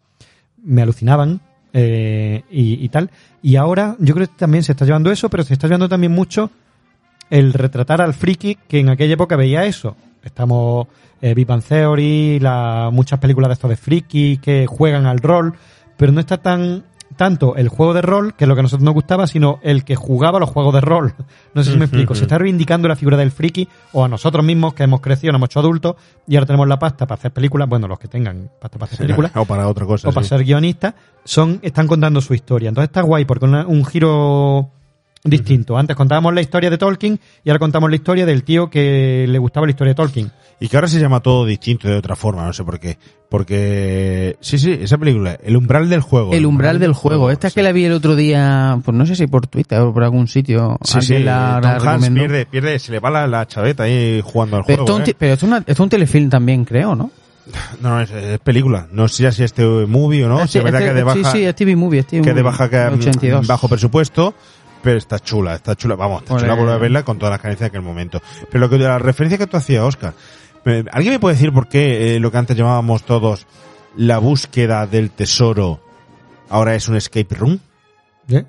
[0.63, 1.41] Me alucinaban
[1.73, 3.11] eh, y, y tal.
[3.41, 6.11] Y ahora yo creo que también se está llevando eso, pero se está llevando también
[6.11, 6.49] mucho
[7.29, 9.95] el retratar al friki que en aquella época veía eso.
[10.23, 10.87] Estamos
[11.21, 15.55] eh, Big Bang Theory, la, muchas películas de estos de friki que juegan al rol,
[15.97, 16.83] pero no está tan
[17.13, 19.83] tanto el juego de rol, que es lo que a nosotros nos gustaba, sino el
[19.83, 21.13] que jugaba los juegos de rol.
[21.53, 22.15] No sé si me explico.
[22.15, 25.39] Se está reivindicando la figura del friki o a nosotros mismos que hemos crecido, nos
[25.39, 25.95] hemos hecho adultos
[26.27, 27.69] y ahora tenemos la pasta para hacer películas.
[27.69, 30.09] Bueno, los que tengan pasta para hacer películas o para otra cosa.
[30.09, 30.29] o para sí.
[30.29, 32.69] ser guionistas, son, están contando su historia.
[32.69, 34.69] Entonces está guay porque una- un giro
[35.23, 35.77] distinto.
[35.77, 39.37] Antes contábamos la historia de Tolkien y ahora contamos la historia del tío que le
[39.39, 40.31] gustaba la historia de Tolkien.
[40.59, 42.97] Y que ahora se llama todo distinto de otra forma, no sé por qué.
[43.29, 46.33] Porque, sí, sí, esa película, El umbral del juego.
[46.33, 47.31] El umbral del juego.
[47.31, 47.59] Esta es sí.
[47.59, 50.27] que la vi el otro día, pues no sé si por Twitter o por algún
[50.27, 50.77] sitio.
[50.83, 52.19] Sí, sí, la, Tom la Hanks recomendó.
[52.21, 55.03] pierde, pierde, se le va la, la chaveta ahí jugando al Pero, esto, juego.
[55.03, 55.15] es un ¿eh?
[55.19, 57.11] pero esto es, una- es un telefilm también, creo, ¿no?
[57.81, 58.87] No, no, es, es película.
[58.91, 60.39] No sé si es este movie o no.
[60.39, 62.23] Ah, Si es verdad este- que de baja, sí, sí, es TV Movie, es TV
[62.23, 63.47] que de baja que, mm, 82.
[63.47, 64.33] bajo presupuesto,
[64.83, 67.71] pero está chula, está chula, vamos, está chula volver a verla con todas las carencias
[67.71, 68.21] de aquel momento.
[68.51, 70.13] Pero lo que la referencia que tú hacías, Oscar,
[70.91, 73.47] ¿alguien me puede decir por qué eh, lo que antes llamábamos todos
[73.95, 75.79] la búsqueda del tesoro
[76.49, 77.59] ahora es un escape room?
[78.27, 78.43] ¿Eh?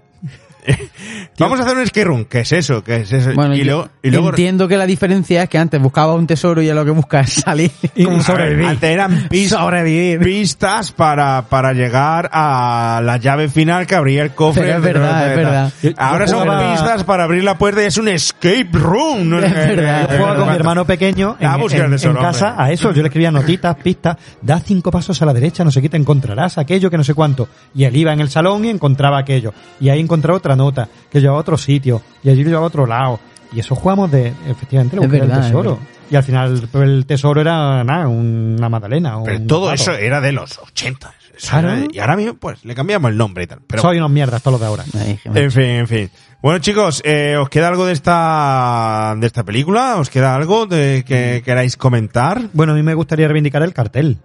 [1.39, 2.83] Vamos a hacer un escape room, ¿qué es eso?
[2.85, 3.33] ¿Qué es eso?
[3.35, 6.63] Bueno, y luego, y luego entiendo que la diferencia es que antes buscaba un tesoro
[6.63, 7.71] y ya lo que busca es salir.
[7.97, 8.67] Y sobrevivir.
[8.67, 10.21] Antes eran pistas, Sobrevivir.
[10.21, 14.63] pistas para, para llegar a la llave final que abría el cofre.
[14.63, 15.73] Pero es verdad, es verdad.
[15.97, 19.29] Ahora son pistas para abrir la puerta y es un escape room.
[19.29, 20.09] No Es verdad.
[20.11, 22.65] Yo jugaba con mi hermano pequeño en, en- tesoro, en casa hombre.
[22.65, 22.93] a eso.
[22.93, 25.97] Yo le escribía notitas, pistas, da cinco pasos a la derecha, no sé qué te
[25.97, 27.49] encontrarás, aquello que no sé cuánto.
[27.75, 29.53] Y él iba en el salón y encontraba aquello.
[29.81, 32.69] Y ahí encontraba otra nota, que llevaba a otro sitio, y allí lo llevaba a
[32.69, 33.21] otro lado.
[33.53, 35.79] Y eso jugamos de, efectivamente, verdad, es tesoro.
[36.11, 39.19] Y al final pues, el tesoro era nada, una magdalena.
[39.19, 41.13] o Pero un todo eso era de los 80.
[41.37, 41.71] Eso Claro.
[41.75, 43.61] de- y ahora mismo, pues, le cambiamos el nombre y tal.
[43.67, 44.85] Pero, Soy unos mierdas todos los de ahora.
[44.99, 46.11] Ay, en fin, en fin.
[46.43, 49.97] Bueno, chicos, eh, ¿os queda algo de esta, de esta película?
[49.97, 52.43] ¿Os queda algo de que queráis comentar?
[52.53, 54.19] Bueno, a mí me gustaría reivindicar el cartel.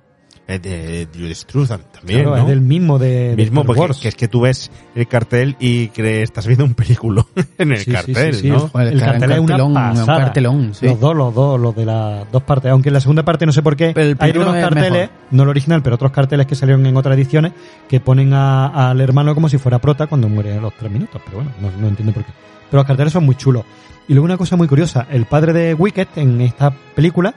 [0.52, 2.42] Eh, de Judas Truth también, Claro, ¿no?
[2.42, 4.00] es del mismo de, de mismo Star porque Wars.
[4.00, 7.24] que es que tú ves el cartel y crees estás viendo un película
[7.60, 8.50] en el Sí, cartel, sí, sí.
[8.50, 8.62] ¿no?
[8.62, 10.86] Joder, el claro, cartel un es una cartelón, un cartelón, sí.
[10.88, 12.72] Los dos, los dos, los de las dos partes.
[12.72, 14.92] Aunque en la segunda parte no sé por qué Pero el hay unos es carteles,
[14.92, 15.10] mejor.
[15.30, 17.52] no el original, pero otros carteles que salieron en otras ediciones
[17.88, 21.22] que ponen a- al hermano como si fuera prota cuando muere a los tres minutos.
[21.26, 22.32] Pero bueno, no, no entiendo por qué.
[22.72, 23.66] Pero los carteles son muy chulos.
[24.08, 27.36] Y luego una cosa muy curiosa, el padre de Wicked en esta película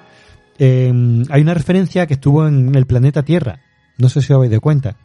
[0.65, 3.59] eh, hay una referencia que estuvo en el planeta Tierra.
[3.99, 4.97] No sé si os habéis de cuenta.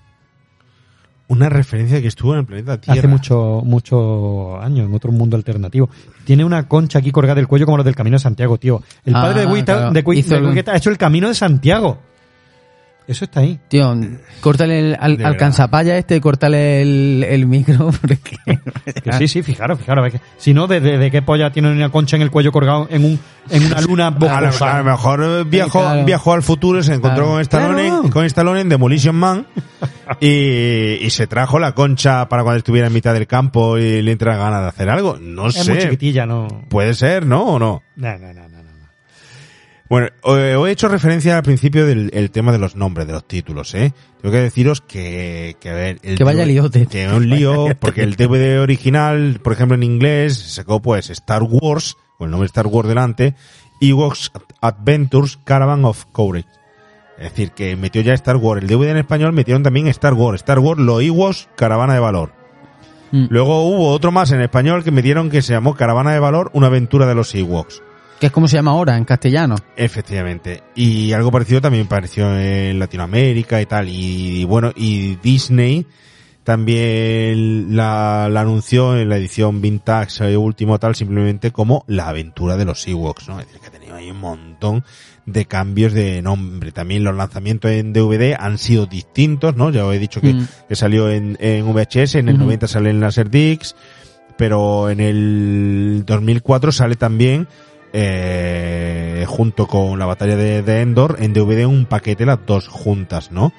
[1.30, 3.00] Una referencia que estuvo en el planeta Tierra.
[3.00, 5.90] Hace muchos muchos años, en otro mundo alternativo.
[6.26, 8.82] Tiene una concha aquí colgada del cuello como los del Camino de Santiago, tío.
[9.04, 9.92] El Ah, padre de Wicked, claro.
[9.92, 11.98] de de ha hecho el Camino de Santiago.
[13.08, 13.58] Eso está ahí.
[13.70, 13.96] Tío,
[14.42, 15.40] córtale el, al, De al verdad.
[15.40, 18.38] cansapaya este, córtale el, el micro, porque...
[19.04, 20.08] Que sí, sí, fijaros, fijaros.
[20.08, 22.52] es que Si no, ¿de, de, de qué polla tiene una concha en el cuello
[22.52, 23.20] colgado en, un,
[23.50, 24.76] en una luna A lo, bocosa?
[24.76, 26.04] a lo mejor eh, viajó, claro.
[26.06, 27.32] viajó al futuro, se encontró Claro.
[27.32, 28.10] con Stallone, Claro.
[28.10, 29.48] con Stallone en Demolition Man
[30.20, 30.28] y,
[31.02, 34.36] y se trajo la concha para cuando estuviera en mitad del campo y le entra
[34.36, 35.18] ganas de hacer algo.
[35.20, 35.72] No es sé.
[35.72, 36.48] muy chiquitilla, ¿no?
[36.70, 37.44] Puede ser, ¿no?
[37.46, 37.84] ¿O no?
[37.96, 38.57] No, no, no, no.
[39.90, 39.96] No.
[39.96, 40.08] Bueno,
[40.38, 43.28] eh, os he hecho referencia al principio del el tema de los nombres, de los
[43.28, 43.94] títulos, ¿eh?
[44.22, 46.00] Tengo que deciros que, que a ver...
[46.04, 46.88] El Que vaya DVD liote.
[46.88, 51.10] Que es un lío, porque el DVD original, por ejemplo en inglés, se sacó pues
[51.10, 53.36] Star Wars, con el nombre Star Wars delante,
[53.80, 54.32] Ewoks
[54.62, 56.48] Adventures Caravan of Courage.
[57.18, 58.62] Es decir, que metió ya Star Wars.
[58.62, 60.42] El DVD en español metieron también Star Wars.
[60.42, 62.32] Star Wars, los Ewoks, Caravana de Valor.
[63.12, 63.26] Mm.
[63.30, 66.68] Luego hubo otro más en español que metieron que se llamó Caravana de Valor, una
[66.68, 67.82] aventura de los Ewoks.
[68.20, 69.56] Que es como se llama ahora en castellano.
[69.76, 70.64] Efectivamente.
[70.76, 73.88] Y algo parecido también apareció en Latinoamérica y tal.
[73.90, 75.86] Y, bueno, y Disney
[76.44, 82.66] también la, la anunció en la edición vintage último tal simplemente como la aventura de
[82.66, 83.40] los Ewoks, ¿no?
[83.40, 84.84] Es decir, que ha tenido ahí un montón
[85.26, 86.72] de cambios de nombre.
[86.72, 89.70] También los lanzamientos en DVD han sido distintos, ¿no?
[89.72, 90.48] Ya os he dicho que, Mm.
[90.70, 92.46] que salió en, en VHS, en el Ujú.
[92.46, 93.76] 90 sale en Laserdisc,
[94.38, 97.48] pero en el 2004 sale también
[98.00, 103.32] eh, junto con la batalla de, de Endor en DVD un paquete las dos juntas,
[103.32, 103.54] ¿no?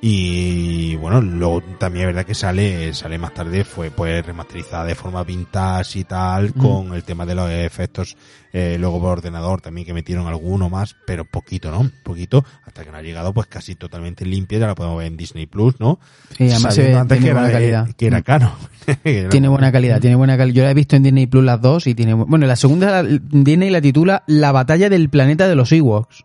[0.00, 4.94] Y bueno, luego también es verdad que sale, sale más tarde, fue pues remasterizada de
[4.94, 6.60] forma vintage y tal, Mm.
[6.60, 8.16] con el tema de los efectos,
[8.52, 11.90] eh, luego por ordenador también que metieron alguno más, pero poquito, ¿no?
[12.04, 15.16] Poquito, hasta que no ha llegado pues casi totalmente limpia, ya la podemos ver en
[15.16, 15.98] Disney Plus, ¿no?
[16.36, 17.88] Sí, además se ve- antes tiene que era, buena calidad.
[17.96, 18.22] que era Mm.
[18.22, 18.52] caro.
[19.04, 20.54] Era- Tiene buena calidad, tiene buena calidad.
[20.54, 22.14] Yo la he visto en Disney Plus las dos y tiene...
[22.14, 26.24] bu- Bueno, la segunda la- Disney la titula La batalla del planeta de los Ewoks.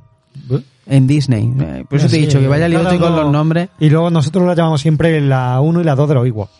[0.85, 1.53] En Disney.
[1.59, 4.45] Eh, Por eso te he dicho que vaya lío con los nombres Y luego nosotros
[4.45, 6.51] la llamamos siempre la 1 y la 2 de los Ewoks.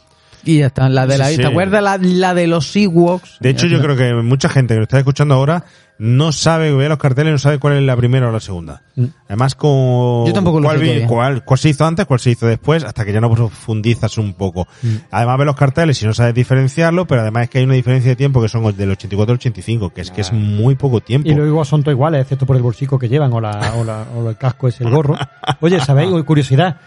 [0.45, 0.87] y ya está.
[0.89, 3.37] La de la, Sí, ¿Te acuerdas la, la de los Ewoks?
[3.39, 5.65] De hecho, yo creo que mucha gente que lo está escuchando ahora
[5.99, 8.81] no sabe, ve los carteles no sabe cuál es la primera o la segunda.
[8.95, 9.05] Mm.
[9.27, 12.45] Además, con Yo tampoco lo cuál, vi- cuál, cuál se hizo antes, cuál se hizo
[12.47, 14.67] después, hasta que ya no profundizas un poco.
[14.81, 14.87] Mm.
[15.11, 18.09] Además, ve los carteles y no sabes diferenciarlo, pero además es que hay una diferencia
[18.09, 21.29] de tiempo que son del 84 al 85, que es que es muy poco tiempo.
[21.29, 23.83] Y los Ewoks son todos iguales, excepto por el bolsico que llevan o, la, o,
[23.83, 25.15] la- o el casco es el gorro.
[25.61, 26.09] Oye, ¿sabéis?
[26.25, 26.77] Curiosidad.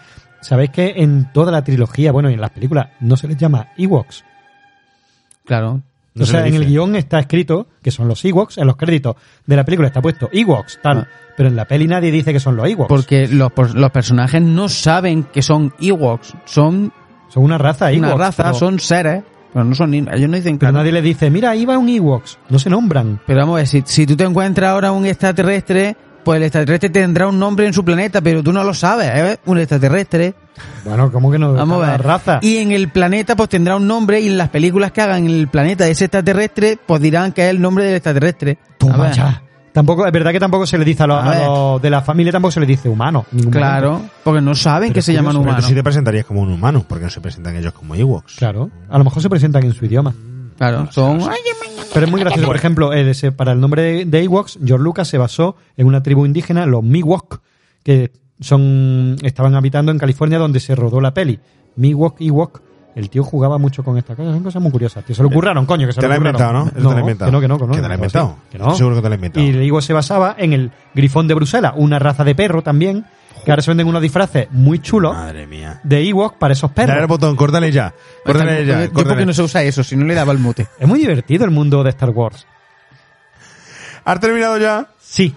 [0.41, 3.69] ¿Sabéis que en toda la trilogía, bueno, y en las películas, no se les llama
[3.77, 4.23] Ewoks?
[5.45, 5.81] Claro.
[6.17, 8.67] No o se sea, le en el guion está escrito que son los Ewoks, en
[8.67, 9.15] los créditos
[9.45, 10.99] de la película está puesto Ewoks, tal.
[10.99, 11.07] Ah.
[11.35, 12.89] Pero en la peli nadie dice que son los Ewoks.
[12.89, 16.33] Porque los, los personajes no saben que son Ewoks.
[16.45, 16.91] Son
[17.29, 18.07] son una raza Ewoks.
[18.07, 19.23] una raza, pero, son seres.
[19.53, 20.79] Pero no son ellos no dicen pero que no.
[20.79, 22.39] nadie les dice, mira, ahí va un Ewoks.
[22.49, 23.19] No se nombran.
[23.25, 25.95] Pero vamos a ver, si, si tú te encuentras ahora un extraterrestre,
[26.27, 29.37] pues el extraterrestre tendrá un nombre en su planeta, pero tú no lo sabes, ¿eh?
[29.45, 30.33] Un extraterrestre.
[30.83, 31.53] Bueno, ¿cómo que no?
[31.53, 32.03] Vamos a ver.
[32.03, 32.39] raza.
[32.41, 35.31] Y en el planeta, pues tendrá un nombre, y en las películas que hagan en
[35.31, 38.57] el planeta de ese extraterrestre, pues dirán que es el nombre del extraterrestre.
[38.77, 39.41] Toma ya.
[39.71, 41.45] Tampoco, es verdad que tampoco se le dice a los, A a ver.
[41.47, 43.25] los de la familia, tampoco se le dice humano.
[43.31, 43.57] momento.
[43.57, 45.69] Claro, porque no saben Pero que se llaman curioso, Pero tú humanos.
[45.69, 48.35] sí te presentarías como un humano, porque no se presentan ellos como Ewoks.
[48.35, 48.69] Claro.
[48.89, 50.13] A lo mejor se presentan en su idioma.
[50.57, 51.19] Claro, son...
[51.93, 52.47] Pero es muy gracioso.
[52.47, 55.87] Por ejemplo, el ese- para el nombre de, de Ewoks, George Lucas se basó en
[55.87, 57.39] una tribu indígena, los Miwok,
[57.83, 61.39] que son estaban habitando en California donde se rodó la peli.
[61.75, 62.61] Miwok, Ewok.
[62.97, 64.33] El tío jugaba mucho con estas cosas.
[64.33, 65.15] Son cosas muy curiosas, tío.
[65.15, 66.25] Se lo curraron, coño, que se Te lo curraron.
[66.35, 66.65] inventado, ¿no?
[66.65, 67.29] Eso te la has inventado.
[67.29, 67.71] Que no, que no, que no.
[67.73, 68.37] Que te la has inventado.
[68.51, 68.75] Que no.
[68.75, 69.45] Seguro que te la has inventado.
[69.45, 73.05] Y el Ewok se basaba en el grifón de Bruselas, una raza de perro también,
[73.45, 75.79] que ahora se venden unos disfraces muy chulos Madre mía.
[75.83, 77.07] de Ewok para esos Dale al perros.
[77.09, 77.93] botón, córtale ya.
[78.25, 78.85] Córtale ya.
[78.85, 80.65] Yo porque no se usa eso, si no le daba el mute.
[80.79, 82.47] Es muy divertido el mundo de Star Wars.
[84.05, 84.87] ¿Has terminado ya?
[84.99, 85.35] Sí,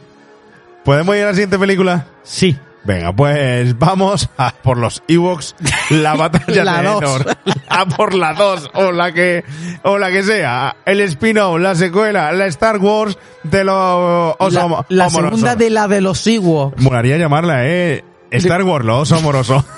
[0.85, 2.07] ¿Podemos ir a la siguiente película?
[2.23, 2.57] sí.
[2.83, 5.55] Venga, pues vamos a por los Ewoks,
[5.91, 7.03] la batalla La de dos.
[7.03, 7.37] Endor.
[7.69, 9.45] A por la 2 o la que
[9.85, 15.09] o la que sea, el spin-off, la secuela, la Star Wars de los La, la
[15.09, 16.83] segunda de la de los Ewoks.
[16.83, 19.65] Molaría llamarla, eh, Star Wars, los osos amorosos.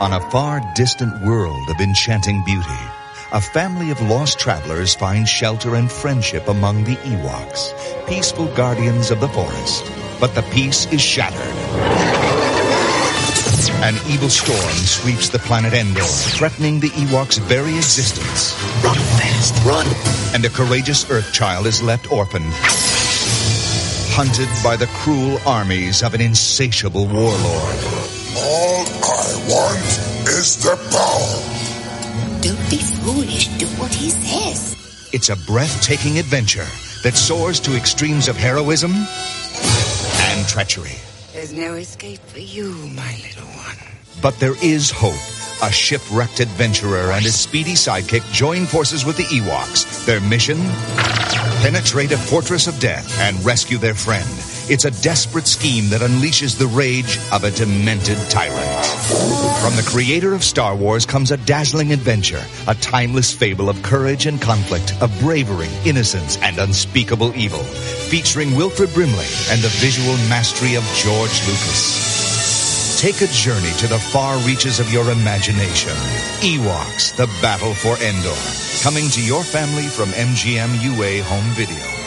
[0.00, 2.80] On a far distant world of enchanting beauty,
[3.32, 7.72] a family of lost travelers find shelter and friendship among the Ewoks,
[8.08, 9.90] peaceful guardians of the forest.
[10.18, 11.38] But the peace is shattered.
[13.82, 18.52] An evil storm sweeps the planet Endor, threatening the Ewoks' very existence.
[18.82, 19.86] Run fast, run.
[20.34, 22.52] And a courageous Earth child is left orphaned,
[24.12, 27.78] hunted by the cruel armies of an insatiable warlord.
[28.36, 31.59] All I want is the power.
[33.10, 33.48] Foolish.
[33.58, 34.76] Do what he says.
[35.12, 36.66] It's a breathtaking adventure
[37.02, 40.94] that soars to extremes of heroism and treachery.
[41.32, 43.76] There's no escape for you, my little one.
[44.22, 45.18] But there is hope.
[45.60, 50.06] A shipwrecked adventurer and his speedy sidekick join forces with the Ewoks.
[50.06, 50.58] Their mission?
[51.62, 54.28] Penetrate a fortress of death and rescue their friend.
[54.70, 58.86] It's a desperate scheme that unleashes the rage of a demented tyrant.
[59.58, 64.26] From the creator of Star Wars comes a dazzling adventure, a timeless fable of courage
[64.26, 70.76] and conflict, of bravery, innocence, and unspeakable evil, featuring Wilfred Brimley and the visual mastery
[70.76, 73.00] of George Lucas.
[73.00, 75.96] Take a journey to the far reaches of your imagination.
[76.46, 78.38] Ewoks, the battle for Endor.
[78.84, 81.99] Coming to your family from MGM UA Home Video.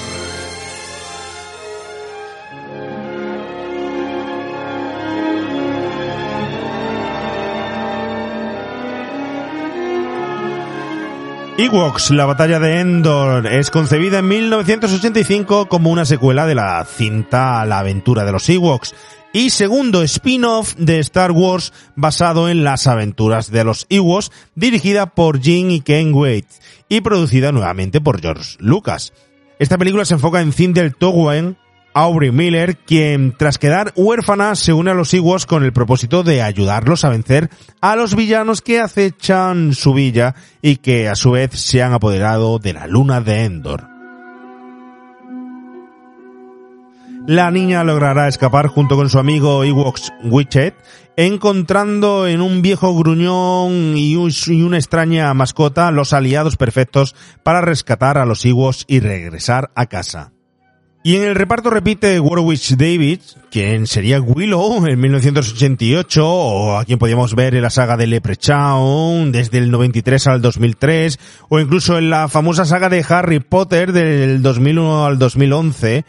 [11.55, 17.63] Ewoks, la batalla de Endor, es concebida en 1985 como una secuela de la cinta
[17.65, 18.95] La aventura de los Ewoks
[19.33, 25.41] y segundo spin-off de Star Wars basado en las aventuras de los Ewoks, dirigida por
[25.41, 26.47] Jim y Ken Wade
[26.89, 29.13] y producida nuevamente por George Lucas.
[29.59, 31.57] Esta película se enfoca en Cindel Togwen,
[31.93, 36.41] Aubrey Miller, quien tras quedar huérfana se une a los Ewoks con el propósito de
[36.41, 37.49] ayudarlos a vencer
[37.81, 42.59] a los villanos que acechan su villa y que a su vez se han apoderado
[42.59, 43.93] de la luna de Endor.
[47.25, 50.75] La niña logrará escapar junto con su amigo Ewoks Witchet,
[51.15, 58.25] encontrando en un viejo gruñón y una extraña mascota los aliados perfectos para rescatar a
[58.25, 60.33] los Ewoks y regresar a casa.
[61.05, 66.97] Y en el reparto repite Warwick Davis, quien sería Willow en 1988, o a quien
[66.97, 71.19] podíamos ver en la saga de Leprechaun desde el 93 al 2003,
[71.49, 76.05] o incluso en la famosa saga de Harry Potter del 2001 al 2011,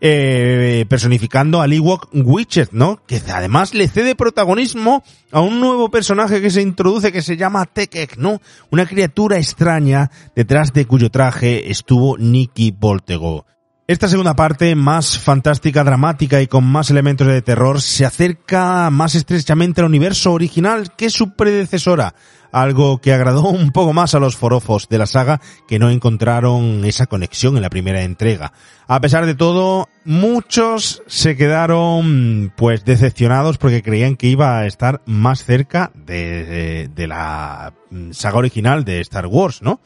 [0.00, 3.00] eh, personificando al Ewok Witcher, ¿no?
[3.04, 5.02] Que además le cede protagonismo
[5.32, 8.40] a un nuevo personaje que se introduce que se llama Tekek, ¿no?
[8.70, 13.44] Una criatura extraña detrás de cuyo traje estuvo Nicky Voltego.
[13.88, 19.14] Esta segunda parte, más fantástica, dramática y con más elementos de terror, se acerca más
[19.14, 22.16] estrechamente al universo original que su predecesora,
[22.50, 26.84] algo que agradó un poco más a los forofos de la saga que no encontraron
[26.84, 28.52] esa conexión en la primera entrega.
[28.88, 35.00] A pesar de todo, muchos se quedaron pues decepcionados porque creían que iba a estar
[35.06, 37.72] más cerca de, de- la
[38.10, 39.80] saga original de Star Wars, ¿no?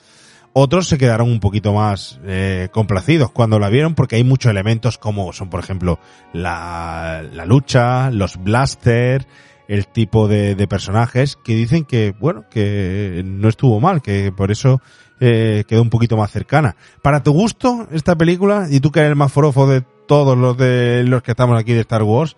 [0.53, 4.99] Otros se quedaron un poquito más eh, complacidos cuando la vieron porque hay muchos elementos
[4.99, 6.01] como son, por ejemplo,
[6.33, 9.27] la, la lucha, los blaster,
[9.69, 14.51] el tipo de, de personajes que dicen que, bueno, que no estuvo mal, que por
[14.51, 14.81] eso
[15.21, 16.75] eh, quedó un poquito más cercana.
[17.03, 20.57] Para tu gusto, esta película, y tú que eres el más forofo de todos los
[20.57, 22.37] de los que estamos aquí de Star Wars,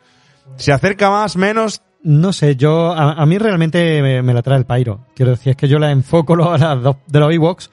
[0.57, 1.81] ¿se acerca más, menos?
[2.03, 5.07] No sé, yo a, a mí realmente me, me la trae el pairo.
[5.15, 7.71] Quiero decir, es que yo la enfoco a las dos de los Ewoks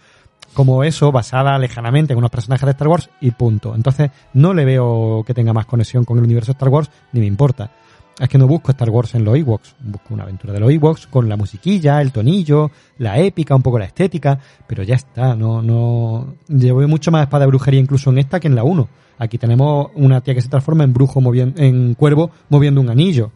[0.60, 3.76] como eso, basada lejanamente en unos personajes de Star Wars y punto.
[3.76, 7.22] Entonces, no le veo que tenga más conexión con el universo de Star Wars, ni
[7.22, 7.72] me importa.
[8.20, 11.08] Es que no busco Star Wars en los Ewoks, busco una aventura de los Ewoks
[11.08, 14.38] con la musiquilla, el tonillo, la épica, un poco la estética,
[14.68, 18.50] pero ya está, no, no, llevo mucho más espada de brujería incluso en esta que
[18.50, 18.90] en la 1.
[19.18, 23.32] Aquí tenemos una tía que se transforma en brujo moviendo, en cuervo moviendo un anillo.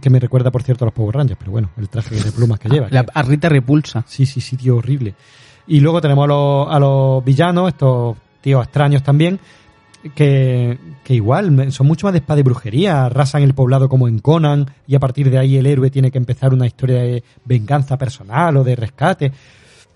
[0.00, 2.60] Que me recuerda, por cierto, a los Power Rangers, pero bueno, el traje de plumas
[2.60, 2.86] que lleva.
[2.90, 4.04] La, a Rita Repulsa.
[4.06, 5.14] Sí, sí, sí, tío, horrible.
[5.66, 9.40] Y luego tenemos a los, a los villanos, estos tíos extraños también,
[10.14, 14.20] que, que igual son mucho más de espada y brujería, arrasan el poblado como en
[14.20, 17.98] Conan, y a partir de ahí el héroe tiene que empezar una historia de venganza
[17.98, 19.32] personal o de rescate.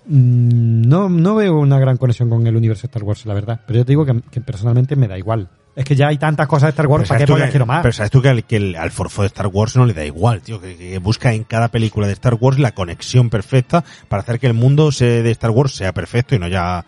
[0.06, 3.60] Mm, No, no veo una gran conexión con el universo de Star Wars, la verdad.
[3.66, 5.48] Pero yo te digo que personalmente me da igual.
[5.76, 7.82] Es que ya hay tantas cosas de Star Wars, ¿para qué que- quiero más?
[7.82, 10.04] Pero sabes tú que, al, que el- al forfo de Star Wars no le da
[10.04, 14.22] igual, tío, que, que busca en cada película de Star Wars la conexión perfecta para
[14.22, 16.84] hacer que el mundo se- de Star Wars sea perfecto y no haya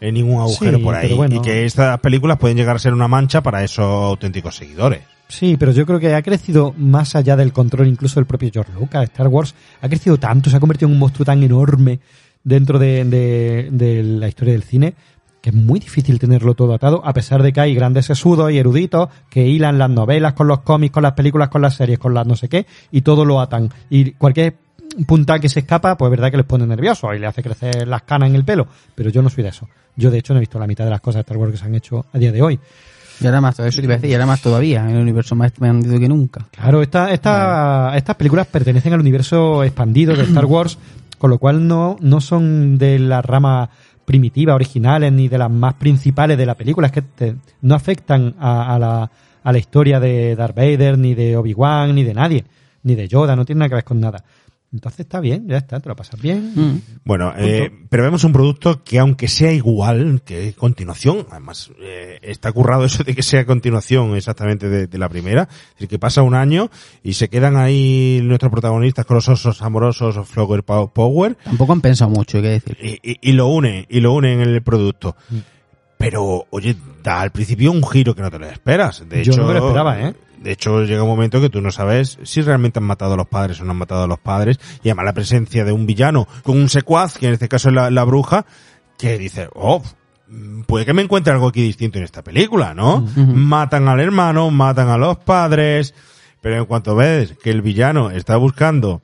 [0.00, 1.12] eh, ningún agujero Sí, por ahí.
[1.14, 1.36] bueno.
[1.36, 5.00] Y que estas películas pueden llegar a ser una mancha para esos auténticos seguidores.
[5.28, 8.72] Sí, pero yo creo que ha crecido más allá del control incluso del propio George
[8.74, 9.04] Lucas.
[9.04, 11.98] Star Wars ha crecido tanto, se ha convertido en un monstruo tan enorme
[12.44, 14.94] dentro de, de- de la historia del cine
[15.46, 18.58] que es muy difícil tenerlo todo atado, a pesar de que hay grandes sesudos y
[18.58, 22.14] eruditos que hilan las novelas con los cómics, con las películas, con las series, con
[22.14, 23.70] las no sé qué, y todo lo atan.
[23.88, 24.56] Y cualquier
[25.06, 27.86] punta que se escapa, pues es verdad que les pone nerviosos y le hace crecer
[27.86, 28.66] las canas en el pelo,
[28.96, 29.68] pero yo no soy de eso.
[29.94, 31.58] Yo de hecho no he visto la mitad de las cosas de Star Wars que
[31.58, 32.58] se han hecho a día de hoy.
[33.20, 35.36] Y ahora más, eso te iba a decir, y ahora más todavía, en el universo
[35.36, 36.48] más expandido que nunca.
[36.50, 40.76] Claro, esta, esta, estas películas pertenecen al universo expandido de Star Wars,
[41.18, 43.70] con lo cual no, no son de la rama
[44.06, 46.86] primitiva, originales, ni de las más principales de la película.
[46.86, 49.10] Es que te- no afectan a, a la,
[49.44, 52.44] a la historia de Darth Vader, ni de Obi-Wan, ni de nadie,
[52.84, 54.24] ni de Yoda, no tiene nada que ver con nada.
[54.72, 56.82] Entonces está bien, ya está, te lo pasas bien.
[57.04, 62.52] Bueno, eh, pero vemos un producto que aunque sea igual que continuación, además eh, está
[62.52, 66.22] currado eso de que sea continuación exactamente de, de la primera, es decir, que pasa
[66.22, 66.68] un año
[67.02, 71.80] y se quedan ahí nuestros protagonistas con los osos amorosos Flower Pow- Power Tampoco han
[71.80, 72.76] pensado mucho, hay que decir.
[72.82, 75.16] y, y- y lo unen, y lo unen en el producto.
[75.98, 79.02] Pero, oye, da al principio un giro que no te lo esperas.
[79.08, 80.14] De Yo hecho, no me lo esperaba, ¿eh?
[80.38, 83.26] De hecho, llega un momento que tú no sabes si realmente han matado a los
[83.26, 84.58] padres o no han matado a los padres.
[84.82, 87.74] Y además la presencia de un villano con un secuaz, que en este caso es
[87.74, 88.46] la, la bruja,
[88.98, 89.82] que dice, oh,
[90.28, 93.06] mm, puede que me encuentre algo aquí distinto en esta película, ¿no?
[93.16, 95.94] Matan al hermano, matan a los padres,
[96.40, 99.02] pero en cuanto ves que el villano está buscando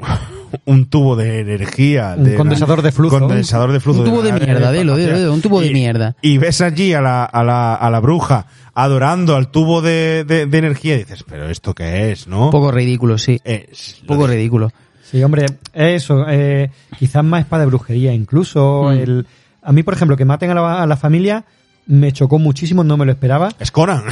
[0.66, 3.18] un tubo de energía, Un de condensador de flujo.
[3.18, 6.16] condensador de flujo Un tubo de la- mierda, dilo, dilo, dilo, un tubo de mierda.
[6.22, 10.46] y ves allí a la, a la, a la bruja adorando al tubo de, de,
[10.46, 12.46] de energía y dices, pero ¿esto qué es, no?
[12.46, 13.38] Un poco ridículo, sí.
[13.44, 14.70] Es Un poco ridículo.
[15.02, 18.92] Sí, hombre, eso, eh, quizás más espada de brujería, incluso Mm.
[18.98, 19.26] el...
[19.62, 21.44] A mí, por ejemplo, que maten a la, a la familia
[21.86, 23.50] me chocó muchísimo, no me lo esperaba.
[23.58, 24.02] Es Conan.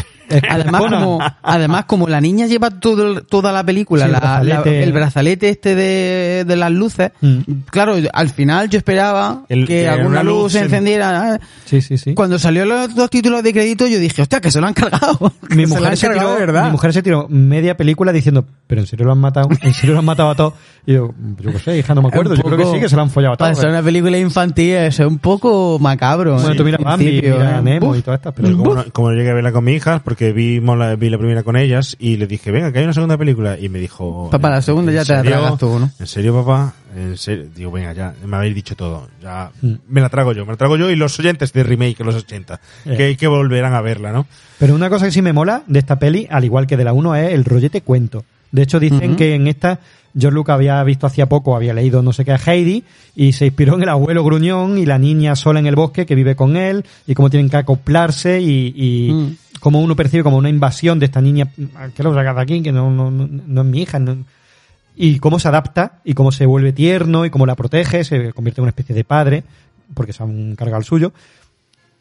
[0.49, 4.20] Además como, además, como la niña lleva todo, toda la película, Sí, el la- la-
[4.40, 4.82] brazalete.
[4.82, 7.11] el brazalete este de, de las luces,
[7.70, 11.35] claro, al final yo esperaba El- que que alguna una luz, luz se en- encendiera.
[11.35, 11.39] ¿eh?
[11.66, 12.15] Sí, sí, sí.
[12.15, 15.32] Cuando salió los dos títulos de crédito, yo dije, hostia, que se lo han cargado.
[15.51, 16.65] Mi se mujer, se cargado tiró, de verdad.
[16.66, 19.93] mi mujer se tiró media película diciendo, pero en serio lo han matado, en serio
[19.94, 20.55] lo han matado a todos.
[20.86, 22.97] Y yo, yo qué sé, hija, no me acuerdo, yo creo que sí, que se
[22.97, 23.61] lo han follado a Para todos.
[23.61, 26.35] ser una película infantil es un poco macabro.
[26.35, 27.62] Bueno, en tú mira Bambi, mira ¿eh?
[27.63, 27.99] Nemo Uf.
[27.99, 30.01] y todas estas, pero Yo como, no, como no llegué a verla con mi hija,
[30.05, 32.93] porque vimos la, vi la primera con ellas, y le dije, venga, que hay una
[32.95, 33.59] segunda película.
[33.59, 34.29] Y me dijo...
[34.31, 35.91] Papá, la segunda ¿en ya te la tragas tú, ¿no?
[35.99, 36.75] ¿En serio, papá?
[36.97, 37.47] ¿En serio?
[37.55, 39.09] Digo, venga, ya, me habéis dicho todo.
[39.23, 39.73] Ya, Mm.
[39.89, 42.15] me la trago yo, me la trago yo y los oyentes de remake de los
[42.17, 42.97] 80, Eh.
[42.97, 44.27] que, que volverán a verla, ¿no?
[44.59, 46.93] Pero una cosa que sí me mola de esta peli, al igual que de la
[46.93, 48.25] 1, es el rollete cuento.
[48.51, 49.81] De hecho, dicen que en esta,
[50.19, 52.85] George Lucas había visto hacía poco, había leído no sé qué a Heidi,
[53.17, 56.15] y se inspiró en el abuelo gruñón y la niña sola en el bosque que
[56.15, 59.37] vive con él, y cómo tienen que acoplarse, y, y Mm.
[59.61, 61.49] cómo uno percibe como una invasión de esta niña,
[61.95, 64.25] que lo sacas de aquí, que no, no, no, es mi hija, no-
[64.97, 68.61] y cómo se adapta, y cómo se vuelve tierno, y cómo la protege, se convierte
[68.61, 69.45] en una especie de padre,
[69.95, 71.13] porque se han cargado el suyo.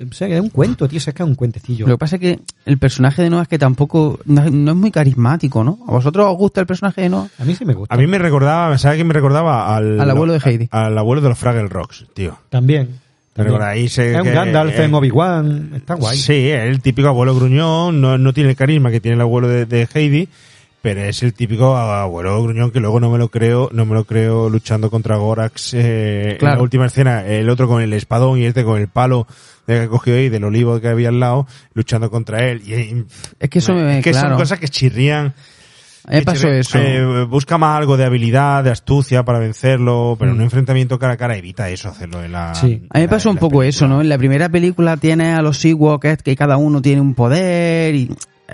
[0.10, 1.86] O sea, que es un cuento, tío, es que es un cuentecillo.
[1.88, 4.78] Lo que pasa es que el personaje de Noah es que tampoco, no, no es
[4.78, 5.80] muy carismático, ¿no?
[5.88, 7.28] ¿A vosotros os gusta el personaje de Noah?
[7.38, 7.94] A mí sí me gusta.
[7.94, 9.76] A mí me recordaba, ¿sabes quién me recordaba?
[9.76, 10.68] Al, Al abuelo de Heidi.
[10.72, 12.38] Al abuelo de los Fraggle Rocks, tío.
[12.50, 12.88] También.
[12.88, 13.54] ¿Te también.
[13.54, 15.72] recordáis, eh, es un Gandalf eh, en Obi-Wan.
[15.76, 16.18] Está guay.
[16.18, 19.48] Sí, es el típico abuelo gruñón, no, no tiene el carisma que tiene el abuelo
[19.48, 20.28] de, de Heidi,
[20.82, 24.04] pero es el típico abuelo gruñón que luego no me lo creo, no me lo
[24.04, 28.46] creo luchando contra Gorax eh, en la última escena, el otro con el espadón y
[28.46, 29.28] este con el palo
[29.80, 32.62] que ha cogido ahí del olivo que había al lado, luchando contra él.
[32.66, 33.06] Y,
[33.40, 35.34] Es que eso me, es que son cosas que chirrían.
[36.06, 36.60] A mí me pasó chirrían.
[36.60, 36.78] eso.
[36.80, 41.14] Eh, busca más algo de habilidad, de astucia para vencerlo, pero en un enfrentamiento cara
[41.14, 42.52] a cara evita eso, hacerlo en la...
[42.52, 44.02] A mí me pasó un poco eso, ¿no?
[44.02, 48.10] En la primera película tienes a los Ewoks que cada uno tiene un poder y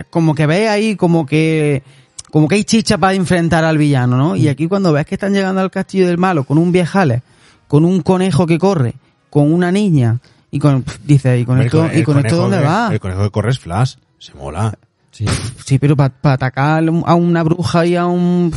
[0.09, 1.83] como que ves ahí como que
[2.31, 4.35] como que hay chicha para enfrentar al villano, ¿no?
[4.35, 7.23] Y aquí cuando ves que están llegando al castillo del malo con un viejale,
[7.67, 8.95] con un conejo que corre,
[9.29, 10.19] con una niña
[10.51, 12.89] y con dice, ¿y con esto el y con esto dónde va?
[12.91, 14.77] El conejo que corre es Flash, se mola.
[15.11, 15.25] Sí.
[15.65, 18.53] Sí, pero para atacar a una bruja y a un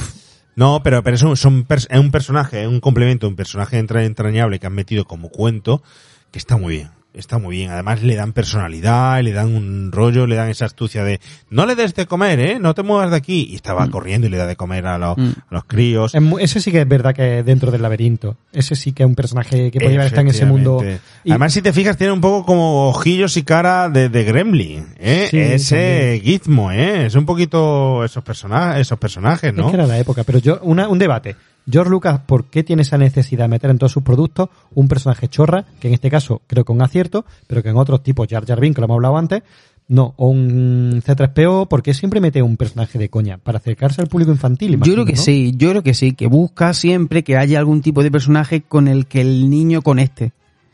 [0.57, 4.05] No, pero, pero es, un, son es un personaje, es un complemento, un personaje entra-
[4.05, 5.83] entrañable que han metido como cuento,
[6.31, 6.91] que está muy bien.
[7.13, 7.71] Está muy bien.
[7.71, 11.21] Además le dan personalidad, le dan un rollo, le dan esa astucia de
[11.51, 13.49] no le des de comer, eh, no te muevas de aquí.
[13.51, 15.31] Y estaba corriendo y le da de comer a, los- Mm.
[15.51, 16.15] a los críos.
[16.15, 18.37] Es ese sí que es verdad que dentro del laberinto.
[18.53, 20.85] Ese sí que es un personaje que podría estar en ese mundo.
[21.25, 24.87] Y- Además, si te fijas, tiene un poco como ojillos y cara de, de Gremlin,
[24.99, 25.27] ¿eh?
[25.31, 27.07] Sí, Ese Gizmo, ¿eh?
[27.07, 29.65] Es un poquito esos personajes, esos personajes, ¿no?
[29.67, 31.35] Es que era la época, pero yo, una, un debate.
[31.71, 35.29] George Lucas, ¿por qué tiene esa necesidad de meter en todos sus productos un personaje
[35.29, 38.47] chorra, que en este caso creo que un acierto, pero que en otros tipos, Jar
[38.47, 39.43] Jar Binks, que lo hemos hablado antes,
[39.89, 43.39] no, o un C3PO, ¿por qué siempre mete un personaje de coña?
[43.39, 45.19] Para acercarse al público infantil, Yo imagino, creo que ¿no?
[45.23, 48.87] sí, yo creo que sí, que busca siempre que haya algún tipo de personaje con
[48.87, 50.33] el que el niño conecte.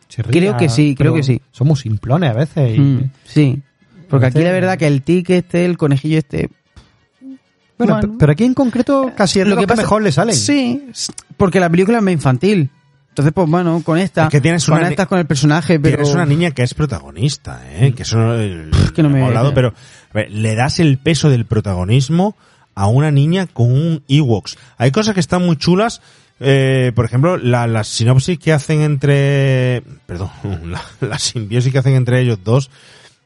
[0.08, 1.40] Se ría, Creo que sí, creo que sí.
[1.50, 2.76] Somos simplones a veces.
[2.76, 3.62] y- Mm, sí.
[4.08, 6.48] Porque aquí la verdad que el tic este, el conejillo este...
[7.78, 8.12] Bueno, Bueno.
[8.12, 10.34] pe- pero aquí en concreto casi es lo que mejor le salen.
[10.34, 10.86] Sí,
[11.36, 12.70] porque la película es más infantil.
[13.10, 15.96] Entonces, pues bueno, con esta, Es que tienes una conectas con el personaje, pero...
[15.96, 17.92] Tienes una niña que es protagonista, ¿eh?
[17.96, 20.98] Que eso no, el- que no me- hemos hablado, pero a ver, le das el
[20.98, 22.36] peso del protagonismo
[22.74, 24.58] a una niña con un Ewoks.
[24.76, 26.02] Hay cosas que están muy chulas,
[26.40, 30.28] eh, por ejemplo, la, la sinopsis que hacen entre, perdón,
[30.70, 32.70] la, la simbiosis que hacen entre ellos dos,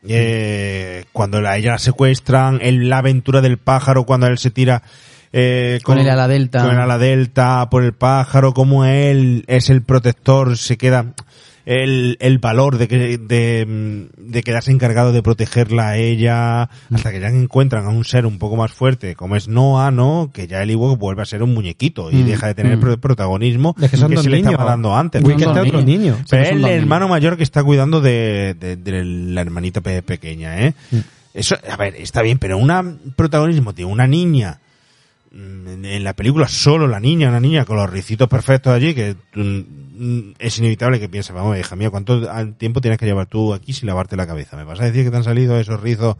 [0.08, 4.82] eh, cuando la, ella la secuestran, el, la aventura del pájaro cuando él se tira
[5.32, 6.62] eh, Con el ala delta.
[6.62, 11.14] con el ala delta por el pájaro, como él es el protector, se queda
[11.66, 17.20] el, el valor de, que, de, de quedarse encargado de protegerla a ella, hasta que
[17.20, 20.30] ya encuentran a un ser un poco más fuerte, como es Noah, ¿no?
[20.32, 22.80] Que ya el Ewok vuelve a ser un muñequito y Mm, deja de tener mm.
[22.80, 24.52] pro- protagonismo Es que son dos se le niños.
[24.52, 25.22] estaba dando antes.
[25.22, 26.00] Wicket Son es dos otro niños.
[26.16, 26.24] niño.
[26.30, 26.70] Pero es el niños.
[26.70, 30.74] hermano mayor que está cuidando de, de, de la hermanita pe- pequeña, ¿eh?
[31.34, 34.69] Eso, a ver, está bien, pero un protagonismo de una niña mm,
[35.32, 40.32] en la película solo la niña, una niña con los ricitos perfectos allí, que mm,
[40.38, 42.20] es inevitable que piense, vamos, hija mía, ¿cuánto
[42.54, 44.56] tiempo tienes que llevar tú aquí sin lavarte la cabeza?
[44.56, 46.16] ¿Me vas a decir que te han salido esos rizos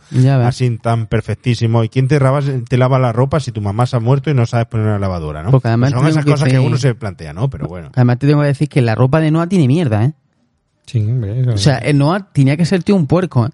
[0.48, 1.84] así tan perfectísimos?
[1.84, 4.34] ¿Y quién te, rabas- te lava la ropa si tu mamá se ha muerto y
[4.34, 5.50] no sabes poner una lavadora, no?
[5.50, 7.50] Porque además Pues son esas cosas que uno se plantea, ¿no?
[7.50, 7.90] Pero bueno.
[7.94, 10.12] Además te tengo que decir que la ropa de Noah tiene mierda, ¿eh?
[10.86, 13.50] Sí, hombre, eso- O sea, el Noah tenía que ser tío un puerco, ¿eh?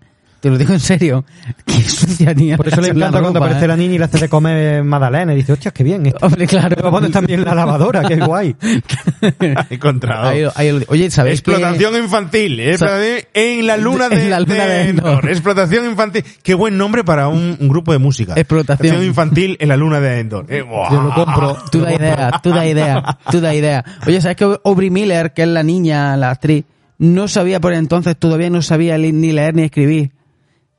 [0.47, 1.25] Te lo digo en serio.
[1.67, 3.69] Qué sucia Por eso le encanta cuando ropa, aparece ¿eh?
[3.69, 6.07] la niña y le hace de comer magdalena y dice, hostia, qué bien.
[6.07, 6.25] Esto.
[6.25, 6.77] Hombre, claro.
[6.77, 8.55] Pero pones también la lavadora, qué guay.
[9.41, 10.29] He encontrado.
[10.29, 11.51] Ahí- ahí lo- oye, ¿sabes qué?
[11.51, 12.71] Explotación infantil, ¿eh?
[12.75, 15.29] Explotación en la luna de, En la luna de Endor.
[15.29, 16.23] Explotación infantil.
[16.45, 18.35] Qué buen nombre para un, un grupo de música.
[18.37, 19.03] Explotación.
[19.03, 20.47] infantil en la luna de Endor.
[20.49, 20.65] Eh.
[20.65, 21.57] Yo lo compro.
[21.73, 23.85] Tú da idea, tú da idea, tú da idea.
[24.07, 26.65] Oye, ¿sabes que Aubrey Miller, que es la niña, la actriz,
[26.99, 30.13] no sabía por entonces, todavía no sabía ni leer ni escribir?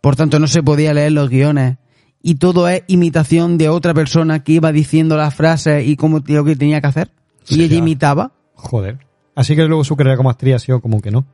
[0.07, 1.75] Por tanto, no se podía leer los guiones.
[2.23, 6.45] Y todo es imitación de otra persona que iba diciendo las frases y cómo lo
[6.45, 7.11] que tenía que hacer.
[7.49, 7.75] Y ella ya.
[7.79, 8.31] imitaba.
[8.53, 8.99] Joder.
[9.35, 11.25] Así que luego su carrera como actriz ha sido como que no.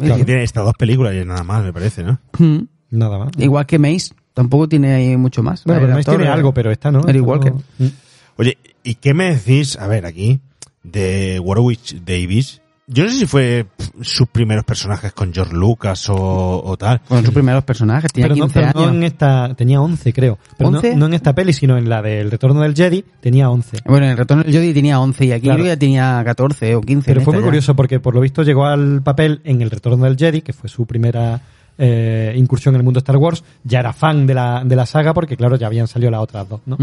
[0.00, 2.18] Es que tiene estas dos películas y nada más, me parece, ¿no?
[2.40, 2.64] Mm.
[2.90, 3.30] Nada más.
[3.38, 5.62] Igual que Mace, tampoco tiene ahí mucho más.
[5.62, 7.06] Bueno, pero Mace tiene algo, pero esta no.
[7.06, 7.52] Esta Walker.
[7.52, 7.62] no.
[7.78, 7.90] Mm.
[8.36, 10.40] Oye, ¿y qué me decís, a ver, aquí,
[10.82, 12.61] de Warwick Davis?
[12.92, 13.66] Yo no sé si fue
[14.02, 17.00] sus primeros personajes con George Lucas o, o tal.
[17.02, 18.94] Con sus primeros personajes, tenía Pero, no, 15 pero no años.
[18.96, 20.38] en esta, tenía 11 creo.
[20.58, 20.94] Pero no- ¿11?
[20.96, 23.78] No, en esta peli, sino en la del Retorno del Jedi, tenía 11.
[23.86, 25.64] Bueno, en el retorno del Jedi tenía 11 y aquí Claro.
[25.64, 27.06] ya tenía 14 o 15.
[27.06, 27.46] Pero fue muy ya.
[27.46, 30.68] curioso porque por lo visto llegó al papel en El Retorno del Jedi, que fue
[30.68, 31.40] su primera
[31.78, 33.42] eh, incursión en el mundo Star Wars.
[33.64, 36.48] Ya era fan de la, de la saga porque, claro, ya habían salido las otras
[36.48, 36.76] dos, ¿no?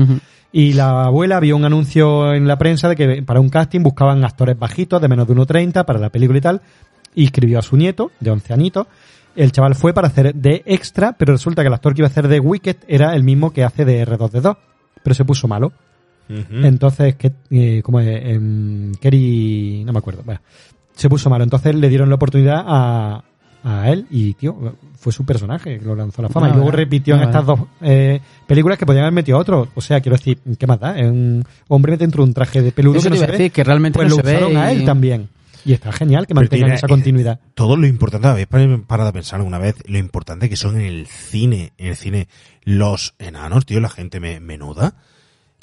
[0.52, 4.24] Y la abuela vio un anuncio en la prensa de que para un casting buscaban
[4.24, 6.62] actores bajitos de menos de 1,30 para la película y tal.
[7.14, 8.88] Y escribió a su nieto, de 11 añitos.
[9.36, 12.12] El chaval fue para hacer de extra, pero resulta que el actor que iba a
[12.12, 14.58] hacer de Wicked era el mismo que hace de R2D2.
[15.04, 15.72] Pero se puso malo.
[16.30, 20.42] Entonces, que, eh, como es, em, Kerry, no me acuerdo, bueno,
[20.94, 21.44] se puso malo.
[21.44, 23.24] Entonces le dieron la oportunidad a,
[23.64, 26.50] a él y, tío, fue su personaje que lo lanzó a la fama.
[26.50, 29.68] Y luego repitió en estas dos eh, películas que podían haber metido a otro.
[29.76, 30.94] O sea, quiero decir, ¿qué más da?
[30.94, 33.38] Un hombre dentro de un traje de peludo Eso que no iba se ve.
[33.38, 35.30] decir, que realmente pues no lo se ve a y- él también.
[35.66, 37.40] Y está genial que mantengan esa continuidad.
[37.54, 38.48] Todo lo importante, ¿habéis
[38.88, 42.28] parado a pensar alguna vez lo importante que son en el cine, en el cine,
[42.64, 44.96] los enanos, tío, la gente me- menuda?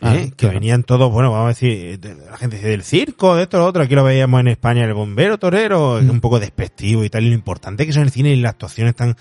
[0.02, 0.32] Ah, ¿eh?
[0.36, 3.56] que venían todos, bueno, vamos a decir, de- la gente dice del circo, de esto,
[3.58, 7.08] lo otro, aquí lo veíamos en España, el bombero torero, es un poco despectivo y
[7.08, 9.16] tal, y lo importante que son el cine y las actuaciones tan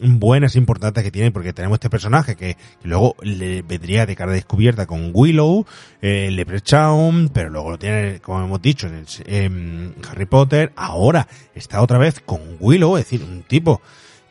[0.00, 4.32] buenas, importantes que tienen, porque tenemos este personaje que, que luego le vendría de cara
[4.32, 5.66] descubierta con Willow,
[6.02, 11.26] eh, Leprechaun, pero luego lo tiene, como hemos dicho, en, el- en Harry Potter, ahora
[11.54, 13.80] está otra vez con Willow, es decir, un tipo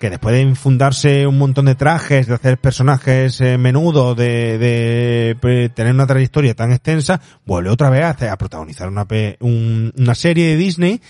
[0.03, 5.37] que después de infundarse un montón de trajes, de hacer personajes eh, menudos, de, de,
[5.39, 9.07] pues, tener una trayectoria tan extensa, vuelve otra vez a, a protagonizar una,
[9.39, 11.01] un- una serie de Disney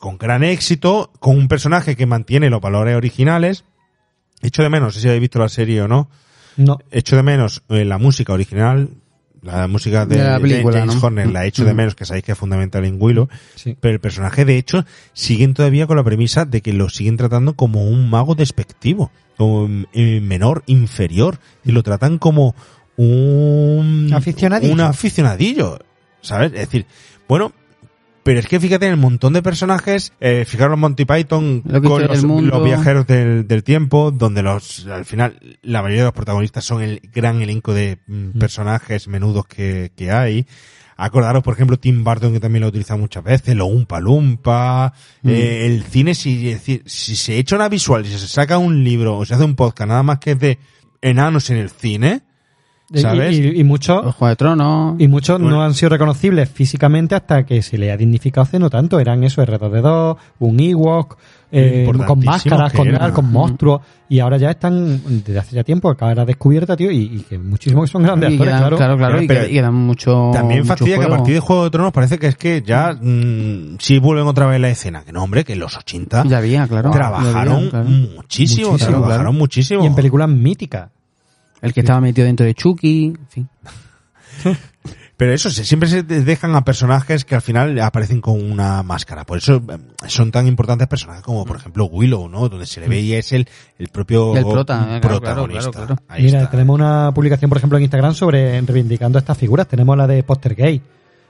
[0.00, 3.64] con gran éxito, con un personaje que mantiene los valores originales.
[4.40, 6.08] Echo de menos, no sé si habéis visto la serie o no,
[6.56, 6.78] No.
[6.90, 8.88] echo de menos eh, la música original,
[9.46, 11.00] la música de, De la de película, James ¿no?
[11.06, 13.76] Horner, la echo de menos, que sabéis que es fundamental en Willow, Sí.
[13.80, 17.54] pero el personaje de hecho siguen todavía con la premisa de que lo siguen tratando
[17.54, 22.54] como un mago despectivo, como eh, menor, inferior, y lo tratan como
[22.96, 24.72] un Aficionadillo.
[24.72, 25.78] un aficionadillo,
[26.22, 26.52] ¿sabes?
[26.52, 26.86] Es decir,
[27.28, 27.52] bueno,
[28.26, 31.80] pero es que fíjate en el montón de personajes, eh, fijaros en Monty Python Lo
[31.80, 32.02] que con
[32.48, 36.82] los, viajeros del, del tiempo, donde los al final la mayoría de los protagonistas son
[36.82, 40.44] el gran elenco de mm, personajes menudos que, que hay.
[40.96, 44.92] Acordaros, por ejemplo, Tim Burton, que también lo ha utilizado muchas veces, lo Umpa Lumpa,
[45.22, 45.28] Mm.
[45.28, 49.24] eh, el cine, si, es se echa una visual, si se saca un libro o
[49.24, 50.58] se hace un podcast nada más que de
[51.00, 52.22] enanos en el cine,
[52.94, 53.38] ¿sabes?
[53.38, 54.94] Y, y muchos Los Juegos de Tronos.
[55.00, 55.56] Y muchos Bueno.
[55.56, 59.00] no han sido reconocibles físicamente hasta que se le ha dignificado hace no tanto.
[59.00, 61.16] Eran eso, R2D2, un Ewok,
[61.52, 63.12] eh, con máscaras, con, eran.
[63.12, 63.80] con monstruos.
[64.08, 67.38] Y ahora ya están, desde hace ya tiempo, acaba de descubierta, tío, y, y que
[67.38, 68.76] muchísimos que son grandes Y actores, quedan- claro.
[68.76, 70.30] claro, claro, y Pero- quedan- y quedan mucho.
[70.32, 72.92] También mucho fastidia que a partir de Juego de Tronos parece que es que ya
[72.92, 75.02] mm, sí vuelven otra vez la escena.
[75.04, 76.90] Que no, hombre, que en los 80 Ya había, claro.
[76.92, 77.84] trabajaron ya había, claro.
[77.88, 79.32] muchísimo, Muchísimo, trabajaron claro.
[79.32, 79.82] muchísimo.
[79.82, 80.90] Y en películas míticas.
[81.62, 83.06] El que estaba metido dentro de Chucky.
[83.06, 83.48] En fin.
[85.16, 88.82] Pero eso, se- siempre se te dejan a personajes que al final aparecen con una
[88.82, 89.24] máscara.
[89.24, 89.78] Por eso eh,
[90.08, 92.50] son tan importantes personajes como, por ejemplo, Willow, ¿no?
[92.50, 95.70] Donde se le ve y es el, el propio El prota, claro, protagonista.
[95.70, 96.50] claro, claro, Ahí Mira, está.
[96.50, 99.66] tenemos una publicación, por ejemplo, en Instagram sobre reivindicando estas figuras.
[99.66, 100.82] Tenemos la de Poster Gay,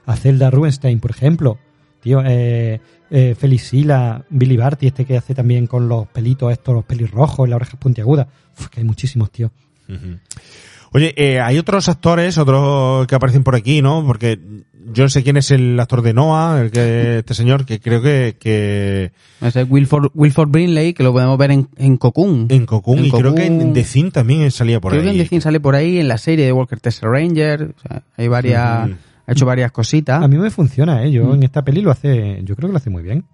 [0.05, 1.57] a Zelda Rubinstein, por ejemplo.
[2.01, 6.83] Tío, eh, eh, Felicila, Billy Barty, este que hace también con los pelitos estos, los
[6.83, 8.27] pelirrojos y las orejas puntiagudas.
[8.59, 9.49] Uf, que hay muchísimos, tío.
[10.93, 14.05] Oye, eh, hay otros actores, otros que aparecen por aquí, ¿no?
[14.05, 14.39] Porque
[14.93, 18.01] yo no sé quién es el actor de Noah, el que, este señor, que creo
[18.01, 19.11] que, que
[19.41, 22.47] Ese es Wilford, Wilford Brinley, que lo podemos ver en, en Cocoon.
[22.49, 23.73] en Cocoon, En y creo que en.
[23.73, 25.23] The Thing también salía por Creo que en ahí.
[25.23, 27.73] The Thing sale por ahí, en la serie de Walker Texas Ranger.
[27.75, 30.23] O sea, hay varias, ha hecho varias cositas.
[30.23, 31.11] A mí me funciona, ¿eh?
[31.11, 31.33] Yo Mm.
[31.35, 33.25] en esta peli lo hace, yo creo que lo hace muy bien.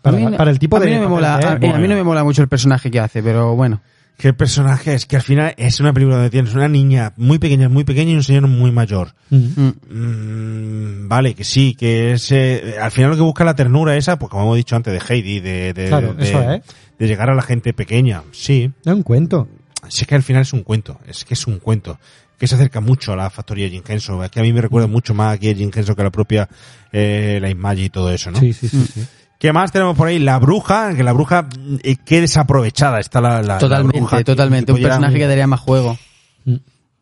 [0.00, 0.86] Para, mí el tipo a de...
[0.86, 3.00] mí no me papel mola, es, a, mí no me mola mucho el personaje que
[3.00, 3.80] hace, pero bueno.
[4.20, 5.06] ¿Qué personaje es?
[5.06, 8.16] Que al final es una película donde tienes una niña muy pequeña, muy pequeña y
[8.16, 9.14] un señor muy mayor.
[9.30, 9.70] Mm.
[9.88, 12.30] Mm, vale, que sí, que es...
[12.32, 15.00] eh, al final lo que busca la ternura esa, pues como hemos dicho antes, de
[15.14, 16.62] Heidi, de, de, Claro, de- eso es.
[16.98, 18.22] de llegar a la gente pequeña.
[18.32, 19.48] Sí, Es un cuento.
[19.88, 21.98] sí es que al final es un cuento, es que es un cuento.
[22.38, 24.24] Que se acerca mucho a la factoría Jim Henson.
[24.24, 26.10] Es que a mí me recuerda mucho más aquí a Jim Henson que a la
[26.10, 26.48] propia
[26.90, 28.38] eh, La Imagi y todo eso, ¿no?
[28.40, 28.82] Sí, sí, sí.
[28.94, 29.06] sí.
[29.40, 30.18] ¿Qué más tenemos por ahí?
[30.20, 31.48] La bruja, que la bruja,
[31.82, 34.24] eh, qué desaprovechada está la, la- la totalmente, bruja, tío.
[34.26, 34.70] totalmente.
[34.72, 35.96] Un personaje que daría más juego.
[36.44, 36.56] Mm.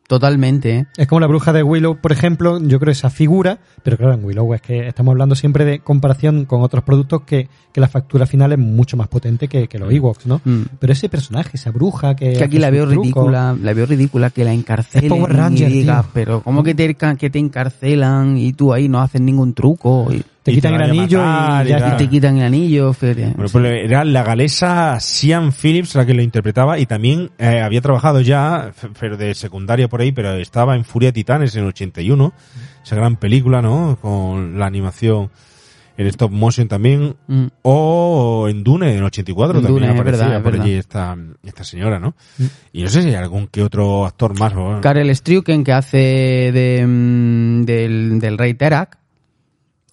[0.07, 0.87] Totalmente, ¿eh?
[0.97, 4.25] Es como la bruja de Willow, por ejemplo, yo creo esa figura, pero claro, en
[4.25, 8.25] Willow es que estamos hablando siempre de comparación con otros productos que, que la factura
[8.25, 10.41] final es mucho más potente que, que los Ewoks, ¿no?
[10.45, 10.63] Mm.
[10.79, 12.33] Pero ese personaje, esa bruja que...
[12.33, 16.05] Que aquí la veo trucos, ridícula, la veo ridícula que la encarcelen Ranger, y digas,
[16.05, 16.11] tío.
[16.15, 20.09] pero ¿cómo que te, que te encarcelan y tú ahí no haces ningún truco?
[20.11, 22.95] Y, Te quitan el anillo y ya te quitan el anillo.
[23.01, 27.81] Bueno, pues era la galesa Sian Phillips la que lo interpretaba y también eh, había
[27.81, 32.33] trabajado ya, pero de secundaria por ahí, pero estaba en Furia Titanes en el 81,
[32.83, 33.99] esa gran película, ¿no?
[34.01, 35.31] Con la animación
[35.99, 37.47] en stop motion también, Mm.
[37.63, 41.65] o en Dune en el 84 En también Dune, aparecía verdad, por allí esta, esta
[41.65, 42.15] señora, ¿no?
[42.73, 44.55] Y no sé si hay algún que otro actor más.
[44.55, 44.81] ¿no?
[44.81, 48.97] Karel Struken, que hace de, mm, del, del rey Terak,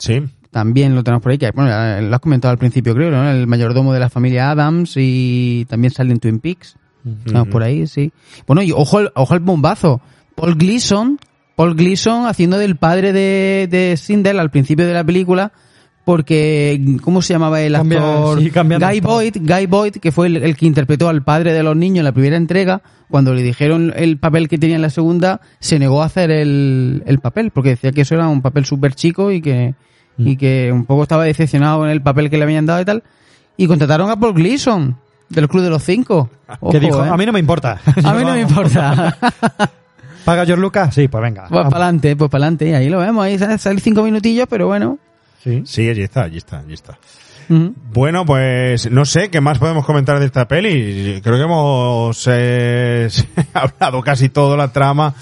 [0.05, 1.69] Sí, también lo tenemos por ahí, que bueno,
[2.01, 3.29] lo has comentado al principio creo, ¿no?
[3.29, 6.75] El mayordomo de la familia Adams y también sale en Twin Peaks.
[7.25, 8.11] Estamos por ahí, sí.
[8.47, 10.01] Bueno, y ojo, al- ojo al bombazo.
[10.35, 11.19] Paul Gleason,
[11.55, 15.51] Paul Gleason haciendo del padre de, de Sindel al principio de la película,
[16.03, 18.39] porque, ¿cómo se llamaba el actor?
[18.39, 18.51] sí,
[18.91, 18.99] Guy.
[19.01, 22.05] Boyd, Guy Boyd, que fue el, el que interpretó al padre de los niños en
[22.05, 26.03] la primera entrega, cuando le dijeron el papel que tenía en la segunda, se negó
[26.03, 29.41] a hacer el, el papel, porque decía que eso era un papel súper chico y
[29.41, 29.73] que,
[30.17, 30.27] Mm.
[30.27, 33.03] y que un poco estaba decepcionado con el papel que le habían dado y tal.
[33.57, 34.97] Y contrataron a Paul Gleason,
[35.29, 36.29] del Club de los Cinco.
[36.47, 37.09] que Ojo, dijo, ¿eh?
[37.09, 37.79] a mí no me importa.
[38.03, 39.17] A mí no me importa.
[40.25, 40.93] ¿Paga George Lucas?
[40.95, 41.43] Sí, pues venga.
[41.49, 42.67] Pues para adelante, pues para adelante.
[42.69, 44.97] Y ahí lo vemos, ahí sale cinco minutillos, pero bueno.
[45.43, 45.61] Sí.
[45.65, 46.97] sí, allí está, allí está, allí está.
[47.47, 51.21] Bueno, pues no sé qué más podemos comentar de esta peli.
[51.23, 53.07] Creo que hemos eh,
[53.53, 55.13] hablado casi todo la trama.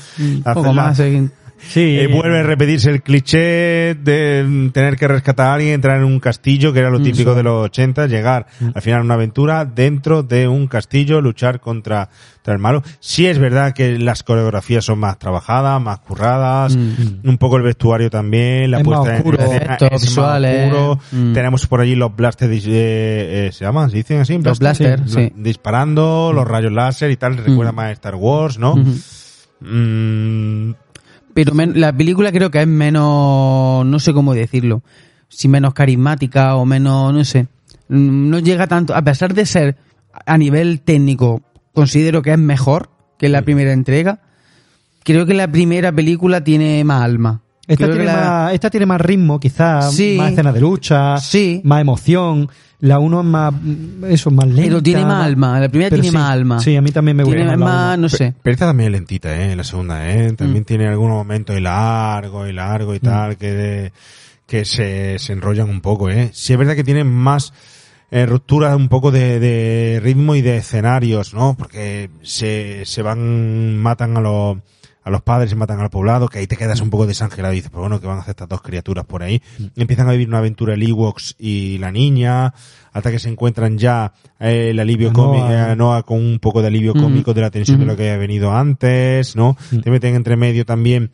[0.45, 0.99] La- más.
[1.01, 1.27] eh.
[1.69, 1.97] Sí.
[1.99, 6.03] eh, vuelve a repetirse el cliché de mm, tener que rescatar a alguien, entrar en
[6.05, 9.65] un castillo, que era lo típico de los 80, llegar al final a una aventura
[9.65, 12.83] dentro de un castillo, luchar contra, contra el malo.
[12.99, 18.09] Sí es verdad que las coreografías son más trabajadas, más curradas, un poco el vestuario
[18.09, 20.99] también, la Es más puesta en oscuro, escena efectos es más oscuro.
[21.11, 21.33] Mm.
[21.33, 23.89] Tenemos por allí los blasters, eh, eh, ¿se llaman?
[23.89, 24.37] ¿Se dicen así?
[24.39, 25.15] Los blaster, Sí.
[25.15, 25.33] sí.
[25.35, 27.75] Disparando, los rayos láser y tal, recuerda Mm.
[27.75, 28.73] más a Star Wars, ¿no?
[28.73, 28.93] Ujú.
[31.33, 34.83] Pero men- la película creo que es menos, no sé cómo decirlo,
[35.29, 37.47] si menos carismática o menos, no sé,
[37.89, 39.77] no llega tanto, a pesar de ser
[40.25, 41.41] a nivel técnico,
[41.73, 44.19] considero que es mejor que la primera entrega,
[45.03, 47.41] creo que la primera película tiene más alma.
[47.65, 50.15] Esta tiene, la- más, esta tiene más ritmo, quizás, Sí.
[50.17, 51.61] más escenas de lucha, Sí.
[51.63, 52.49] más emoción.
[52.83, 53.53] La uno es más,
[54.09, 54.63] eso, más lenta.
[54.63, 56.59] Pero tiene más alma, la primera tiene sí, más alma.
[56.59, 57.37] Sí, a mí también me gusta.
[57.37, 58.33] Tiene más no sé.
[58.43, 59.55] Pero esta también es lentita, ¿eh?
[59.55, 60.33] La segunda, ¿eh?
[60.33, 63.93] También tiene algunos momentos y largo y largo y tal, que, de-
[64.45, 66.29] que se, se enrollan un poco, ¿eh?
[66.33, 67.53] Sí es verdad que tiene más
[68.11, 71.55] eh, ruptura un poco de, de ritmo y de escenarios, ¿no?
[71.57, 74.57] Porque se, se van, matan a los,
[75.03, 77.57] a los padres y matan al poblado, que ahí te quedas un poco desangelado y
[77.57, 79.41] dices, pues bueno, que van a hacer estas dos criaturas por ahí.
[79.75, 82.53] Empiezan a vivir una aventura el Ewoks y la niña,
[82.93, 85.71] hasta que se encuentran ya eh, el alivio cómico, Noah.
[85.71, 87.01] eh, Noah con un poco de alivio Ujú.
[87.03, 89.57] cómico de la tensión de lo que había venido antes, ¿no?
[89.83, 91.11] Te meten entre medio también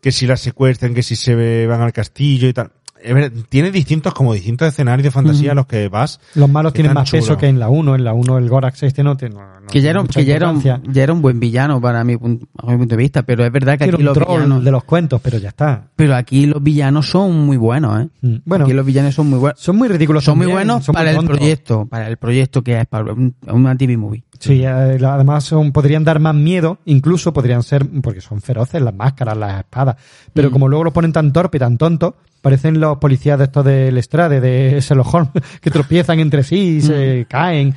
[0.00, 2.70] que si la secuestran, que si se van al castillo y tal.
[3.50, 6.20] Tiene distintos, como distintos escenarios de fantasía a los que vas.
[6.34, 7.96] Los malos tienen más peso que en la 1.
[7.96, 10.62] En la 1 el Gorax este no, no, que ya era, que ya era, un,
[10.62, 13.78] ya era un buen villano para mi, a mi punto de vista, pero es verdad
[13.78, 15.88] que Era aquí un los troll villanos, de los cuentos, pero ya está.
[15.96, 18.08] pero aquí los villanos son muy buenos, ¿eh?
[18.22, 19.60] Mm, Bueno, aquí los villanos son muy buenos.
[19.60, 21.36] son muy ridículos Son muy buenos son muy para el tontos.
[21.38, 24.24] proyecto, para el proyecto que es para un, una TV movie.
[24.38, 24.68] Sí, eh,
[25.04, 29.60] además son, podrían dar más miedo, incluso podrían ser, porque son feroces las máscaras, las
[29.60, 29.96] espadas,
[30.32, 30.52] pero Mm.
[30.52, 33.96] como luego los ponen tan torpe y tan tontos, parecen los policías de estos del
[33.96, 35.30] Estrade, de Sherlock Holmes,
[35.62, 36.80] que tropiezan entre sí y Mm.
[36.82, 37.74] se caen.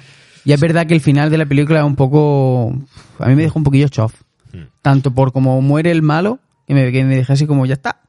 [0.48, 2.74] Y es verdad que el final de la película es un poco,
[3.20, 4.14] a mí me dejó un poquillo chof.
[4.54, 4.60] Mm.
[4.82, 8.00] Tanto por como muere el malo, que me, que me dejé así como ya está.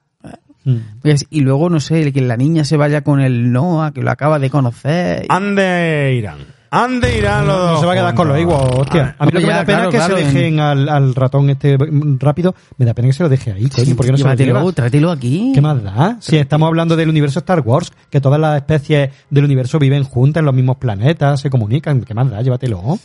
[1.03, 4.13] Pues, Y luego, no sé, que la niña se vaya con el Noah, que lo
[4.13, 5.27] acaba de conocer.
[5.29, 6.39] Ande irán.
[6.71, 9.17] Ande irán los No, dos se va a quedar con los igual, hostia.
[9.19, 10.89] A mí lo que me da pena claro, es que claro, se en- dejen al,
[10.89, 11.79] al ratón este
[12.19, 14.73] rápido, me da pena que se lo deje ahí, coño, ¿por qué no se lo
[14.73, 15.53] trátelo aquí.
[15.55, 16.17] ¿Qué más da?
[16.21, 20.41] Si estamos hablando del universo Star Wars, que todas las especies del universo viven juntas
[20.41, 22.43] en los mismos planetas, se comunican, ¿qué más da?
[22.43, 22.99] Llévatelo.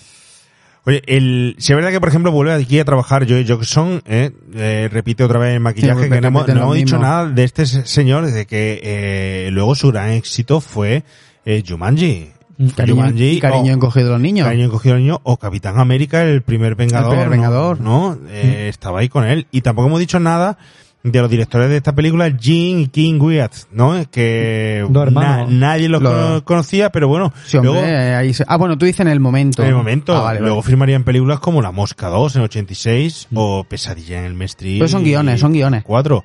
[0.86, 4.32] Oye, el, si es verdad que, por ejemplo, vuelve aquí a trabajar Joey Jackson, eh,
[4.54, 7.46] eh, repite otra vez el maquillaje, Sí, que no hemos, no hemos dicho nada de
[7.46, 11.06] este se- señor, de que eh, luego su gran éxito fue
[11.46, 12.32] eh, Jumanji.
[12.76, 14.46] Cariño, Jumanji cariño encogido de los niños.
[14.48, 17.10] Cariño encogido de los niños, o Capitán América, el primer Vengador.
[17.10, 17.32] primer ¿no?
[17.32, 17.82] Vengador.
[17.82, 18.18] ¿no?
[18.30, 19.48] Eh, Estaba ahí con él.
[19.52, 20.58] Y tampoco hemos dicho nada
[21.04, 23.94] de los directores de esta película, Jim y King Wyatt, ¿no?
[24.10, 25.52] Que Dos hermanos.
[25.52, 28.86] nadie los cono- conocía, pero bueno, Sí, hombre, luego eh, ahí se- Ah, bueno, tú
[28.86, 29.62] dices en el momento.
[29.64, 30.16] en el momento.
[30.16, 30.46] Ah, vale, vale.
[30.48, 34.76] Luego firmarían películas como La Mosca 2 en 86 o Pesadilla en el Mestre.
[34.78, 35.84] Pero son guiones, son guiones.
[35.84, 36.24] 4.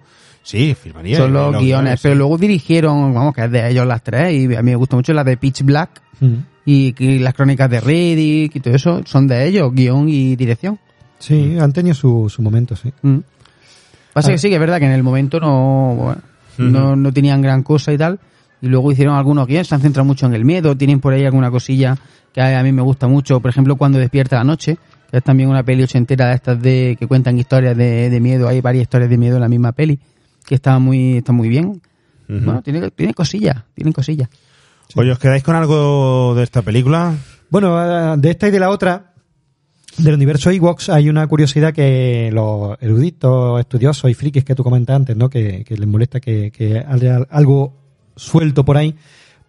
[0.49, 1.19] Sí, firmaría.
[1.19, 4.45] Son los los guiones, pero luego dirigieron, vamos, que es de ellos las tres, y
[4.55, 6.35] a mí me gusta mucho la de Pitch Black Mm.
[6.65, 10.79] y, y las crónicas de Riddick y todo eso, son de ellos, guion y dirección.
[11.19, 12.91] Sí, han tenido su, su momento, sí.
[13.03, 13.19] Mm.
[14.15, 16.23] Pasa A que sí, que es verdad que en el momento no, bueno,
[16.57, 18.19] no, no tenían gran cosa y tal.
[18.63, 21.25] Y luego hicieron algunos guiones, se han centrado mucho en el miedo, tienen por ahí
[21.25, 21.97] alguna cosilla
[22.33, 23.39] que a, a mí me gusta mucho.
[23.39, 24.77] Por ejemplo, cuando despierta la noche,
[25.11, 28.49] que es también una peli ochentera de estas de que cuentan historias de, de miedo.
[28.49, 30.01] Hay varias historias de miedo en la misma peli,
[30.49, 31.83] que está muy, está muy bien.
[32.27, 34.29] Bueno, tiene, tiene cosillas, tienen cosillas.
[34.97, 37.15] Oye, ¿os quedáis con algo de esta película?
[37.51, 39.15] Bueno, eh, de esta y de la otra,
[39.99, 44.97] del universo Ewoks hay una curiosidad que los eruditos, estudiosos y frikis que tú comentas
[44.97, 45.29] antes, ¿no?
[45.31, 47.75] Que, que les molesta que, que haya algo
[48.17, 48.95] suelto por ahí,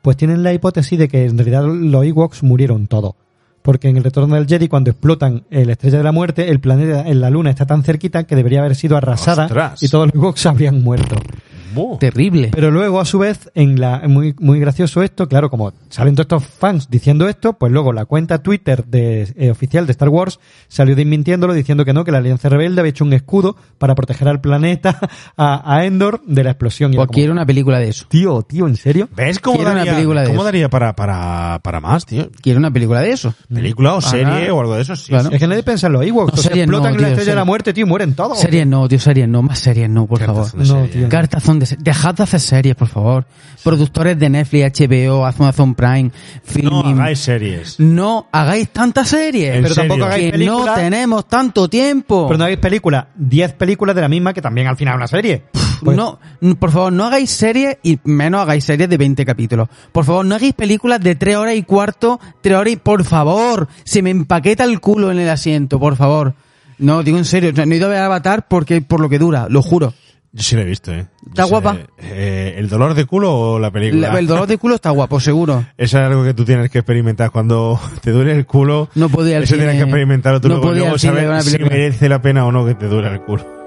[0.02, 3.16] pues tienen la hipótesis de que en realidad los Ewoks murieron todos.
[3.62, 6.60] Porque en el retorno del Jedi, cuando explotan eh, la estrella de la muerte, el
[6.60, 9.84] planeta en la luna está tan cerquita que debería haber sido arrasada Ostras.
[9.84, 11.16] y todos los Ewoks habrían muerto.
[12.00, 12.50] Terrible.
[12.52, 16.26] Pero luego, a su vez, en la muy, muy gracioso esto, claro, como salen todos
[16.26, 20.40] estos fans diciendo esto, pues luego la cuenta Twitter de, eh, oficial de Star Wars
[20.68, 24.28] salió desmintiéndolo diciendo que no, que la Alianza Rebelde había hecho un escudo para proteger
[24.28, 25.00] al planeta,
[25.38, 26.94] a, a Endor, de la explosión.
[26.94, 28.06] Y Pues quiero una película de eso.
[28.10, 29.10] Tío, tío, ¿en serio?
[29.16, 30.46] ¿Ves cómo Quiero una daría, película de cómo eso.
[30.46, 32.30] daría para, para, para más, tío?
[32.42, 33.34] Quiero una película de eso.
[33.54, 34.10] Película o Ajá.
[34.12, 35.08] serie o algo de eso, sí.
[35.10, 35.30] Claro.
[35.32, 36.34] Es que nadie piensa en los Ewoks.
[36.34, 38.16] No, o sea, series explotan no, en la estrella de la muerte, tío, y mueren
[38.16, 38.40] todos.
[38.40, 40.46] Series no, tío, series no, más series no, por favor.
[40.52, 41.10] Cartazón No, tío.
[41.10, 43.26] Cartazón de Dejad de hacer series, por favor.
[43.64, 46.12] Productores de Netflix, HBO, Amazon Prime,
[46.64, 47.80] No hagáis series.
[47.80, 49.62] No hagáis tantas series.
[49.62, 50.66] Pero tampoco hagáis que películas.
[50.66, 52.28] no tenemos tanto tiempo.
[52.28, 55.44] Pero no hagáis películas, 10 películas de la misma que también al final una serie.
[55.84, 56.20] Pues- no,
[56.60, 59.70] por favor, no hagáis series y menos hagáis series de 20 capítulos.
[59.92, 62.76] Por favor, no hagáis películas de 3 horas y cuarto, 3 horas y...
[62.78, 66.36] Por favor, se me empaqueta el culo en el asiento, por favor.
[66.78, 69.48] No, digo en serio, no he ido a ver Avatar porque por lo que dura,
[69.50, 69.94] lo juro.
[70.32, 71.08] Yo sí la he visto, ¿eh?
[71.28, 71.76] ¿Está guapa?
[71.98, 74.14] eh, ¿El dolor de culo o la película?
[74.14, 75.66] La- el dolor de culo está guapo, seguro.
[75.78, 77.32] Eso es algo que tú tienes que experimentar.
[77.32, 81.42] Cuando te duele el culo, No podía eso tienes que experimentarlo tú No luego, saber
[81.42, 83.59] si merece la pena o no que te duele el culo.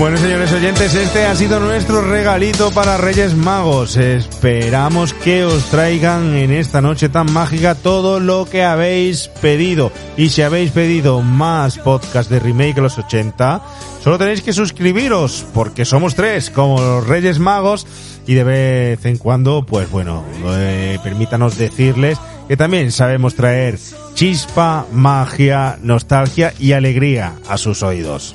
[0.00, 3.98] Bueno, señores oyentes, este ha sido nuestro regalito para Reyes Magos.
[3.98, 9.92] Esperamos que os traigan en esta noche tan mágica todo lo que habéis pedido.
[10.16, 13.60] Y si habéis pedido más podcast de remake los 80,
[14.02, 17.86] solo tenéis que suscribiros, porque somos tres, como los Reyes Magos,
[18.26, 22.16] y de vez en cuando, pues bueno, eh, permítanos decirles
[22.48, 23.78] que también sabemos traer
[24.14, 28.34] chispa, magia, nostalgia y alegría a sus oídos.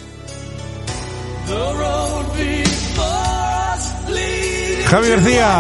[4.90, 5.60] Javi García,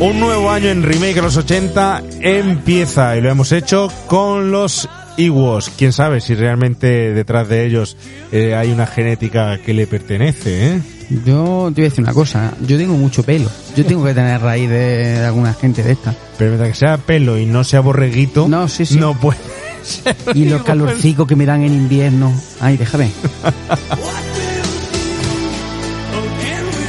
[0.00, 4.88] un nuevo año en Remake de los 80 empieza y lo hemos hecho con los
[5.18, 5.70] Ewoks.
[5.76, 7.96] Quién sabe si realmente detrás de ellos
[8.30, 10.80] eh, hay una genética que le pertenece, ¿eh?
[11.26, 13.50] Yo te voy a decir una cosa, yo tengo mucho pelo.
[13.76, 16.14] Yo tengo que tener raíz de, de alguna gente de esta.
[16.38, 18.96] Pero mientras que sea pelo y no sea borreguito, No, sí, sí.
[18.98, 19.38] no puede.
[20.34, 22.32] Y los calorcicos que me dan en invierno.
[22.60, 23.10] Ay, déjame.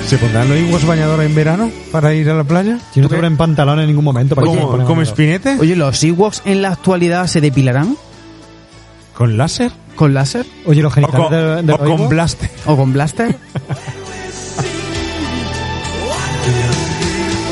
[0.09, 2.79] ¿Se pondrán los iguos bañadores en verano para ir a la playa?
[2.91, 4.33] Si no te ponen pantalón en ningún momento.
[4.33, 5.57] ¿para te ¿Como, como espinete?
[5.59, 7.95] Oye, ¿los Ewoks en la actualidad se depilarán
[9.15, 9.71] ¿Con láser?
[9.93, 10.47] con láser?
[10.65, 12.49] Oye, los ¿O genitales con, de, de o los con blaster?
[12.65, 13.35] ¿O con blaster?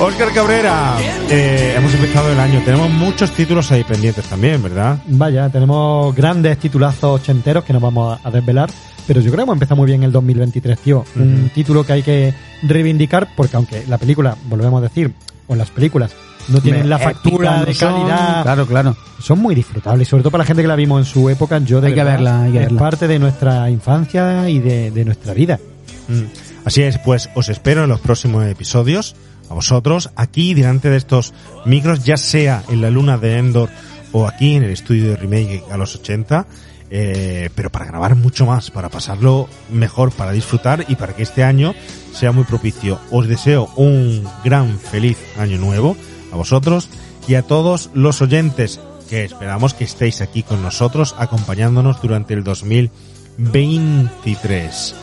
[0.01, 0.95] Óscar Cabrera,
[1.29, 2.63] eh, hemos empezado el año.
[2.65, 4.97] Tenemos muchos títulos ahí pendientes también, ¿verdad?
[5.05, 8.71] Vaya, tenemos grandes titulazos ochenteros que nos vamos a, a desvelar.
[9.07, 11.05] Pero yo creo que hemos empezado muy bien el 2023, tío.
[11.15, 15.13] Un título que hay que reivindicar porque aunque la película, volvemos a decir,
[15.47, 16.11] o las películas,
[16.49, 17.93] no tienen la factura de no son.
[17.93, 18.97] calidad, Claro, claro.
[19.19, 20.07] son muy disfrutables.
[20.07, 22.03] Sobre todo para la gente que la vimos en su época, yo de Hay que
[22.03, 22.79] verla, hay que es verla.
[22.79, 25.59] parte de nuestra infancia y de, de nuestra vida.
[26.07, 26.21] Mm.
[26.65, 29.15] Así es, pues os espero en los próximos episodios,
[29.49, 31.33] a vosotros, aquí delante de estos
[31.65, 33.69] micros, ya sea en la luna de Endor
[34.11, 36.45] o aquí en el estudio de remake a los 80,
[36.89, 41.43] eh, pero para grabar mucho más, para pasarlo mejor, para disfrutar y para que este
[41.43, 41.75] año
[42.13, 42.99] sea muy propicio.
[43.11, 45.97] Os deseo un gran feliz año nuevo
[46.31, 46.89] a vosotros
[47.27, 52.43] y a todos los oyentes que esperamos que estéis aquí con nosotros acompañándonos durante el
[52.43, 54.95] 2023.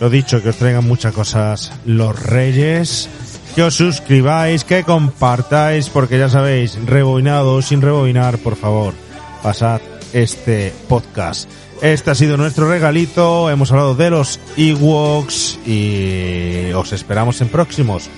[0.00, 3.08] Lo dicho, que os traigan muchas cosas los reyes,
[3.54, 8.94] que os suscribáis, que compartáis, porque ya sabéis, rebobinado sin rebobinar, por favor,
[9.42, 9.80] pasad
[10.12, 11.48] este podcast.
[11.82, 18.08] Este ha sido nuestro regalito, hemos hablado de los Ewoks y os esperamos en próximos.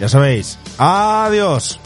[0.00, 1.80] Ya sabéis, adiós.